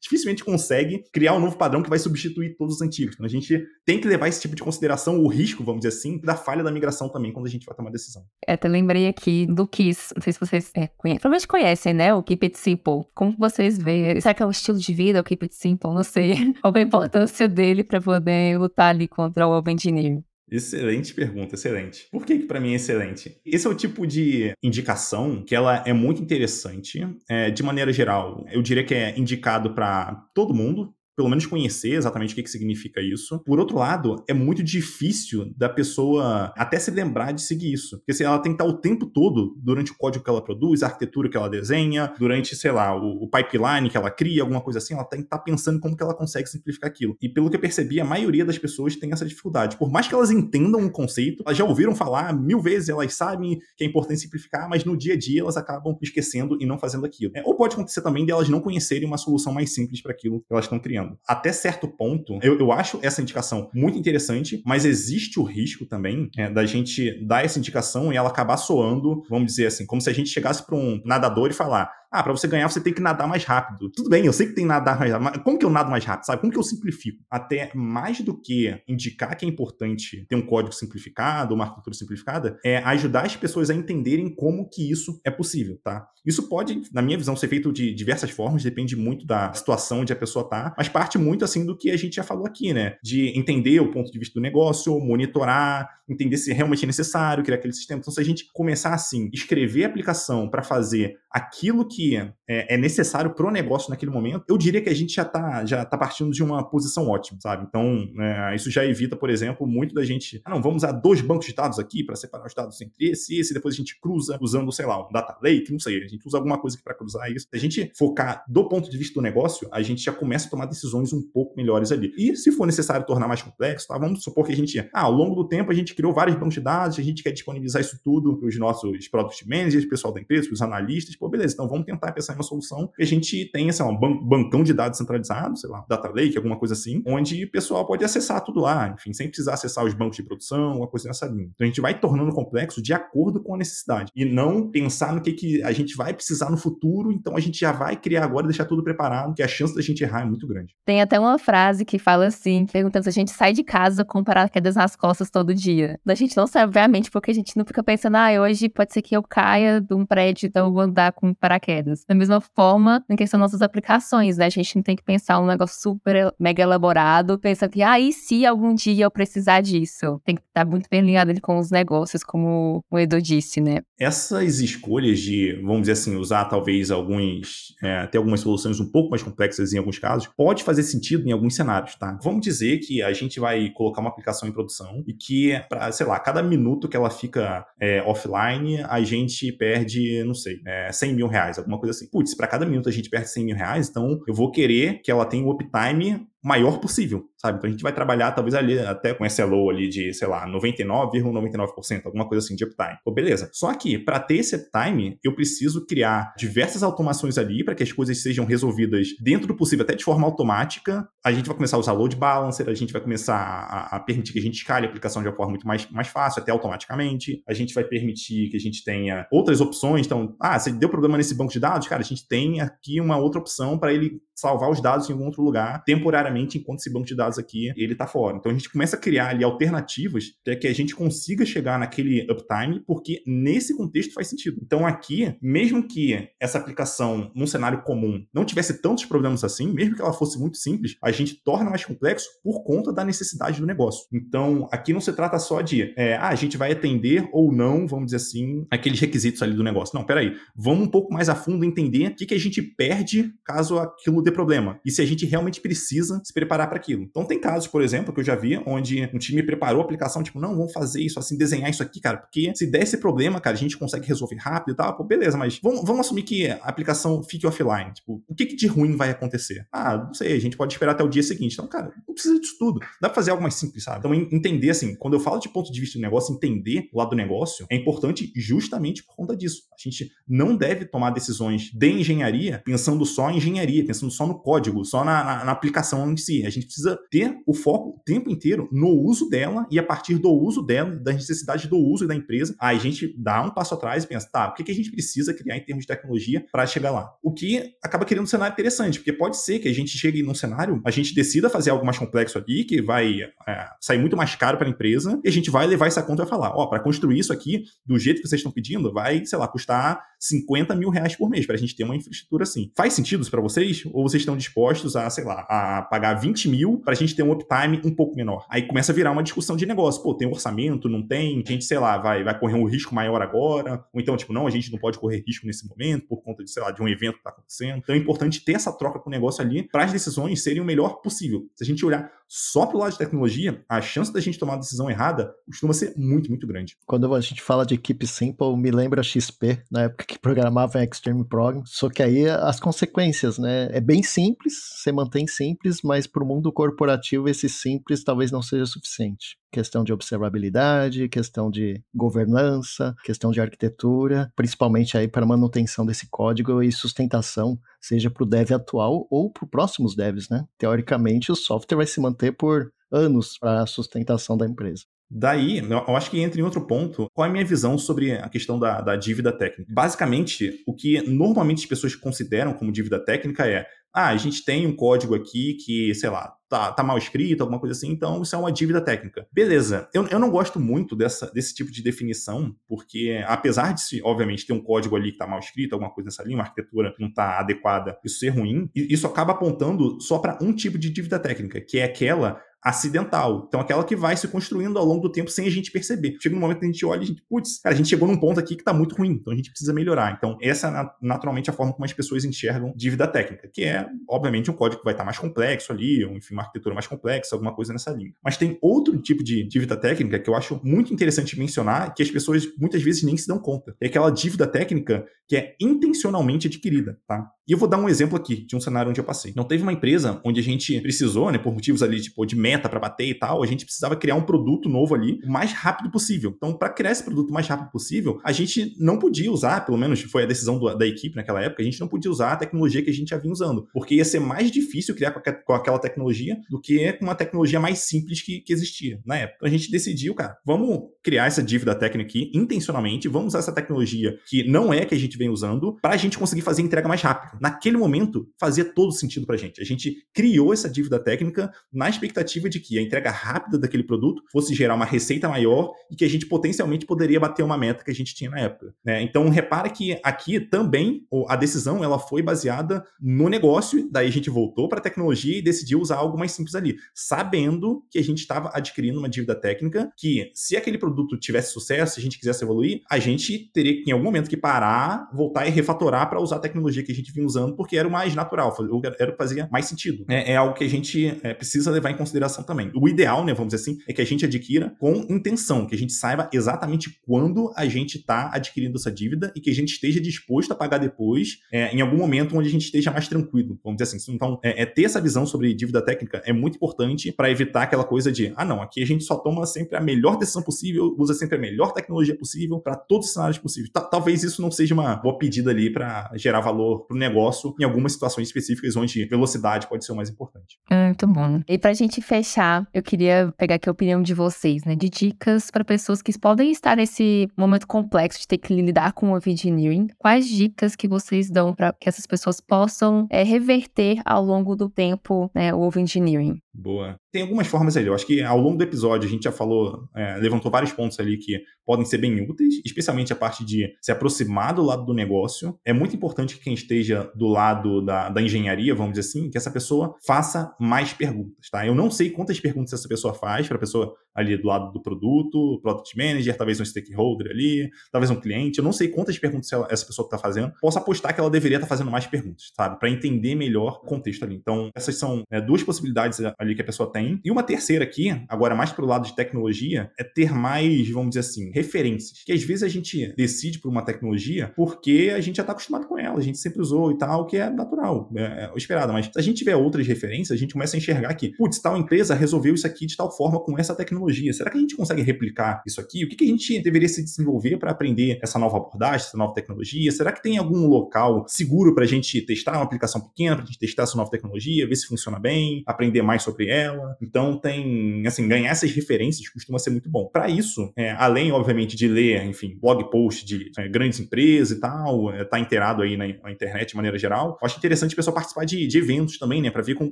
dificilmente 0.00 0.44
consegue 0.44 1.04
criar 1.12 1.34
um 1.34 1.40
novo 1.40 1.56
padrão 1.56 1.82
que 1.82 1.90
vai 1.90 1.98
substituir 1.98 2.56
todos 2.56 2.76
os 2.76 2.82
antigos. 2.82 3.14
Então 3.14 3.26
a 3.26 3.28
gente 3.28 3.64
tem 3.84 4.00
que 4.00 4.08
levar 4.08 4.28
esse 4.28 4.40
tipo 4.40 4.54
de 4.54 4.62
consideração, 4.62 5.20
o 5.20 5.28
risco, 5.28 5.64
vamos 5.64 5.80
dizer 5.80 5.96
assim, 5.96 6.20
da 6.20 6.36
falha 6.36 6.62
da 6.62 6.70
migração 6.70 7.08
também 7.08 7.32
quando 7.32 7.46
a 7.46 7.50
gente 7.50 7.66
vai 7.66 7.74
tomar 7.74 7.90
decisão. 7.90 8.22
É, 8.46 8.54
até 8.54 8.68
lembrei 8.68 9.08
aqui 9.08 9.46
do 9.46 9.66
KISS, 9.66 10.12
não 10.16 10.22
sei 10.22 10.32
se 10.32 10.40
vocês 10.40 10.70
é, 10.74 10.88
conhecem, 10.88 11.20
provavelmente 11.20 11.48
conhecem, 11.48 11.94
né, 11.94 12.14
o 12.14 12.22
Keep 12.22 12.46
It 12.46 12.58
Simple. 12.58 13.04
Como 13.14 13.34
vocês 13.38 13.78
veem, 13.78 14.20
será 14.20 14.34
que 14.34 14.42
é 14.42 14.46
um 14.46 14.50
estilo 14.50 14.78
de 14.78 14.92
vida, 14.92 15.20
o 15.20 15.24
Keep 15.24 15.44
It 15.44 15.54
Simple? 15.54 15.94
Não 15.94 16.04
sei 16.04 16.54
qual 16.60 16.72
a 16.74 16.80
importância 16.80 17.48
dele 17.48 17.84
para 17.84 18.00
poder 18.00 18.58
lutar 18.58 18.90
ali 18.94 19.08
contra 19.08 19.46
o 19.46 19.62
Engineering. 19.68 20.22
Excelente 20.50 21.12
pergunta, 21.12 21.54
excelente. 21.54 22.08
Por 22.10 22.24
que 22.24 22.38
que 22.38 22.46
para 22.46 22.60
mim 22.60 22.72
é 22.72 22.76
excelente? 22.76 23.38
Esse 23.44 23.66
é 23.66 23.70
o 23.70 23.74
tipo 23.74 24.06
de 24.06 24.52
indicação 24.62 25.42
que 25.44 25.54
ela 25.54 25.82
é 25.86 25.92
muito 25.92 26.22
interessante, 26.22 27.06
é, 27.28 27.50
de 27.50 27.62
maneira 27.62 27.92
geral. 27.92 28.44
Eu 28.50 28.62
diria 28.62 28.84
que 28.84 28.94
é 28.94 29.18
indicado 29.18 29.74
para 29.74 30.14
todo 30.34 30.54
mundo, 30.54 30.94
pelo 31.18 31.28
menos 31.28 31.46
conhecer 31.46 31.94
exatamente 31.94 32.32
o 32.32 32.36
que, 32.36 32.44
que 32.44 32.50
significa 32.50 33.00
isso. 33.00 33.40
Por 33.40 33.58
outro 33.58 33.76
lado, 33.76 34.22
é 34.28 34.32
muito 34.32 34.62
difícil 34.62 35.52
da 35.56 35.68
pessoa 35.68 36.52
até 36.56 36.78
se 36.78 36.92
lembrar 36.92 37.32
de 37.32 37.42
seguir 37.42 37.72
isso. 37.72 37.98
Porque 37.98 38.14
se 38.14 38.22
ela 38.22 38.38
tem 38.38 38.52
que 38.52 38.62
estar 38.62 38.72
o 38.72 38.78
tempo 38.78 39.04
todo, 39.04 39.56
durante 39.58 39.90
o 39.90 39.96
código 39.96 40.22
que 40.22 40.30
ela 40.30 40.40
produz, 40.40 40.84
a 40.84 40.86
arquitetura 40.86 41.28
que 41.28 41.36
ela 41.36 41.50
desenha, 41.50 42.14
durante, 42.20 42.54
sei 42.54 42.70
lá, 42.70 42.96
o, 42.96 43.24
o 43.24 43.28
pipeline 43.28 43.90
que 43.90 43.96
ela 43.96 44.12
cria, 44.12 44.42
alguma 44.42 44.60
coisa 44.60 44.78
assim, 44.78 44.94
ela 44.94 45.02
tem 45.02 45.18
que 45.18 45.26
estar 45.26 45.40
pensando 45.40 45.80
como 45.80 45.96
que 45.96 46.02
ela 46.04 46.14
consegue 46.14 46.48
simplificar 46.48 46.88
aquilo. 46.88 47.16
E 47.20 47.28
pelo 47.28 47.50
que 47.50 47.56
eu 47.56 47.60
percebi, 47.60 48.00
a 48.00 48.04
maioria 48.04 48.44
das 48.44 48.56
pessoas 48.56 48.94
tem 48.94 49.12
essa 49.12 49.26
dificuldade. 49.26 49.76
Por 49.76 49.90
mais 49.90 50.06
que 50.06 50.14
elas 50.14 50.30
entendam 50.30 50.86
o 50.86 50.90
conceito, 50.90 51.42
elas 51.44 51.58
já 51.58 51.64
ouviram 51.64 51.96
falar 51.96 52.32
mil 52.32 52.60
vezes, 52.60 52.90
elas 52.90 53.12
sabem 53.12 53.58
que 53.76 53.82
é 53.82 53.86
importante 53.88 54.20
simplificar, 54.20 54.68
mas 54.68 54.84
no 54.84 54.96
dia 54.96 55.14
a 55.14 55.18
dia 55.18 55.40
elas 55.40 55.56
acabam 55.56 55.98
esquecendo 56.00 56.56
e 56.60 56.64
não 56.64 56.78
fazendo 56.78 57.04
aquilo. 57.04 57.32
É, 57.34 57.42
ou 57.44 57.56
pode 57.56 57.74
acontecer 57.74 58.02
também 58.02 58.24
de 58.24 58.30
elas 58.30 58.48
não 58.48 58.60
conhecerem 58.60 59.04
uma 59.04 59.18
solução 59.18 59.52
mais 59.52 59.74
simples 59.74 60.00
para 60.00 60.12
aquilo 60.12 60.38
que 60.42 60.52
elas 60.52 60.66
estão 60.66 60.78
criando 60.78 61.07
até 61.26 61.52
certo 61.52 61.88
ponto, 61.88 62.38
eu, 62.42 62.58
eu 62.58 62.72
acho 62.72 62.98
essa 63.02 63.22
indicação 63.22 63.70
muito 63.74 63.98
interessante, 63.98 64.62
mas 64.64 64.84
existe 64.84 65.38
o 65.38 65.42
risco 65.42 65.86
também 65.86 66.30
é, 66.36 66.50
da 66.50 66.64
gente 66.66 67.24
dar 67.26 67.44
essa 67.44 67.58
indicação 67.58 68.12
e 68.12 68.16
ela 68.16 68.28
acabar 68.28 68.56
soando, 68.56 69.22
vamos 69.28 69.46
dizer 69.46 69.66
assim, 69.66 69.86
como 69.86 70.00
se 70.00 70.10
a 70.10 70.12
gente 70.12 70.28
chegasse 70.30 70.64
para 70.64 70.76
um 70.76 71.00
nadador 71.04 71.50
e 71.50 71.54
falar: 71.54 71.90
ah, 72.10 72.22
para 72.22 72.32
você 72.32 72.48
ganhar 72.48 72.68
você 72.68 72.80
tem 72.80 72.92
que 72.92 73.00
nadar 73.00 73.28
mais 73.28 73.44
rápido. 73.44 73.90
Tudo 73.90 74.08
bem, 74.08 74.24
eu 74.24 74.32
sei 74.32 74.46
que 74.46 74.54
tem 74.54 74.64
que 74.64 74.68
nadar 74.68 74.98
mais 74.98 75.12
rápido, 75.12 75.24
mas 75.24 75.42
como 75.42 75.58
que 75.58 75.64
eu 75.64 75.70
nado 75.70 75.90
mais 75.90 76.04
rápido, 76.04 76.26
sabe? 76.26 76.40
Como 76.40 76.52
que 76.52 76.58
eu 76.58 76.62
simplifico? 76.62 77.22
Até 77.30 77.70
mais 77.74 78.20
do 78.20 78.38
que 78.38 78.80
indicar 78.88 79.36
que 79.36 79.44
é 79.44 79.48
importante 79.48 80.24
ter 80.28 80.36
um 80.36 80.42
código 80.42 80.74
simplificado, 80.74 81.54
uma 81.54 81.64
arquitetura 81.64 81.94
simplificada, 81.94 82.58
é 82.64 82.78
ajudar 82.78 83.26
as 83.26 83.36
pessoas 83.36 83.70
a 83.70 83.74
entenderem 83.74 84.34
como 84.34 84.68
que 84.68 84.90
isso 84.90 85.20
é 85.24 85.30
possível, 85.30 85.78
tá? 85.82 86.08
Isso 86.24 86.48
pode, 86.48 86.82
na 86.92 87.00
minha 87.00 87.16
visão, 87.16 87.34
ser 87.36 87.48
feito 87.48 87.72
de 87.72 87.94
diversas 87.94 88.30
formas, 88.30 88.62
depende 88.62 88.94
muito 88.96 89.26
da 89.26 89.52
situação 89.52 90.00
onde 90.00 90.12
a 90.12 90.16
pessoa 90.16 90.48
tá, 90.48 90.74
mas 90.76 90.88
parte 90.88 91.16
muito 91.16 91.44
assim 91.44 91.64
do 91.64 91.76
que 91.76 91.90
a 91.90 91.96
gente 91.96 92.16
já 92.16 92.22
falou 92.22 92.46
aqui, 92.46 92.72
né? 92.72 92.96
De 93.02 93.38
entender 93.38 93.80
o 93.80 93.90
ponto 93.90 94.10
de 94.10 94.18
vista 94.18 94.34
do 94.34 94.42
negócio, 94.42 94.98
monitorar, 95.00 95.88
entender 96.08 96.36
se 96.36 96.52
realmente 96.52 96.84
é 96.84 96.86
necessário 96.86 97.44
criar 97.44 97.56
aquele 97.56 97.72
sistema. 97.72 98.00
Então, 98.00 98.12
se 98.12 98.20
a 98.20 98.24
gente 98.24 98.50
começar 98.52 98.94
assim, 98.94 99.30
escrever 99.32 99.84
a 99.84 99.88
aplicação 99.88 100.48
para 100.48 100.62
fazer 100.62 101.18
aquilo 101.30 101.86
que 101.86 101.97
é, 102.16 102.74
é 102.74 102.76
necessário 102.76 103.34
para 103.34 103.46
o 103.46 103.50
negócio 103.50 103.90
naquele 103.90 104.10
momento, 104.10 104.44
eu 104.48 104.56
diria 104.56 104.80
que 104.80 104.88
a 104.88 104.94
gente 104.94 105.14
já 105.14 105.22
está 105.22 105.64
já 105.64 105.84
tá 105.84 105.96
partindo 105.96 106.30
de 106.30 106.42
uma 106.42 106.62
posição 106.68 107.08
ótima, 107.08 107.38
sabe? 107.40 107.66
Então, 107.68 108.08
é, 108.18 108.54
isso 108.54 108.70
já 108.70 108.84
evita, 108.84 109.16
por 109.16 109.30
exemplo, 109.30 109.66
muito 109.66 109.94
da 109.94 110.04
gente, 110.04 110.40
ah, 110.44 110.50
não, 110.50 110.62
vamos 110.62 110.82
usar 110.82 110.92
dois 110.92 111.20
bancos 111.20 111.46
de 111.46 111.54
dados 111.54 111.78
aqui 111.78 112.04
para 112.04 112.16
separar 112.16 112.46
os 112.46 112.54
dados 112.54 112.80
entre 112.80 113.10
esse 113.10 113.34
e 113.34 113.40
esse, 113.40 113.52
depois 113.52 113.74
a 113.74 113.78
gente 113.78 113.98
cruza 114.00 114.38
usando, 114.40 114.70
sei 114.72 114.86
lá, 114.86 115.06
um 115.06 115.12
data 115.12 115.36
lake, 115.42 115.70
não 115.72 115.78
sei, 115.78 116.02
a 116.02 116.06
gente 116.06 116.26
usa 116.26 116.38
alguma 116.38 116.58
coisa 116.58 116.76
aqui 116.76 116.84
para 116.84 116.94
cruzar 116.94 117.30
isso. 117.30 117.46
Se 117.50 117.56
a 117.56 117.60
gente 117.60 117.92
focar 117.96 118.44
do 118.48 118.68
ponto 118.68 118.90
de 118.90 118.96
vista 118.96 119.14
do 119.14 119.22
negócio, 119.22 119.68
a 119.72 119.82
gente 119.82 120.02
já 120.02 120.12
começa 120.12 120.46
a 120.46 120.50
tomar 120.50 120.66
decisões 120.66 121.12
um 121.12 121.22
pouco 121.22 121.56
melhores 121.56 121.92
ali. 121.92 122.12
E 122.16 122.36
se 122.36 122.50
for 122.52 122.66
necessário 122.66 123.06
tornar 123.06 123.28
mais 123.28 123.42
complexo, 123.42 123.88
tá? 123.88 123.98
Vamos 123.98 124.22
supor 124.22 124.46
que 124.46 124.52
a 124.52 124.56
gente, 124.56 124.78
ah, 124.92 125.02
ao 125.02 125.12
longo 125.12 125.34
do 125.34 125.48
tempo 125.48 125.70
a 125.70 125.74
gente 125.74 125.94
criou 125.94 126.12
vários 126.12 126.36
bancos 126.36 126.54
de 126.54 126.60
dados, 126.60 126.98
a 126.98 127.02
gente 127.02 127.22
quer 127.22 127.32
disponibilizar 127.32 127.80
isso 127.80 127.98
tudo 128.02 128.36
para 128.38 128.48
os 128.48 128.58
nossos 128.58 129.08
product 129.08 129.48
managers, 129.48 129.84
pessoal 129.84 130.12
da 130.12 130.20
empresa, 130.20 130.46
para 130.46 130.54
os 130.54 130.62
analistas, 130.62 131.16
pô, 131.16 131.28
beleza, 131.28 131.54
então 131.54 131.68
vamos 131.68 131.86
tentar 131.92 132.12
pensar 132.12 132.32
em 132.32 132.36
uma 132.36 132.42
solução 132.42 132.90
que 132.94 133.02
a 133.02 133.06
gente 133.06 133.50
tenha, 133.52 133.72
sei 133.72 133.84
lá, 133.84 133.90
um 133.90 134.28
bancão 134.28 134.62
de 134.62 134.72
dados 134.72 134.98
centralizado, 134.98 135.56
sei 135.56 135.70
lá, 135.70 135.84
data 135.88 136.08
lake, 136.08 136.36
alguma 136.36 136.58
coisa 136.58 136.74
assim, 136.74 137.02
onde 137.06 137.44
o 137.44 137.50
pessoal 137.50 137.86
pode 137.86 138.04
acessar 138.04 138.42
tudo 138.44 138.60
lá, 138.60 138.94
enfim, 138.96 139.12
sem 139.12 139.28
precisar 139.28 139.54
acessar 139.54 139.84
os 139.84 139.94
bancos 139.94 140.16
de 140.16 140.22
produção, 140.22 140.78
uma 140.78 140.86
coisa 140.86 141.08
nessa 141.08 141.26
linha. 141.26 141.50
Então 141.54 141.64
a 141.64 141.68
gente 141.68 141.80
vai 141.80 141.98
tornando 141.98 142.32
complexo 142.32 142.82
de 142.82 142.92
acordo 142.92 143.42
com 143.42 143.54
a 143.54 143.58
necessidade 143.58 144.10
e 144.14 144.24
não 144.24 144.70
pensar 144.70 145.14
no 145.14 145.20
que, 145.20 145.32
que 145.32 145.62
a 145.62 145.72
gente 145.72 145.96
vai 145.96 146.12
precisar 146.12 146.50
no 146.50 146.56
futuro, 146.56 147.12
então 147.12 147.36
a 147.36 147.40
gente 147.40 147.58
já 147.58 147.72
vai 147.72 147.96
criar 147.96 148.24
agora 148.24 148.46
e 148.46 148.48
deixar 148.48 148.64
tudo 148.64 148.82
preparado, 148.82 149.34
que 149.34 149.42
a 149.42 149.48
chance 149.48 149.74
da 149.74 149.82
gente 149.82 150.02
errar 150.02 150.22
é 150.22 150.24
muito 150.24 150.46
grande. 150.46 150.74
Tem 150.84 151.00
até 151.00 151.18
uma 151.18 151.38
frase 151.38 151.84
que 151.84 151.98
fala 151.98 152.26
assim, 152.26 152.66
perguntando 152.66 153.04
se 153.04 153.08
a 153.08 153.12
gente 153.12 153.30
sai 153.30 153.52
de 153.52 153.62
casa 153.62 154.04
com 154.04 154.22
paraquedas 154.22 154.76
nas 154.76 154.94
costas 154.94 155.30
todo 155.30 155.54
dia. 155.54 155.98
A 156.06 156.14
gente 156.14 156.36
não 156.36 156.46
sabe, 156.46 156.66
obviamente, 156.66 157.10
porque 157.10 157.30
a 157.30 157.34
gente 157.34 157.56
não 157.56 157.64
fica 157.64 157.82
pensando, 157.82 158.16
ah, 158.16 158.40
hoje 158.40 158.68
pode 158.68 158.92
ser 158.92 159.02
que 159.02 159.16
eu 159.16 159.22
caia 159.22 159.80
de 159.80 159.94
um 159.94 160.04
prédio, 160.04 160.46
então 160.46 160.66
eu 160.66 160.72
vou 160.72 160.82
andar 160.82 161.12
com 161.12 161.32
paraquedas. 161.34 161.77
Da 161.82 162.14
mesma 162.14 162.40
forma, 162.40 163.04
em 163.08 163.16
questão 163.16 163.38
das 163.38 163.52
nossas 163.52 163.62
aplicações, 163.62 164.36
né? 164.36 164.46
A 164.46 164.50
gente 164.50 164.76
não 164.76 164.82
tem 164.82 164.96
que 164.96 165.02
pensar 165.02 165.40
um 165.40 165.46
negócio 165.46 165.80
super 165.80 166.32
mega 166.38 166.62
elaborado, 166.62 167.38
pensa 167.38 167.68
que, 167.68 167.82
ah, 167.82 167.96
se 168.12 168.44
algum 168.46 168.74
dia 168.74 169.04
eu 169.04 169.10
precisar 169.10 169.60
disso? 169.60 170.20
Tem 170.24 170.36
que 170.36 170.42
estar 170.42 170.64
muito 170.64 170.88
bem 170.90 171.00
alinhado 171.00 171.30
ali 171.30 171.40
com 171.40 171.58
os 171.58 171.70
negócios, 171.70 172.22
como 172.22 172.82
o 172.90 172.98
Edu 172.98 173.20
disse, 173.20 173.60
né? 173.60 173.80
Essas 173.98 174.60
escolhas 174.60 175.20
de, 175.20 175.54
vamos 175.62 175.82
dizer 175.82 175.92
assim, 175.92 176.16
usar 176.16 176.44
talvez 176.46 176.90
alguns, 176.90 177.74
é, 177.82 178.06
ter 178.06 178.18
algumas 178.18 178.40
soluções 178.40 178.80
um 178.80 178.90
pouco 178.90 179.10
mais 179.10 179.22
complexas 179.22 179.72
em 179.72 179.78
alguns 179.78 179.98
casos, 179.98 180.28
pode 180.36 180.62
fazer 180.62 180.82
sentido 180.82 181.26
em 181.26 181.32
alguns 181.32 181.54
cenários, 181.54 181.94
tá? 181.96 182.18
Vamos 182.22 182.40
dizer 182.40 182.78
que 182.78 183.02
a 183.02 183.12
gente 183.12 183.40
vai 183.40 183.70
colocar 183.70 184.00
uma 184.00 184.10
aplicação 184.10 184.48
em 184.48 184.52
produção 184.52 185.02
e 185.06 185.12
que, 185.12 185.60
pra, 185.68 185.90
sei 185.92 186.06
lá, 186.06 186.18
cada 186.18 186.42
minuto 186.42 186.88
que 186.88 186.96
ela 186.96 187.10
fica 187.10 187.64
é, 187.80 188.02
offline, 188.02 188.82
a 188.82 189.00
gente 189.02 189.50
perde, 189.52 190.22
não 190.24 190.34
sei, 190.34 190.60
é, 190.66 190.92
100 190.92 191.14
mil 191.14 191.26
reais, 191.26 191.58
alguma 191.68 191.78
coisa 191.78 191.96
assim. 191.96 192.08
Putz, 192.10 192.34
para 192.34 192.46
cada 192.46 192.64
minuto 192.64 192.88
a 192.88 192.92
gente 192.92 193.10
perde 193.10 193.28
100 193.28 193.44
mil 193.44 193.56
reais, 193.56 193.88
então 193.88 194.20
eu 194.26 194.34
vou 194.34 194.50
querer 194.50 195.02
que 195.02 195.10
ela 195.10 195.26
tenha 195.26 195.44
o 195.44 195.50
uptime 195.50 196.26
maior 196.42 196.78
possível, 196.78 197.24
sabe? 197.36 197.58
Então 197.58 197.68
a 197.68 197.70
gente 197.70 197.82
vai 197.82 197.92
trabalhar 197.92 198.32
talvez 198.32 198.54
ali 198.54 198.78
até 198.78 199.12
com 199.12 199.26
SLO 199.26 199.70
ali 199.70 199.88
de, 199.88 200.12
sei 200.14 200.28
lá, 200.28 200.46
99,99%, 200.46 201.22
,99%, 201.22 202.06
alguma 202.06 202.28
coisa 202.28 202.44
assim 202.44 202.54
de 202.54 202.64
uptime. 202.64 202.98
Pô, 203.04 203.12
beleza. 203.12 203.50
Só 203.52 203.74
que 203.74 203.98
para 203.98 204.20
ter 204.20 204.36
esse 204.36 204.54
uptime, 204.54 205.18
eu 205.22 205.34
preciso 205.34 205.84
criar 205.86 206.32
diversas 206.36 206.82
automações 206.82 207.38
ali 207.38 207.64
para 207.64 207.74
que 207.74 207.82
as 207.82 207.92
coisas 207.92 208.22
sejam 208.22 208.44
resolvidas 208.44 209.08
dentro 209.20 209.46
do 209.46 209.56
possível, 209.56 209.84
até 209.84 209.94
de 209.94 210.04
forma 210.04 210.26
automática. 210.26 211.08
A 211.24 211.32
gente 211.32 211.46
vai 211.46 211.56
começar 211.56 211.76
a 211.76 211.80
usar 211.80 211.92
load 211.92 212.16
balancer, 212.16 212.68
a 212.68 212.74
gente 212.74 212.92
vai 212.92 213.02
começar 213.02 213.36
a, 213.36 213.96
a 213.96 214.00
permitir 214.00 214.32
que 214.32 214.38
a 214.38 214.42
gente 214.42 214.54
escale 214.54 214.86
a 214.86 214.88
aplicação 214.88 215.22
de 215.22 215.28
uma 215.28 215.34
forma 215.34 215.50
muito 215.50 215.66
mais, 215.66 215.90
mais 215.90 216.08
fácil, 216.08 216.40
até 216.40 216.52
automaticamente. 216.52 217.42
A 217.48 217.54
gente 217.54 217.74
vai 217.74 217.84
permitir 217.84 218.48
que 218.50 218.56
a 218.56 218.60
gente 218.60 218.84
tenha 218.84 219.26
outras 219.32 219.60
opções. 219.60 220.06
Então, 220.06 220.36
ah, 220.40 220.58
se 220.58 220.70
deu 220.72 220.88
problema 220.88 221.16
nesse 221.16 221.34
banco 221.34 221.52
de 221.52 221.60
dados, 221.60 221.88
cara, 221.88 222.00
a 222.00 222.04
gente 222.04 222.26
tem 222.28 222.60
aqui 222.60 223.00
uma 223.00 223.16
outra 223.16 223.40
opção 223.40 223.78
para 223.78 223.92
ele 223.92 224.20
salvar 224.34 224.70
os 224.70 224.80
dados 224.80 225.08
em 225.08 225.12
algum 225.12 225.26
outro 225.26 225.42
lugar 225.42 225.82
temporariamente 225.84 226.27
temporariamente 226.28 226.58
enquanto 226.58 226.80
esse 226.80 226.92
banco 226.92 227.06
de 227.06 227.14
dados 227.14 227.38
aqui 227.38 227.72
ele 227.76 227.94
tá 227.94 228.06
fora. 228.06 228.36
Então 228.36 228.50
a 228.50 228.54
gente 228.54 228.70
começa 228.70 228.96
a 228.96 228.98
criar 228.98 229.28
ali 229.28 229.42
alternativas 229.44 230.32
para 230.44 230.56
que 230.56 230.66
a 230.66 230.74
gente 230.74 230.94
consiga 230.94 231.44
chegar 231.44 231.78
naquele 231.78 232.26
uptime, 232.30 232.82
porque 232.86 233.22
nesse 233.26 233.76
contexto 233.76 234.12
faz 234.12 234.28
sentido. 234.28 234.60
Então 234.62 234.86
aqui, 234.86 235.34
mesmo 235.40 235.86
que 235.86 236.28
essa 236.40 236.58
aplicação 236.58 237.30
num 237.34 237.46
cenário 237.46 237.82
comum 237.82 238.24
não 238.32 238.44
tivesse 238.44 238.80
tantos 238.80 239.04
problemas 239.04 239.44
assim, 239.44 239.72
mesmo 239.72 239.96
que 239.96 240.02
ela 240.02 240.12
fosse 240.12 240.38
muito 240.38 240.56
simples, 240.56 240.96
a 241.02 241.10
gente 241.10 241.42
torna 241.42 241.70
mais 241.70 241.84
complexo 241.84 242.28
por 242.42 242.62
conta 242.62 242.92
da 242.92 243.04
necessidade 243.04 243.60
do 243.60 243.66
negócio. 243.66 244.06
Então 244.12 244.68
aqui 244.70 244.92
não 244.92 245.00
se 245.00 245.12
trata 245.12 245.38
só 245.38 245.60
de, 245.60 245.94
é, 245.96 246.16
ah, 246.16 246.28
a 246.28 246.34
gente 246.34 246.56
vai 246.56 246.72
atender 246.72 247.28
ou 247.32 247.52
não, 247.52 247.86
vamos 247.86 248.06
dizer 248.06 248.16
assim, 248.16 248.66
aqueles 248.70 249.00
requisitos 249.00 249.42
ali 249.42 249.54
do 249.54 249.64
negócio. 249.64 249.96
Não, 249.96 250.04
peraí, 250.04 250.36
vamos 250.54 250.86
um 250.86 250.90
pouco 250.90 251.12
mais 251.12 251.28
a 251.28 251.34
fundo 251.34 251.64
entender 251.64 252.08
o 252.08 252.14
que, 252.14 252.26
que 252.26 252.34
a 252.34 252.38
gente 252.38 252.62
perde 252.62 253.32
caso 253.44 253.78
aquilo 253.78 254.22
dê 254.22 254.30
problema 254.30 254.80
e 254.84 254.90
se 254.90 255.02
a 255.02 255.06
gente 255.06 255.26
realmente 255.26 255.60
precisa 255.60 256.17
se 256.22 256.32
preparar 256.32 256.68
para 256.68 256.78
aquilo. 256.78 257.02
Então 257.02 257.24
tem 257.24 257.40
casos, 257.40 257.68
por 257.68 257.82
exemplo, 257.82 258.12
que 258.12 258.20
eu 258.20 258.24
já 258.24 258.34
vi 258.34 258.60
onde 258.66 259.08
um 259.14 259.18
time 259.18 259.42
preparou 259.42 259.80
a 259.80 259.84
aplicação, 259.84 260.22
tipo, 260.22 260.40
não, 260.40 260.56
vamos 260.56 260.72
fazer 260.72 261.02
isso 261.02 261.18
assim, 261.18 261.36
desenhar 261.36 261.70
isso 261.70 261.82
aqui, 261.82 262.00
cara, 262.00 262.18
porque 262.18 262.52
se 262.54 262.66
der 262.66 262.82
esse 262.82 262.98
problema, 262.98 263.40
cara, 263.40 263.56
a 263.56 263.58
gente 263.58 263.76
consegue 263.76 264.06
resolver 264.06 264.36
rápido 264.36 264.74
e 264.74 264.76
tal, 264.76 264.96
pô, 264.96 265.04
beleza, 265.04 265.36
mas 265.36 265.58
vamos, 265.62 265.82
vamos 265.84 266.00
assumir 266.00 266.22
que 266.22 266.48
a 266.48 266.56
aplicação 266.64 267.22
fique 267.22 267.46
offline. 267.46 267.92
Tipo, 267.94 268.22
o 268.26 268.34
que, 268.34 268.46
que 268.46 268.56
de 268.56 268.66
ruim 268.66 268.96
vai 268.96 269.10
acontecer? 269.10 269.66
Ah, 269.72 269.96
não 269.96 270.14
sei, 270.14 270.34
a 270.34 270.40
gente 270.40 270.56
pode 270.56 270.72
esperar 270.72 270.92
até 270.92 271.02
o 271.02 271.08
dia 271.08 271.22
seguinte. 271.22 271.54
Então, 271.54 271.66
cara, 271.66 271.92
não 272.06 272.14
precisa 272.14 272.38
disso 272.40 272.56
tudo. 272.58 272.80
Dá 273.00 273.08
pra 273.08 273.14
fazer 273.14 273.30
algo 273.30 273.42
mais 273.42 273.54
simples, 273.54 273.84
sabe? 273.84 273.98
Então, 273.98 274.14
entender, 274.14 274.70
assim, 274.70 274.94
quando 274.96 275.14
eu 275.14 275.20
falo 275.20 275.38
de 275.38 275.48
ponto 275.48 275.72
de 275.72 275.80
vista 275.80 275.98
do 275.98 276.02
negócio, 276.02 276.34
entender 276.34 276.88
o 276.92 276.98
lado 276.98 277.10
do 277.10 277.16
negócio 277.16 277.66
é 277.70 277.76
importante 277.76 278.32
justamente 278.36 279.04
por 279.04 279.14
conta 279.16 279.36
disso. 279.36 279.62
A 279.72 279.88
gente 279.88 280.10
não 280.28 280.56
deve 280.56 280.84
tomar 280.84 281.10
decisões 281.10 281.70
de 281.72 281.90
engenharia 281.90 282.62
pensando 282.64 283.04
só 283.04 283.30
em 283.30 283.36
engenharia, 283.36 283.84
pensando 283.84 284.10
só 284.10 284.26
no 284.26 284.38
código, 284.38 284.84
só 284.84 285.04
na, 285.04 285.24
na, 285.24 285.44
na 285.44 285.52
aplicação 285.52 286.07
em 286.12 286.16
si. 286.16 286.46
A 286.46 286.50
gente 286.50 286.66
precisa 286.66 286.98
ter 287.10 287.36
o 287.46 287.54
foco 287.54 287.90
o 287.90 288.02
tempo 288.04 288.30
inteiro 288.30 288.68
no 288.72 288.88
uso 288.88 289.28
dela 289.28 289.66
e 289.70 289.78
a 289.78 289.82
partir 289.82 290.16
do 290.16 290.30
uso 290.30 290.62
dela, 290.62 290.90
da 290.96 291.12
necessidade 291.12 291.68
do 291.68 291.76
uso 291.76 292.06
da 292.06 292.14
empresa, 292.14 292.54
a 292.60 292.74
gente 292.74 293.14
dá 293.18 293.42
um 293.42 293.50
passo 293.50 293.74
atrás 293.74 294.04
e 294.04 294.06
pensa, 294.06 294.28
tá, 294.30 294.48
o 294.48 294.54
que, 294.54 294.70
a 294.70 294.74
gente 294.74 294.90
precisa 294.90 295.34
criar 295.34 295.56
em 295.56 295.64
termos 295.64 295.82
de 295.84 295.88
tecnologia 295.88 296.44
para 296.52 296.66
chegar 296.66 296.90
lá? 296.90 297.10
O 297.22 297.32
que 297.32 297.74
acaba 297.82 298.04
criando 298.04 298.24
um 298.24 298.28
cenário 298.28 298.52
interessante, 298.52 298.98
porque 298.98 299.12
pode 299.12 299.36
ser 299.38 299.58
que 299.58 299.68
a 299.68 299.74
gente 299.74 299.96
chegue 299.96 300.22
num 300.22 300.34
cenário, 300.34 300.80
a 300.84 300.90
gente 300.90 301.14
decida 301.14 301.48
fazer 301.48 301.70
algo 301.70 301.84
mais 301.84 301.98
complexo 301.98 302.38
ali, 302.38 302.64
que 302.64 302.82
vai 302.82 303.20
é, 303.46 303.68
sair 303.80 303.98
muito 303.98 304.16
mais 304.16 304.34
caro 304.34 304.58
para 304.58 304.66
a 304.66 304.70
empresa, 304.70 305.20
e 305.24 305.28
a 305.28 305.32
gente 305.32 305.50
vai 305.50 305.66
levar 305.66 305.86
essa 305.86 306.02
conta 306.02 306.22
e 306.22 306.24
vai 306.24 306.28
falar, 306.28 306.50
ó, 306.54 306.66
para 306.66 306.80
construir 306.80 307.18
isso 307.18 307.32
aqui, 307.32 307.64
do 307.86 307.98
jeito 307.98 308.20
que 308.20 308.28
vocês 308.28 308.40
estão 308.40 308.52
pedindo, 308.52 308.92
vai, 308.92 309.24
sei 309.24 309.38
lá, 309.38 309.48
custar 309.48 310.02
50 310.20 310.74
mil 310.74 310.90
reais 310.90 311.16
por 311.16 311.30
mês 311.30 311.46
para 311.46 311.54
a 311.54 311.58
gente 311.58 311.76
ter 311.76 311.84
uma 311.84 311.96
infraestrutura 311.96 312.42
assim. 312.42 312.72
Faz 312.76 312.92
sentido 312.92 313.22
isso 313.22 313.30
para 313.30 313.40
vocês? 313.40 313.84
Ou 313.86 314.08
vocês 314.08 314.22
estão 314.22 314.36
dispostos 314.36 314.96
a, 314.96 315.08
sei 315.10 315.24
lá, 315.24 315.46
a 315.48 315.82
pagar 315.98 316.14
20 316.14 316.48
mil 316.48 316.78
para 316.78 316.92
a 316.92 316.96
gente 316.96 317.14
ter 317.14 317.24
um 317.24 317.32
uptime 317.32 317.80
um 317.84 317.92
pouco 317.92 318.14
menor? 318.14 318.46
Aí 318.48 318.62
começa 318.62 318.92
a 318.92 318.94
virar 318.94 319.10
uma 319.10 319.22
discussão 319.22 319.56
de 319.56 319.66
negócio. 319.66 320.00
Pô, 320.00 320.14
tem 320.14 320.28
orçamento, 320.28 320.88
não 320.88 321.04
tem? 321.04 321.42
A 321.44 321.50
gente, 321.50 321.64
sei 321.64 321.78
lá, 321.78 321.98
vai, 321.98 322.22
vai 322.22 322.38
correr 322.38 322.54
um 322.54 322.64
risco 322.64 322.94
maior 322.94 323.20
agora? 323.20 323.84
Ou 323.92 324.00
então, 324.00 324.16
tipo, 324.16 324.32
não, 324.32 324.46
a 324.46 324.50
gente 324.50 324.70
não 324.70 324.78
pode 324.78 324.98
correr 324.98 325.22
risco 325.26 325.46
nesse 325.46 325.66
momento 325.68 326.06
por 326.06 326.22
conta 326.22 326.44
de, 326.44 326.50
sei 326.50 326.62
lá, 326.62 326.70
de 326.70 326.80
um 326.80 326.88
evento 326.88 327.14
que 327.14 327.18
está 327.18 327.30
acontecendo. 327.30 327.78
Então 327.78 327.94
é 327.94 327.98
importante 327.98 328.44
ter 328.44 328.52
essa 328.52 328.72
troca 328.72 329.00
com 329.00 329.10
o 329.10 329.12
negócio 329.12 329.42
ali 329.42 329.64
para 329.64 329.84
as 329.84 329.92
decisões 329.92 330.42
serem 330.42 330.62
o 330.62 330.64
melhor 330.64 331.00
possível. 331.02 331.46
Se 331.56 331.64
a 331.64 331.66
gente 331.66 331.84
olhar 331.84 332.10
só 332.28 332.66
pro 332.66 332.78
lado 332.78 332.92
de 332.92 332.98
tecnologia, 332.98 333.64
a 333.68 333.80
chance 333.80 334.12
da 334.12 334.20
gente 334.20 334.38
tomar 334.38 334.54
a 334.54 334.58
decisão 334.58 334.90
errada 334.90 335.34
costuma 335.46 335.72
ser 335.72 335.94
muito, 335.96 336.28
muito 336.28 336.46
grande. 336.46 336.76
Quando 336.86 337.12
a 337.14 337.20
gente 337.20 337.40
fala 337.40 337.64
de 337.64 337.74
equipe 337.74 338.06
simple, 338.06 338.54
me 338.56 338.70
lembra 338.70 339.02
XP, 339.02 339.62
na 339.70 339.84
época 339.84 340.04
que 340.04 340.18
programava 340.18 340.78
em 340.78 340.84
Extreme 340.84 341.26
Program, 341.26 341.62
só 341.64 341.88
que 341.88 342.02
aí 342.02 342.28
as 342.28 342.60
consequências, 342.60 343.38
né? 343.38 343.68
É 343.72 343.80
bem 343.80 344.02
simples, 344.02 344.54
você 344.76 344.92
mantém 344.92 345.26
simples, 345.26 345.80
mas 345.82 346.06
para 346.06 346.22
o 346.22 346.26
mundo 346.26 346.52
corporativo 346.52 347.28
esse 347.28 347.48
simples 347.48 348.04
talvez 348.04 348.30
não 348.30 348.42
seja 348.42 348.66
suficiente 348.66 349.38
questão 349.50 349.84
de 349.84 349.92
observabilidade, 349.92 351.08
questão 351.08 351.50
de 351.50 351.82
governança, 351.94 352.94
questão 353.04 353.30
de 353.30 353.40
arquitetura, 353.40 354.32
principalmente 354.36 354.96
aí 354.96 355.08
para 355.08 355.26
manutenção 355.26 355.84
desse 355.84 356.08
código 356.08 356.62
e 356.62 356.70
sustentação, 356.70 357.58
seja 357.80 358.10
para 358.10 358.22
o 358.22 358.26
dev 358.26 358.52
atual 358.52 359.06
ou 359.10 359.30
para 359.30 359.44
os 359.44 359.50
próximos 359.50 359.96
devs, 359.96 360.28
né? 360.28 360.44
Teoricamente, 360.58 361.32
o 361.32 361.36
software 361.36 361.76
vai 361.76 361.86
se 361.86 362.00
manter 362.00 362.32
por 362.32 362.72
anos 362.90 363.38
para 363.38 363.62
a 363.62 363.66
sustentação 363.66 364.36
da 364.36 364.46
empresa. 364.46 364.84
Daí, 365.10 365.58
eu 365.58 365.96
acho 365.96 366.10
que 366.10 366.20
entra 366.20 366.38
em 366.38 366.44
outro 366.44 366.66
ponto. 366.66 367.06
Qual 367.14 367.24
é 367.24 367.30
a 367.30 367.32
minha 367.32 367.44
visão 367.44 367.78
sobre 367.78 368.12
a 368.12 368.28
questão 368.28 368.58
da, 368.58 368.82
da 368.82 368.94
dívida 368.94 369.32
técnica? 369.32 369.72
Basicamente, 369.72 370.62
o 370.66 370.74
que 370.74 371.00
normalmente 371.00 371.60
as 371.60 371.66
pessoas 371.66 371.94
consideram 371.94 372.52
como 372.52 372.70
dívida 372.70 373.02
técnica 373.02 373.46
é 373.46 373.66
ah, 373.94 374.08
a 374.08 374.16
gente 374.16 374.44
tem 374.44 374.66
um 374.66 374.74
código 374.74 375.14
aqui 375.14 375.54
que, 375.54 375.94
sei 375.94 376.10
lá, 376.10 376.34
tá, 376.48 376.72
tá 376.72 376.82
mal 376.82 376.96
escrito, 376.96 377.42
alguma 377.42 377.60
coisa 377.60 377.76
assim, 377.76 377.90
então 377.90 378.22
isso 378.22 378.34
é 378.34 378.38
uma 378.38 378.52
dívida 378.52 378.80
técnica. 378.80 379.26
Beleza, 379.32 379.88
eu, 379.92 380.06
eu 380.08 380.18
não 380.18 380.30
gosto 380.30 380.58
muito 380.58 380.96
dessa, 380.96 381.30
desse 381.32 381.54
tipo 381.54 381.70
de 381.70 381.82
definição, 381.82 382.54
porque 382.66 383.22
apesar 383.26 383.74
de, 383.74 384.02
obviamente, 384.02 384.46
ter 384.46 384.52
um 384.52 384.62
código 384.62 384.96
ali 384.96 385.12
que 385.12 385.18
tá 385.18 385.26
mal 385.26 385.38
escrito, 385.38 385.74
alguma 385.74 385.92
coisa 385.92 386.06
nessa 386.06 386.22
linha, 386.22 386.36
uma 386.36 386.44
arquitetura 386.44 386.94
não 386.98 387.12
tá 387.12 387.38
adequada, 387.38 387.98
isso 388.04 388.18
ser 388.18 388.30
ruim, 388.30 388.70
isso 388.74 389.06
acaba 389.06 389.32
apontando 389.32 390.00
só 390.00 390.18
para 390.18 390.38
um 390.42 390.52
tipo 390.52 390.78
de 390.78 390.90
dívida 390.90 391.18
técnica, 391.18 391.60
que 391.60 391.78
é 391.78 391.84
aquela 391.84 392.40
acidental. 392.62 393.44
Então, 393.48 393.60
aquela 393.60 393.84
que 393.84 393.94
vai 393.94 394.16
se 394.16 394.26
construindo 394.28 394.78
ao 394.78 394.84
longo 394.84 395.02
do 395.02 395.12
tempo 395.12 395.30
sem 395.30 395.46
a 395.46 395.50
gente 395.50 395.70
perceber. 395.70 396.16
Chega 396.20 396.34
um 396.34 396.40
momento 396.40 396.60
que 396.60 396.66
a 396.66 396.70
gente 396.70 396.84
olha 396.84 397.00
e 397.00 397.02
a 397.04 397.06
gente, 397.06 397.22
putz, 397.28 397.60
cara, 397.60 397.74
a 397.74 397.78
gente 397.78 397.88
chegou 397.88 398.08
num 398.08 398.18
ponto 398.18 398.40
aqui 398.40 398.56
que 398.56 398.64
tá 398.64 398.72
muito 398.72 398.94
ruim, 398.96 399.12
então 399.12 399.32
a 399.32 399.36
gente 399.36 399.50
precisa 399.50 399.72
melhorar. 399.72 400.14
Então, 400.16 400.36
essa 400.42 400.68
é 400.68 401.06
naturalmente 401.06 401.50
a 401.50 401.52
forma 401.52 401.72
como 401.72 401.84
as 401.84 401.92
pessoas 401.92 402.24
enxergam 402.24 402.72
dívida 402.76 403.06
técnica, 403.06 403.48
que 403.52 403.64
é, 403.64 403.86
obviamente, 404.08 404.50
um 404.50 404.54
código 404.54 404.80
que 404.80 404.84
vai 404.84 404.94
estar 404.94 405.02
tá 405.02 405.06
mais 405.06 405.18
complexo 405.18 405.72
ali, 405.72 406.04
enfim, 406.04 406.34
uma 406.34 406.42
arquitetura 406.42 406.74
mais 406.74 406.86
complexa, 406.86 407.34
alguma 407.34 407.54
coisa 407.54 407.72
nessa 407.72 407.90
linha. 407.90 408.12
Mas 408.22 408.36
tem 408.36 408.58
outro 408.60 409.00
tipo 409.00 409.22
de 409.22 409.46
dívida 409.46 409.76
técnica 409.76 410.18
que 410.18 410.28
eu 410.28 410.34
acho 410.34 410.60
muito 410.64 410.92
interessante 410.92 411.38
mencionar, 411.38 411.94
que 411.94 412.02
as 412.02 412.10
pessoas 412.10 412.46
muitas 412.58 412.82
vezes 412.82 413.02
nem 413.02 413.16
se 413.16 413.28
dão 413.28 413.38
conta. 413.38 413.76
É 413.80 413.86
aquela 413.86 414.10
dívida 414.10 414.46
técnica 414.46 415.06
que 415.28 415.36
é 415.36 415.54
intencionalmente 415.60 416.46
adquirida, 416.46 416.98
tá? 417.06 417.30
E 417.46 417.52
eu 417.52 417.58
vou 417.58 417.68
dar 417.68 417.78
um 417.78 417.88
exemplo 417.88 418.16
aqui 418.16 418.44
de 418.46 418.54
um 418.56 418.60
cenário 418.60 418.90
onde 418.90 419.00
eu 419.00 419.04
passei. 419.04 419.32
Não 419.34 419.44
teve 419.44 419.62
uma 419.62 419.72
empresa 419.72 420.20
onde 420.24 420.38
a 420.40 420.42
gente 420.42 420.80
precisou, 420.80 421.32
né, 421.32 421.38
por 421.38 421.52
motivos 421.52 421.82
ali, 421.82 422.00
tipo, 422.00 422.26
de 422.26 422.36
meta 422.48 422.68
para 422.68 422.80
bater 422.80 423.06
e 423.06 423.14
tal, 423.14 423.42
a 423.42 423.46
gente 423.46 423.66
precisava 423.66 423.94
criar 423.94 424.14
um 424.14 424.22
produto 424.22 424.68
novo 424.68 424.94
ali 424.94 425.20
o 425.24 425.30
mais 425.30 425.52
rápido 425.52 425.90
possível. 425.90 426.32
Então, 426.34 426.56
para 426.56 426.70
criar 426.70 426.92
esse 426.92 427.04
produto 427.04 427.28
o 427.28 427.32
mais 427.32 427.46
rápido 427.46 427.70
possível, 427.70 428.18
a 428.24 428.32
gente 428.32 428.74
não 428.78 428.98
podia 428.98 429.30
usar, 429.30 429.66
pelo 429.66 429.76
menos 429.76 430.00
foi 430.02 430.22
a 430.22 430.26
decisão 430.26 430.58
do, 430.58 430.74
da 430.74 430.86
equipe 430.86 431.16
naquela 431.16 431.42
época, 431.42 431.62
a 431.62 431.64
gente 431.64 431.80
não 431.80 431.88
podia 431.88 432.10
usar 432.10 432.32
a 432.32 432.36
tecnologia 432.36 432.82
que 432.82 432.90
a 432.90 432.94
gente 432.94 433.10
já 433.10 433.18
vinha 433.18 433.32
usando, 433.32 433.68
porque 433.72 433.96
ia 433.96 434.04
ser 434.04 434.20
mais 434.20 434.50
difícil 434.50 434.94
criar 434.94 435.10
com, 435.10 435.18
a, 435.18 435.32
com 435.32 435.52
aquela 435.52 435.78
tecnologia 435.78 436.38
do 436.48 436.60
que 436.60 436.92
com 436.94 437.04
uma 437.04 437.14
tecnologia 437.14 437.60
mais 437.60 437.80
simples 437.80 438.22
que, 438.22 438.40
que 438.40 438.52
existia 438.52 438.98
na 439.04 439.16
época. 439.16 439.36
Então, 439.36 439.48
a 439.48 439.50
gente 439.50 439.70
decidiu, 439.70 440.14
cara, 440.14 440.36
vamos 440.44 440.80
criar 441.02 441.26
essa 441.26 441.42
dívida 441.42 441.74
técnica 441.74 442.08
aqui 442.08 442.30
intencionalmente, 442.34 443.08
vamos 443.08 443.28
usar 443.28 443.40
essa 443.40 443.52
tecnologia 443.52 444.16
que 444.26 444.48
não 444.48 444.72
é 444.72 444.84
que 444.84 444.94
a 444.94 444.98
gente 444.98 445.18
vem 445.18 445.28
usando 445.28 445.76
para 445.82 445.94
a 445.94 445.96
gente 445.96 446.16
conseguir 446.16 446.40
fazer 446.40 446.62
entrega 446.62 446.88
mais 446.88 447.02
rápido. 447.02 447.38
Naquele 447.40 447.76
momento, 447.76 448.26
fazia 448.40 448.64
todo 448.64 448.92
sentido 448.92 449.26
para 449.26 449.34
a 449.34 449.38
gente. 449.38 449.60
A 449.60 449.64
gente 449.64 449.94
criou 450.14 450.52
essa 450.52 450.68
dívida 450.68 450.98
técnica 450.98 451.52
na 451.72 451.88
expectativa 451.88 452.37
de 452.46 452.60
que 452.60 452.78
a 452.78 452.82
entrega 452.82 453.10
rápida 453.10 453.58
daquele 453.58 453.82
produto 453.82 454.22
fosse 454.30 454.54
gerar 454.54 454.74
uma 454.74 454.84
receita 454.84 455.26
maior 455.28 455.72
e 455.90 455.96
que 455.96 456.04
a 456.04 456.08
gente 456.08 456.26
potencialmente 456.26 456.84
poderia 456.84 457.18
bater 457.18 457.42
uma 457.42 457.56
meta 457.56 457.82
que 457.82 457.90
a 457.90 457.94
gente 457.94 458.14
tinha 458.14 458.30
na 458.30 458.40
época. 458.40 458.74
Né? 458.84 459.00
Então, 459.00 459.26
repara 459.30 459.70
que 459.70 459.98
aqui 460.04 460.38
também 460.38 461.06
a 461.28 461.36
decisão 461.36 461.82
ela 461.82 461.98
foi 461.98 462.20
baseada 462.20 462.84
no 463.00 463.28
negócio, 463.28 463.88
daí 463.90 464.06
a 464.06 464.12
gente 464.12 464.28
voltou 464.28 464.68
para 464.68 464.78
a 464.78 464.82
tecnologia 464.82 465.38
e 465.38 465.42
decidiu 465.42 465.80
usar 465.80 465.96
algo 465.96 466.18
mais 466.18 466.32
simples 466.32 466.54
ali, 466.54 466.76
sabendo 466.94 467.82
que 467.90 467.98
a 467.98 468.04
gente 468.04 468.18
estava 468.18 468.50
adquirindo 468.52 468.98
uma 468.98 469.08
dívida 469.08 469.34
técnica 469.34 469.90
que, 469.96 470.30
se 470.34 470.56
aquele 470.56 470.76
produto 470.76 471.18
tivesse 471.18 471.52
sucesso, 471.52 471.94
se 471.94 472.00
a 472.00 472.02
gente 472.02 472.18
quisesse 472.18 472.44
evoluir, 472.44 472.82
a 472.90 472.98
gente 472.98 473.50
teria 473.52 473.82
em 473.86 473.92
algum 473.92 474.04
momento 474.04 474.28
que 474.28 474.36
parar, 474.36 475.08
voltar 475.12 475.46
e 475.46 475.50
refatorar 475.50 476.08
para 476.08 476.20
usar 476.20 476.36
a 476.36 476.40
tecnologia 476.40 476.82
que 476.82 476.92
a 476.92 476.94
gente 476.94 477.12
vinha 477.12 477.26
usando, 477.26 477.56
porque 477.56 477.76
era 477.76 477.88
o 477.88 477.90
mais 477.90 478.14
natural, 478.14 478.54
era 478.98 479.10
o 479.10 479.12
que 479.12 479.16
fazia 479.16 479.48
mais 479.50 479.66
sentido. 479.66 480.04
É, 480.08 480.32
é 480.32 480.36
algo 480.36 480.54
que 480.54 480.64
a 480.64 480.68
gente 480.68 481.18
é, 481.22 481.34
precisa 481.34 481.70
levar 481.70 481.90
em 481.90 481.96
consideração 481.96 482.27
também. 482.28 482.70
O 482.74 482.88
ideal, 482.88 483.24
né, 483.24 483.32
vamos 483.34 483.52
dizer 483.52 483.62
assim, 483.62 483.78
é 483.88 483.92
que 483.92 484.00
a 484.00 484.04
gente 484.04 484.24
adquira 484.24 484.74
com 484.78 485.06
intenção, 485.08 485.66
que 485.66 485.74
a 485.74 485.78
gente 485.78 485.92
saiba 485.92 486.28
exatamente 486.32 486.98
quando 487.06 487.52
a 487.56 487.66
gente 487.66 487.98
está 487.98 488.30
adquirindo 488.32 488.76
essa 488.76 488.90
dívida 488.90 489.32
e 489.34 489.40
que 489.40 489.50
a 489.50 489.54
gente 489.54 489.70
esteja 489.70 490.00
disposto 490.00 490.52
a 490.52 490.54
pagar 490.54 490.78
depois, 490.78 491.38
é, 491.52 491.74
em 491.74 491.80
algum 491.80 491.96
momento 491.96 492.36
onde 492.36 492.48
a 492.48 492.50
gente 492.50 492.64
esteja 492.64 492.90
mais 492.90 493.08
tranquilo, 493.08 493.58
vamos 493.64 493.78
dizer 493.78 493.96
assim. 493.96 494.12
Então, 494.12 494.38
é, 494.42 494.62
é 494.62 494.66
ter 494.66 494.84
essa 494.84 495.00
visão 495.00 495.26
sobre 495.26 495.52
dívida 495.54 495.82
técnica 495.84 496.22
é 496.24 496.32
muito 496.32 496.56
importante 496.56 497.12
para 497.12 497.30
evitar 497.30 497.62
aquela 497.62 497.84
coisa 497.84 498.12
de, 498.12 498.32
ah, 498.36 498.44
não, 498.44 498.60
aqui 498.62 498.82
a 498.82 498.86
gente 498.86 499.04
só 499.04 499.16
toma 499.16 499.46
sempre 499.46 499.76
a 499.76 499.80
melhor 499.80 500.16
decisão 500.16 500.42
possível, 500.42 500.94
usa 500.98 501.14
sempre 501.14 501.36
a 501.36 501.40
melhor 501.40 501.72
tecnologia 501.72 502.16
possível 502.16 502.60
para 502.60 502.76
todos 502.76 503.08
os 503.08 503.12
cenários 503.12 503.38
possíveis. 503.38 503.70
Talvez 503.90 504.22
isso 504.22 504.42
não 504.42 504.50
seja 504.50 504.74
uma 504.74 504.96
boa 504.96 505.18
pedida 505.18 505.50
ali 505.50 505.72
para 505.72 506.10
gerar 506.14 506.40
valor 506.40 506.86
para 506.86 506.94
o 506.94 506.98
negócio 506.98 507.54
em 507.58 507.64
algumas 507.64 507.92
situações 507.92 508.28
específicas 508.28 508.76
onde 508.76 509.04
velocidade 509.06 509.66
pode 509.68 509.84
ser 509.84 509.92
o 509.92 509.96
mais 509.96 510.10
importante. 510.10 510.58
Muito 510.70 511.06
bom. 511.06 511.40
E 511.48 511.58
para 511.58 511.70
a 511.70 511.74
gente 511.74 512.00
fechar 512.00 512.17
fechar, 512.18 512.66
eu 512.74 512.82
queria 512.82 513.32
pegar 513.36 513.56
aqui 513.56 513.68
a 513.68 513.72
opinião 513.72 514.02
de 514.02 514.12
vocês, 514.12 514.64
né? 514.64 514.74
De 514.74 514.88
dicas 514.88 515.50
para 515.50 515.64
pessoas 515.64 516.02
que 516.02 516.16
podem 516.18 516.50
estar 516.50 516.76
nesse 516.76 517.28
momento 517.36 517.66
complexo 517.66 518.20
de 518.20 518.26
ter 518.26 518.38
que 518.38 518.54
lidar 518.54 518.92
com 518.92 519.12
o 519.12 519.18
engineering. 519.24 519.88
Quais 519.98 520.28
dicas 520.28 520.74
que 520.74 520.88
vocês 520.88 521.30
dão 521.30 521.54
para 521.54 521.72
que 521.72 521.88
essas 521.88 522.06
pessoas 522.06 522.40
possam 522.40 523.06
é, 523.10 523.22
reverter 523.22 524.00
ao 524.04 524.24
longo 524.24 524.56
do 524.56 524.68
tempo 524.68 525.30
né, 525.34 525.54
o 525.54 525.70
engineering? 525.76 526.40
Boa. 526.60 526.96
Tem 527.12 527.22
algumas 527.22 527.46
formas 527.46 527.76
ali. 527.76 527.86
Eu 527.86 527.94
acho 527.94 528.04
que 528.04 528.20
ao 528.20 528.36
longo 528.36 528.58
do 528.58 528.64
episódio 528.64 529.08
a 529.08 529.10
gente 529.10 529.22
já 529.22 529.30
falou, 529.30 529.88
é, 529.94 530.16
levantou 530.16 530.50
vários 530.50 530.72
pontos 530.72 530.98
ali 530.98 531.16
que 531.16 531.40
podem 531.64 531.84
ser 531.84 531.98
bem 531.98 532.20
úteis, 532.28 532.60
especialmente 532.66 533.12
a 533.12 533.16
parte 533.16 533.44
de 533.44 533.72
se 533.80 533.92
aproximar 533.92 534.52
do 534.52 534.62
lado 534.62 534.84
do 534.84 534.92
negócio. 534.92 535.56
É 535.64 535.72
muito 535.72 535.94
importante 535.94 536.36
que 536.36 536.42
quem 536.42 536.54
esteja 536.54 537.12
do 537.14 537.28
lado 537.28 537.80
da, 537.84 538.08
da 538.08 538.20
engenharia, 538.20 538.74
vamos 538.74 538.94
dizer 538.94 539.08
assim, 539.08 539.30
que 539.30 539.38
essa 539.38 539.52
pessoa 539.52 539.94
faça 540.04 540.52
mais 540.58 540.92
perguntas, 540.92 541.48
tá? 541.48 541.64
Eu 541.64 541.76
não 541.76 541.92
sei 541.92 542.10
quantas 542.10 542.40
perguntas 542.40 542.72
essa 542.72 542.88
pessoa 542.88 543.14
faz 543.14 543.46
para 543.46 543.56
a 543.56 543.60
pessoa 543.60 543.94
ali 544.12 544.36
do 544.36 544.48
lado 544.48 544.72
do 544.72 544.82
produto, 544.82 545.60
product 545.62 545.96
manager, 545.96 546.36
talvez 546.36 546.60
um 546.60 546.64
stakeholder 546.64 547.30
ali, 547.30 547.70
talvez 547.92 548.10
um 548.10 548.16
cliente. 548.16 548.58
Eu 548.58 548.64
não 548.64 548.72
sei 548.72 548.88
quantas 548.88 549.16
perguntas 549.16 549.48
essa 549.70 549.86
pessoa 549.86 550.06
está 550.06 550.18
fazendo. 550.18 550.52
Posso 550.60 550.76
apostar 550.76 551.14
que 551.14 551.20
ela 551.20 551.30
deveria 551.30 551.58
estar 551.58 551.68
tá 551.68 551.68
fazendo 551.68 551.90
mais 551.90 552.06
perguntas, 552.06 552.50
sabe? 552.56 552.80
Para 552.80 552.90
entender 552.90 553.36
melhor 553.36 553.80
o 553.82 553.86
contexto 553.86 554.24
ali. 554.24 554.34
Então, 554.34 554.70
essas 554.74 554.96
são 554.96 555.22
né, 555.30 555.40
duas 555.40 555.62
possibilidades 555.62 556.18
ali 556.36 556.47
que 556.54 556.62
a 556.62 556.64
pessoa 556.64 556.90
tem. 556.90 557.20
E 557.24 557.30
uma 557.30 557.42
terceira 557.42 557.84
aqui, 557.84 558.10
agora 558.28 558.54
mais 558.54 558.72
para 558.72 558.84
o 558.84 558.88
lado 558.88 559.06
de 559.06 559.14
tecnologia, 559.14 559.90
é 559.98 560.04
ter 560.04 560.32
mais, 560.32 560.88
vamos 560.90 561.10
dizer 561.10 561.20
assim, 561.20 561.50
referências. 561.50 562.22
Que 562.24 562.32
às 562.32 562.42
vezes 562.42 562.62
a 562.62 562.68
gente 562.68 563.14
decide 563.16 563.58
por 563.58 563.68
uma 563.68 563.82
tecnologia 563.82 564.52
porque 564.56 565.12
a 565.14 565.20
gente 565.20 565.36
já 565.36 565.42
está 565.42 565.52
acostumado 565.52 565.86
com 565.86 565.98
ela, 565.98 566.18
a 566.18 566.22
gente 566.22 566.38
sempre 566.38 566.60
usou 566.60 566.90
e 566.90 566.98
tal, 566.98 567.26
que 567.26 567.36
é 567.36 567.50
natural, 567.50 568.10
é, 568.14 568.22
é 568.22 568.52
esperado. 568.56 568.92
Mas 568.92 569.06
se 569.06 569.12
a 569.16 569.22
gente 569.22 569.38
tiver 569.38 569.56
outras 569.56 569.86
referências, 569.86 570.36
a 570.36 570.40
gente 570.40 570.52
começa 570.52 570.76
a 570.76 570.78
enxergar 570.78 571.14
que, 571.14 571.34
putz, 571.36 571.58
tal 571.60 571.76
empresa 571.76 572.14
resolveu 572.14 572.54
isso 572.54 572.66
aqui 572.66 572.86
de 572.86 572.96
tal 572.96 573.10
forma 573.14 573.40
com 573.40 573.58
essa 573.58 573.74
tecnologia. 573.74 574.32
Será 574.32 574.50
que 574.50 574.58
a 574.58 574.60
gente 574.60 574.76
consegue 574.76 575.02
replicar 575.02 575.62
isso 575.66 575.80
aqui? 575.80 576.04
O 576.04 576.08
que, 576.08 576.16
que 576.16 576.24
a 576.24 576.28
gente 576.28 576.60
deveria 576.60 576.88
se 576.88 577.02
desenvolver 577.02 577.56
para 577.58 577.70
aprender 577.70 578.18
essa 578.22 578.38
nova 578.38 578.56
abordagem, 578.56 579.06
essa 579.06 579.16
nova 579.16 579.32
tecnologia? 579.34 579.90
Será 579.90 580.12
que 580.12 580.22
tem 580.22 580.38
algum 580.38 580.66
local 580.66 581.24
seguro 581.28 581.74
para 581.74 581.84
a 581.84 581.86
gente 581.86 582.20
testar 582.22 582.52
uma 582.52 582.64
aplicação 582.64 583.00
pequena, 583.00 583.36
para 583.36 583.44
a 583.44 583.46
gente 583.46 583.58
testar 583.58 583.84
essa 583.84 583.96
nova 583.96 584.10
tecnologia, 584.10 584.66
ver 584.66 584.76
se 584.76 584.86
funciona 584.86 585.18
bem, 585.18 585.62
aprender 585.66 586.02
mais 586.02 586.22
sobre 586.22 586.27
ela? 586.40 586.96
Então, 587.00 587.38
tem, 587.38 588.06
assim, 588.06 588.28
ganhar 588.28 588.50
essas 588.50 588.70
referências 588.72 589.28
costuma 589.28 589.58
ser 589.58 589.70
muito 589.70 589.90
bom. 589.90 590.08
Para 590.12 590.28
isso, 590.28 590.72
é, 590.76 590.92
além, 590.92 591.32
obviamente, 591.32 591.76
de 591.76 591.88
ler, 591.88 592.24
enfim, 592.24 592.58
blog 592.60 592.90
post 592.90 593.24
de 593.24 593.50
é, 593.58 593.68
grandes 593.68 594.00
empresas 594.00 594.56
e 594.56 594.60
tal, 594.60 595.12
é, 595.12 595.24
tá 595.24 595.38
inteirado 595.38 595.82
aí 595.82 595.96
na, 595.96 596.06
na, 596.06 596.32
internet 596.32 596.70
de 596.70 596.76
maneira 596.76 596.98
geral, 596.98 597.38
acho 597.42 597.58
interessante 597.58 597.92
a 597.92 597.96
pessoa 597.96 598.14
participar 598.14 598.44
de, 598.44 598.66
de 598.66 598.78
eventos 598.78 599.18
também, 599.18 599.42
né, 599.42 599.50
para 599.50 599.62
ver 599.62 599.74
com, 599.74 599.90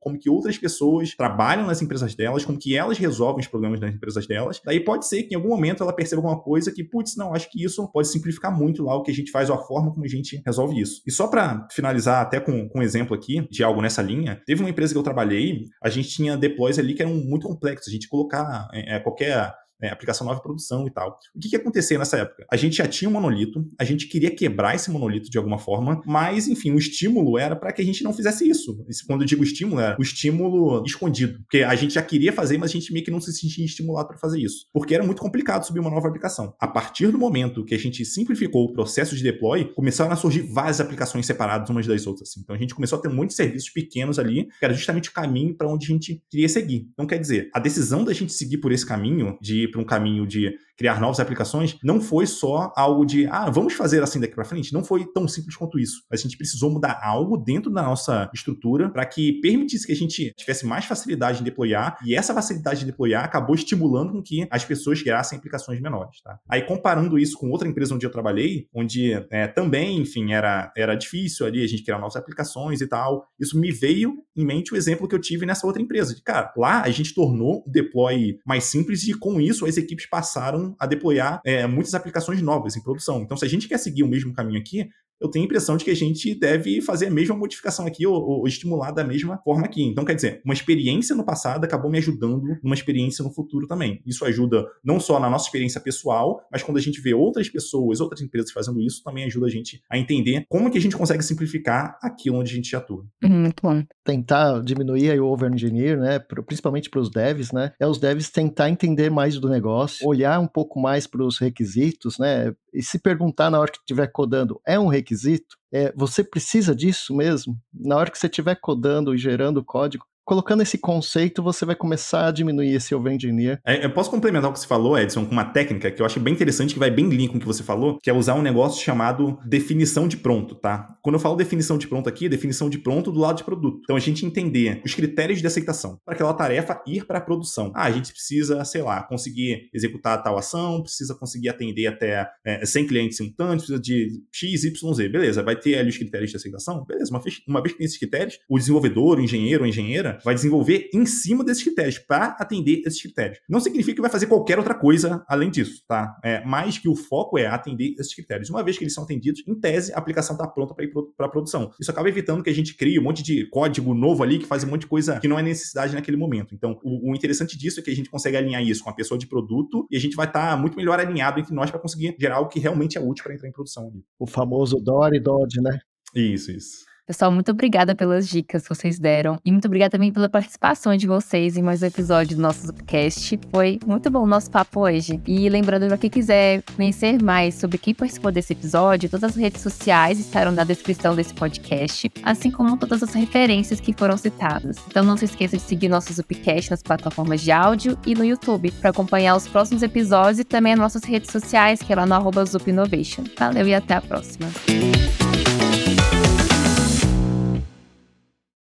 como 0.00 0.18
que 0.18 0.28
outras 0.28 0.58
pessoas 0.58 1.14
trabalham 1.14 1.66
nas 1.66 1.82
empresas 1.82 2.14
delas, 2.14 2.44
como 2.44 2.58
que 2.58 2.76
elas 2.76 2.98
resolvem 2.98 3.40
os 3.40 3.46
problemas 3.46 3.80
das 3.80 3.94
empresas 3.94 4.26
delas. 4.26 4.60
Daí 4.64 4.80
pode 4.80 5.06
ser 5.06 5.24
que 5.24 5.34
em 5.34 5.36
algum 5.36 5.48
momento 5.48 5.82
ela 5.82 5.92
perceba 5.92 6.20
alguma 6.20 6.40
coisa 6.40 6.72
que, 6.72 6.84
putz, 6.84 7.16
não, 7.16 7.34
acho 7.34 7.50
que 7.50 7.62
isso 7.62 7.86
pode 7.92 8.08
simplificar 8.08 8.56
muito 8.56 8.82
lá 8.82 8.96
o 8.96 9.02
que 9.02 9.10
a 9.10 9.14
gente 9.14 9.30
faz 9.30 9.50
ou 9.50 9.56
a 9.56 9.64
forma 9.64 9.92
como 9.92 10.04
a 10.04 10.08
gente 10.08 10.40
resolve 10.44 10.80
isso. 10.80 11.02
E 11.06 11.10
só 11.10 11.26
para 11.26 11.66
finalizar 11.70 12.22
até 12.22 12.40
com, 12.40 12.68
com 12.68 12.78
um 12.78 12.82
exemplo 12.82 13.14
aqui 13.14 13.46
de 13.50 13.62
algo 13.62 13.80
nessa 13.80 14.02
linha, 14.02 14.40
teve 14.46 14.60
uma 14.60 14.70
empresa 14.70 14.92
que 14.92 14.98
eu 14.98 15.02
trabalhei, 15.02 15.64
a 15.82 15.88
gente 15.88 16.15
tinha 16.16 16.36
deploys 16.36 16.78
ali 16.78 16.94
que 16.94 17.02
eram 17.02 17.14
muito 17.14 17.46
complexos, 17.46 17.88
a 17.88 17.92
gente 17.92 18.08
colocar 18.08 18.68
é, 18.72 18.96
é 18.96 19.00
qualquer 19.00 19.54
né, 19.80 19.88
aplicação 19.88 20.26
nova 20.26 20.40
produção 20.40 20.86
e 20.86 20.90
tal. 20.90 21.18
O 21.34 21.38
que, 21.38 21.48
que 21.48 21.56
acontecia 21.56 21.98
nessa 21.98 22.18
época? 22.18 22.46
A 22.50 22.56
gente 22.56 22.76
já 22.76 22.86
tinha 22.86 23.08
um 23.08 23.12
monolito, 23.12 23.64
a 23.78 23.84
gente 23.84 24.06
queria 24.08 24.30
quebrar 24.30 24.74
esse 24.74 24.90
monolito 24.90 25.30
de 25.30 25.38
alguma 25.38 25.58
forma, 25.58 26.00
mas, 26.06 26.48
enfim, 26.48 26.72
o 26.72 26.78
estímulo 26.78 27.38
era 27.38 27.54
para 27.54 27.72
que 27.72 27.82
a 27.82 27.84
gente 27.84 28.02
não 28.02 28.12
fizesse 28.12 28.48
isso. 28.48 28.84
Quando 29.06 29.22
eu 29.22 29.26
digo 29.26 29.42
estímulo, 29.42 29.80
era 29.80 29.96
o 29.98 30.02
estímulo 30.02 30.84
escondido. 30.84 31.40
Porque 31.40 31.62
a 31.62 31.74
gente 31.74 31.94
já 31.94 32.02
queria 32.02 32.32
fazer, 32.32 32.58
mas 32.58 32.70
a 32.70 32.72
gente 32.72 32.92
meio 32.92 33.04
que 33.04 33.10
não 33.10 33.20
se 33.20 33.32
sentia 33.32 33.64
estimulado 33.64 34.08
para 34.08 34.18
fazer 34.18 34.40
isso. 34.40 34.66
Porque 34.72 34.94
era 34.94 35.04
muito 35.04 35.20
complicado 35.20 35.64
subir 35.64 35.80
uma 35.80 35.90
nova 35.90 36.08
aplicação. 36.08 36.54
A 36.60 36.68
partir 36.68 37.10
do 37.10 37.18
momento 37.18 37.64
que 37.64 37.74
a 37.74 37.78
gente 37.78 38.04
simplificou 38.04 38.64
o 38.64 38.72
processo 38.72 39.16
de 39.16 39.22
deploy, 39.22 39.72
começaram 39.74 40.12
a 40.12 40.16
surgir 40.16 40.42
várias 40.42 40.80
aplicações 40.80 41.26
separadas 41.26 41.68
umas 41.70 41.86
das 41.86 42.06
outras. 42.06 42.30
Assim. 42.30 42.40
Então 42.42 42.54
a 42.54 42.58
gente 42.58 42.74
começou 42.74 42.98
a 42.98 43.02
ter 43.02 43.08
muitos 43.08 43.36
serviços 43.36 43.70
pequenos 43.70 44.18
ali, 44.18 44.46
que 44.58 44.64
era 44.64 44.74
justamente 44.74 45.10
o 45.10 45.12
caminho 45.12 45.56
para 45.56 45.68
onde 45.68 45.86
a 45.86 45.88
gente 45.88 46.22
queria 46.30 46.48
seguir. 46.48 46.88
Então, 46.92 47.06
quer 47.06 47.18
dizer, 47.18 47.50
a 47.54 47.60
decisão 47.60 48.04
da 48.04 48.12
gente 48.12 48.32
seguir 48.32 48.58
por 48.58 48.72
esse 48.72 48.86
caminho, 48.86 49.36
de 49.40 49.65
para 49.70 49.80
um 49.80 49.84
caminho 49.84 50.26
de 50.26 50.52
criar 50.76 51.00
novas 51.00 51.20
aplicações, 51.20 51.78
não 51.82 52.00
foi 52.00 52.26
só 52.26 52.72
algo 52.76 53.04
de, 53.04 53.26
ah, 53.26 53.50
vamos 53.50 53.72
fazer 53.72 54.02
assim 54.02 54.20
daqui 54.20 54.34
para 54.34 54.44
frente. 54.44 54.72
Não 54.72 54.84
foi 54.84 55.06
tão 55.12 55.26
simples 55.26 55.56
quanto 55.56 55.78
isso. 55.78 56.02
A 56.10 56.16
gente 56.16 56.36
precisou 56.36 56.70
mudar 56.70 57.00
algo 57.02 57.36
dentro 57.36 57.70
da 57.70 57.82
nossa 57.82 58.30
estrutura 58.34 58.90
para 58.90 59.04
que 59.06 59.40
permitisse 59.40 59.86
que 59.86 59.92
a 59.92 59.96
gente 59.96 60.32
tivesse 60.36 60.66
mais 60.66 60.84
facilidade 60.84 61.40
em 61.40 61.44
deployar, 61.44 61.98
e 62.04 62.14
essa 62.14 62.34
facilidade 62.34 62.80
de 62.80 62.86
deployar 62.86 63.24
acabou 63.24 63.54
estimulando 63.54 64.12
com 64.12 64.22
que 64.22 64.46
as 64.50 64.64
pessoas 64.64 65.00
criassem 65.00 65.38
aplicações 65.38 65.80
menores. 65.80 66.20
Tá? 66.22 66.38
Aí, 66.48 66.62
comparando 66.62 67.18
isso 67.18 67.38
com 67.38 67.50
outra 67.50 67.68
empresa 67.68 67.94
onde 67.94 68.04
eu 68.04 68.10
trabalhei, 68.10 68.68
onde 68.74 69.12
é, 69.30 69.46
também, 69.46 69.98
enfim, 70.00 70.32
era, 70.32 70.72
era 70.76 70.94
difícil 70.94 71.46
ali 71.46 71.62
a 71.62 71.66
gente 71.66 71.82
criar 71.82 71.98
novas 71.98 72.16
aplicações 72.16 72.80
e 72.80 72.86
tal, 72.86 73.26
isso 73.38 73.58
me 73.58 73.70
veio 73.70 74.14
em 74.36 74.44
mente 74.44 74.74
o 74.74 74.76
exemplo 74.76 75.08
que 75.08 75.14
eu 75.14 75.20
tive 75.20 75.46
nessa 75.46 75.66
outra 75.66 75.80
empresa. 75.80 76.14
De, 76.14 76.22
cara, 76.22 76.52
lá 76.56 76.82
a 76.82 76.90
gente 76.90 77.14
tornou 77.14 77.64
o 77.66 77.70
deploy 77.70 78.38
mais 78.44 78.64
simples 78.64 79.04
e 79.04 79.14
com 79.14 79.40
isso 79.40 79.66
as 79.66 79.76
equipes 79.76 80.06
passaram 80.06 80.65
a 80.78 80.86
deployar 80.86 81.40
é, 81.44 81.66
muitas 81.66 81.94
aplicações 81.94 82.40
novas 82.42 82.76
em 82.76 82.82
produção. 82.82 83.20
Então, 83.20 83.36
se 83.36 83.44
a 83.44 83.48
gente 83.48 83.68
quer 83.68 83.78
seguir 83.78 84.02
o 84.02 84.08
mesmo 84.08 84.32
caminho 84.32 84.58
aqui, 84.58 84.88
eu 85.20 85.30
tenho 85.30 85.44
a 85.44 85.46
impressão 85.46 85.76
de 85.76 85.84
que 85.84 85.90
a 85.90 85.96
gente 85.96 86.34
deve 86.38 86.80
fazer 86.80 87.06
a 87.06 87.10
mesma 87.10 87.36
modificação 87.36 87.86
aqui 87.86 88.06
ou, 88.06 88.14
ou, 88.14 88.46
estimular 88.46 88.90
da 88.90 89.04
mesma 89.04 89.38
forma 89.38 89.64
aqui. 89.64 89.82
Então, 89.82 90.04
quer 90.04 90.14
dizer, 90.14 90.40
uma 90.44 90.54
experiência 90.54 91.14
no 91.14 91.24
passado 91.24 91.64
acabou 91.64 91.90
me 91.90 91.98
ajudando 91.98 92.58
numa 92.62 92.74
experiência 92.74 93.24
no 93.24 93.32
futuro 93.32 93.66
também. 93.66 94.00
Isso 94.06 94.24
ajuda 94.24 94.66
não 94.84 95.00
só 95.00 95.18
na 95.18 95.30
nossa 95.30 95.46
experiência 95.46 95.80
pessoal, 95.80 96.40
mas 96.50 96.62
quando 96.62 96.78
a 96.78 96.80
gente 96.80 97.00
vê 97.00 97.14
outras 97.14 97.48
pessoas, 97.48 98.00
outras 98.00 98.20
empresas 98.20 98.52
fazendo 98.52 98.80
isso, 98.80 99.02
também 99.02 99.24
ajuda 99.24 99.46
a 99.46 99.50
gente 99.50 99.82
a 99.90 99.98
entender 99.98 100.44
como 100.48 100.70
que 100.70 100.78
a 100.78 100.80
gente 100.80 100.96
consegue 100.96 101.22
simplificar 101.22 101.98
aquilo 102.02 102.38
onde 102.38 102.52
a 102.52 102.54
gente 102.54 102.74
atua. 102.76 103.04
Uhum, 103.22 103.42
muito 103.42 103.62
bom. 103.62 103.82
Tentar 104.04 104.62
diminuir 104.62 105.18
o 105.20 105.26
over-engineer, 105.26 105.98
né, 105.98 106.18
principalmente 106.46 106.90
para 106.90 107.00
os 107.00 107.10
devs, 107.10 107.52
né, 107.52 107.72
é 107.80 107.86
os 107.86 107.98
devs 107.98 108.30
tentar 108.30 108.70
entender 108.70 109.10
mais 109.10 109.38
do 109.38 109.48
negócio, 109.48 110.06
olhar 110.06 110.38
um 110.40 110.46
pouco 110.46 110.80
mais 110.80 111.06
para 111.06 111.24
os 111.24 111.38
requisitos, 111.38 112.18
né, 112.18 112.54
e 112.76 112.82
se 112.82 112.98
perguntar 112.98 113.50
na 113.50 113.58
hora 113.58 113.72
que 113.72 113.78
estiver 113.78 114.06
codando, 114.08 114.60
é 114.66 114.78
um 114.78 114.88
requisito? 114.88 115.56
É, 115.72 115.92
você 115.96 116.22
precisa 116.22 116.74
disso 116.74 117.16
mesmo? 117.16 117.58
Na 117.72 117.96
hora 117.96 118.10
que 118.10 118.18
você 118.18 118.26
estiver 118.26 118.54
codando 118.60 119.14
e 119.14 119.18
gerando 119.18 119.64
código, 119.64 120.04
colocando 120.26 120.60
esse 120.60 120.76
conceito, 120.76 121.40
você 121.40 121.64
vai 121.64 121.76
começar 121.76 122.26
a 122.26 122.30
diminuir 122.32 122.74
esse 122.74 122.92
over-engineer. 122.92 123.60
É, 123.64 123.84
eu 123.84 123.90
posso 123.90 124.10
complementar 124.10 124.50
o 124.50 124.52
que 124.52 124.58
você 124.58 124.66
falou, 124.66 124.98
Edson, 124.98 125.24
com 125.24 125.30
uma 125.30 125.44
técnica 125.44 125.88
que 125.88 126.02
eu 126.02 126.04
acho 126.04 126.18
bem 126.18 126.34
interessante, 126.34 126.74
que 126.74 126.80
vai 126.80 126.90
bem 126.90 127.08
link 127.08 127.30
com 127.30 127.36
o 127.36 127.40
que 127.40 127.46
você 127.46 127.62
falou, 127.62 127.98
que 128.02 128.10
é 128.10 128.12
usar 128.12 128.34
um 128.34 128.42
negócio 128.42 128.82
chamado 128.82 129.38
definição 129.46 130.08
de 130.08 130.16
pronto, 130.16 130.56
tá? 130.56 130.96
Quando 131.00 131.14
eu 131.14 131.20
falo 131.20 131.36
definição 131.36 131.78
de 131.78 131.86
pronto 131.86 132.08
aqui, 132.08 132.26
é 132.26 132.28
definição 132.28 132.68
de 132.68 132.78
pronto 132.78 133.12
do 133.12 133.20
lado 133.20 133.36
de 133.36 133.44
produto. 133.44 133.78
Então, 133.84 133.94
a 133.94 134.00
gente 134.00 134.26
entender 134.26 134.82
os 134.84 134.94
critérios 134.94 135.40
de 135.40 135.46
aceitação 135.46 136.00
para 136.04 136.14
aquela 136.14 136.34
tarefa 136.34 136.82
ir 136.88 137.06
para 137.06 137.18
a 137.18 137.20
produção. 137.20 137.70
Ah, 137.72 137.84
a 137.84 137.90
gente 137.92 138.12
precisa, 138.12 138.64
sei 138.64 138.82
lá, 138.82 139.04
conseguir 139.04 139.70
executar 139.72 140.20
tal 140.24 140.36
ação, 140.36 140.82
precisa 140.82 141.14
conseguir 141.14 141.50
atender 141.50 141.86
até 141.86 142.28
é, 142.44 142.66
100 142.66 142.86
clientes 142.88 143.16
simultâneos, 143.16 143.62
precisa 143.62 143.80
de 143.80 144.24
X, 144.32 144.64
Y, 144.64 144.94
Z. 144.94 145.08
Beleza, 145.08 145.42
vai 145.44 145.54
ter 145.54 145.78
ali 145.78 145.90
os 145.90 145.96
critérios 145.96 146.32
de 146.32 146.36
aceitação? 146.36 146.84
Beleza, 146.84 147.12
uma 147.12 147.20
vez, 147.20 147.40
uma 147.46 147.62
vez 147.62 147.72
que 147.72 147.78
tem 147.78 147.84
esses 147.84 147.98
critérios, 147.98 148.40
o 148.48 148.58
desenvolvedor, 148.58 149.18
o 149.18 149.22
engenheiro 149.22 149.62
ou 149.62 149.68
engenheira 149.68 150.15
vai 150.24 150.34
desenvolver 150.34 150.90
em 150.92 151.06
cima 151.06 151.44
desses 151.44 151.62
critérios, 151.62 151.98
para 151.98 152.36
atender 152.38 152.82
esses 152.86 153.00
critérios. 153.00 153.38
Não 153.48 153.60
significa 153.60 153.96
que 153.96 154.00
vai 154.00 154.10
fazer 154.10 154.26
qualquer 154.26 154.58
outra 154.58 154.74
coisa 154.74 155.24
além 155.28 155.50
disso, 155.50 155.82
tá? 155.86 156.16
É, 156.22 156.44
mais 156.44 156.78
que 156.78 156.88
o 156.88 156.94
foco 156.94 157.38
é 157.38 157.46
atender 157.46 157.94
esses 157.98 158.14
critérios. 158.14 158.50
Uma 158.50 158.62
vez 158.62 158.78
que 158.78 158.84
eles 158.84 158.94
são 158.94 159.04
atendidos, 159.04 159.42
em 159.46 159.54
tese, 159.54 159.92
a 159.92 159.98
aplicação 159.98 160.34
está 160.34 160.46
pronta 160.46 160.74
para 160.74 160.84
ir 160.84 160.92
para 161.16 161.26
a 161.26 161.28
produção. 161.28 161.70
Isso 161.80 161.90
acaba 161.90 162.08
evitando 162.08 162.42
que 162.42 162.50
a 162.50 162.54
gente 162.54 162.74
crie 162.74 162.98
um 162.98 163.02
monte 163.02 163.22
de 163.22 163.48
código 163.50 163.94
novo 163.94 164.22
ali 164.22 164.38
que 164.38 164.46
faz 164.46 164.64
um 164.64 164.68
monte 164.68 164.82
de 164.82 164.86
coisa 164.86 165.18
que 165.20 165.28
não 165.28 165.38
é 165.38 165.42
necessidade 165.42 165.94
naquele 165.94 166.16
momento. 166.16 166.54
Então, 166.54 166.78
o, 166.82 167.10
o 167.10 167.14
interessante 167.14 167.56
disso 167.56 167.80
é 167.80 167.82
que 167.82 167.90
a 167.90 167.96
gente 167.96 168.10
consegue 168.10 168.36
alinhar 168.36 168.62
isso 168.62 168.82
com 168.82 168.90
a 168.90 168.94
pessoa 168.94 169.18
de 169.18 169.26
produto 169.26 169.86
e 169.90 169.96
a 169.96 170.00
gente 170.00 170.16
vai 170.16 170.26
estar 170.26 170.50
tá 170.50 170.56
muito 170.56 170.76
melhor 170.76 170.98
alinhado 170.98 171.40
entre 171.40 171.54
nós 171.54 171.70
para 171.70 171.80
conseguir 171.80 172.16
gerar 172.18 172.40
o 172.40 172.48
que 172.48 172.58
realmente 172.58 172.96
é 172.96 173.00
útil 173.00 173.24
para 173.24 173.34
entrar 173.34 173.48
em 173.48 173.52
produção 173.52 173.88
ali. 173.88 174.04
O 174.18 174.26
famoso 174.26 174.80
Dory 174.80 175.20
Dodge, 175.20 175.60
né? 175.60 175.78
Isso, 176.14 176.50
isso. 176.50 176.85
Pessoal, 177.06 177.30
muito 177.30 177.52
obrigada 177.52 177.94
pelas 177.94 178.28
dicas 178.28 178.64
que 178.64 178.74
vocês 178.74 178.98
deram. 178.98 179.38
E 179.44 179.52
muito 179.52 179.66
obrigada 179.66 179.92
também 179.92 180.12
pela 180.12 180.28
participação 180.28 180.96
de 180.96 181.06
vocês 181.06 181.56
em 181.56 181.62
mais 181.62 181.80
um 181.80 181.86
episódio 181.86 182.36
do 182.36 182.42
nosso 182.42 182.66
podcast. 182.66 183.38
Foi 183.52 183.78
muito 183.86 184.10
bom 184.10 184.24
o 184.24 184.26
nosso 184.26 184.50
papo 184.50 184.80
hoje. 184.80 185.20
E 185.24 185.48
lembrando, 185.48 185.86
para 185.86 185.96
quem 185.98 186.10
quiser 186.10 186.64
conhecer 186.74 187.22
mais 187.22 187.54
sobre 187.54 187.78
quem 187.78 187.94
participou 187.94 188.32
desse 188.32 188.54
episódio, 188.54 189.08
todas 189.08 189.30
as 189.30 189.36
redes 189.36 189.62
sociais 189.62 190.18
estarão 190.18 190.50
na 190.50 190.64
descrição 190.64 191.14
desse 191.14 191.32
podcast, 191.32 192.10
assim 192.24 192.50
como 192.50 192.76
todas 192.76 193.04
as 193.04 193.14
referências 193.14 193.78
que 193.78 193.92
foram 193.92 194.16
citadas. 194.16 194.76
Então 194.88 195.04
não 195.04 195.16
se 195.16 195.26
esqueça 195.26 195.56
de 195.56 195.62
seguir 195.62 195.88
nosso 195.88 196.12
Zupcast 196.12 196.72
nas 196.72 196.82
plataformas 196.82 197.40
de 197.40 197.52
áudio 197.52 197.96
e 198.04 198.16
no 198.16 198.24
YouTube 198.24 198.72
para 198.80 198.90
acompanhar 198.90 199.36
os 199.36 199.46
próximos 199.46 199.84
episódios 199.84 200.40
e 200.40 200.44
também 200.44 200.72
as 200.72 200.78
nossas 200.80 201.04
redes 201.04 201.30
sociais, 201.30 201.80
que 201.80 201.92
é 201.92 201.94
lá 201.94 202.04
no 202.04 202.14
arroba 202.14 202.44
Zup 202.44 202.68
Innovation. 202.68 203.22
Valeu 203.38 203.68
e 203.68 203.74
até 203.74 203.94
a 203.94 204.00
próxima. 204.00 204.48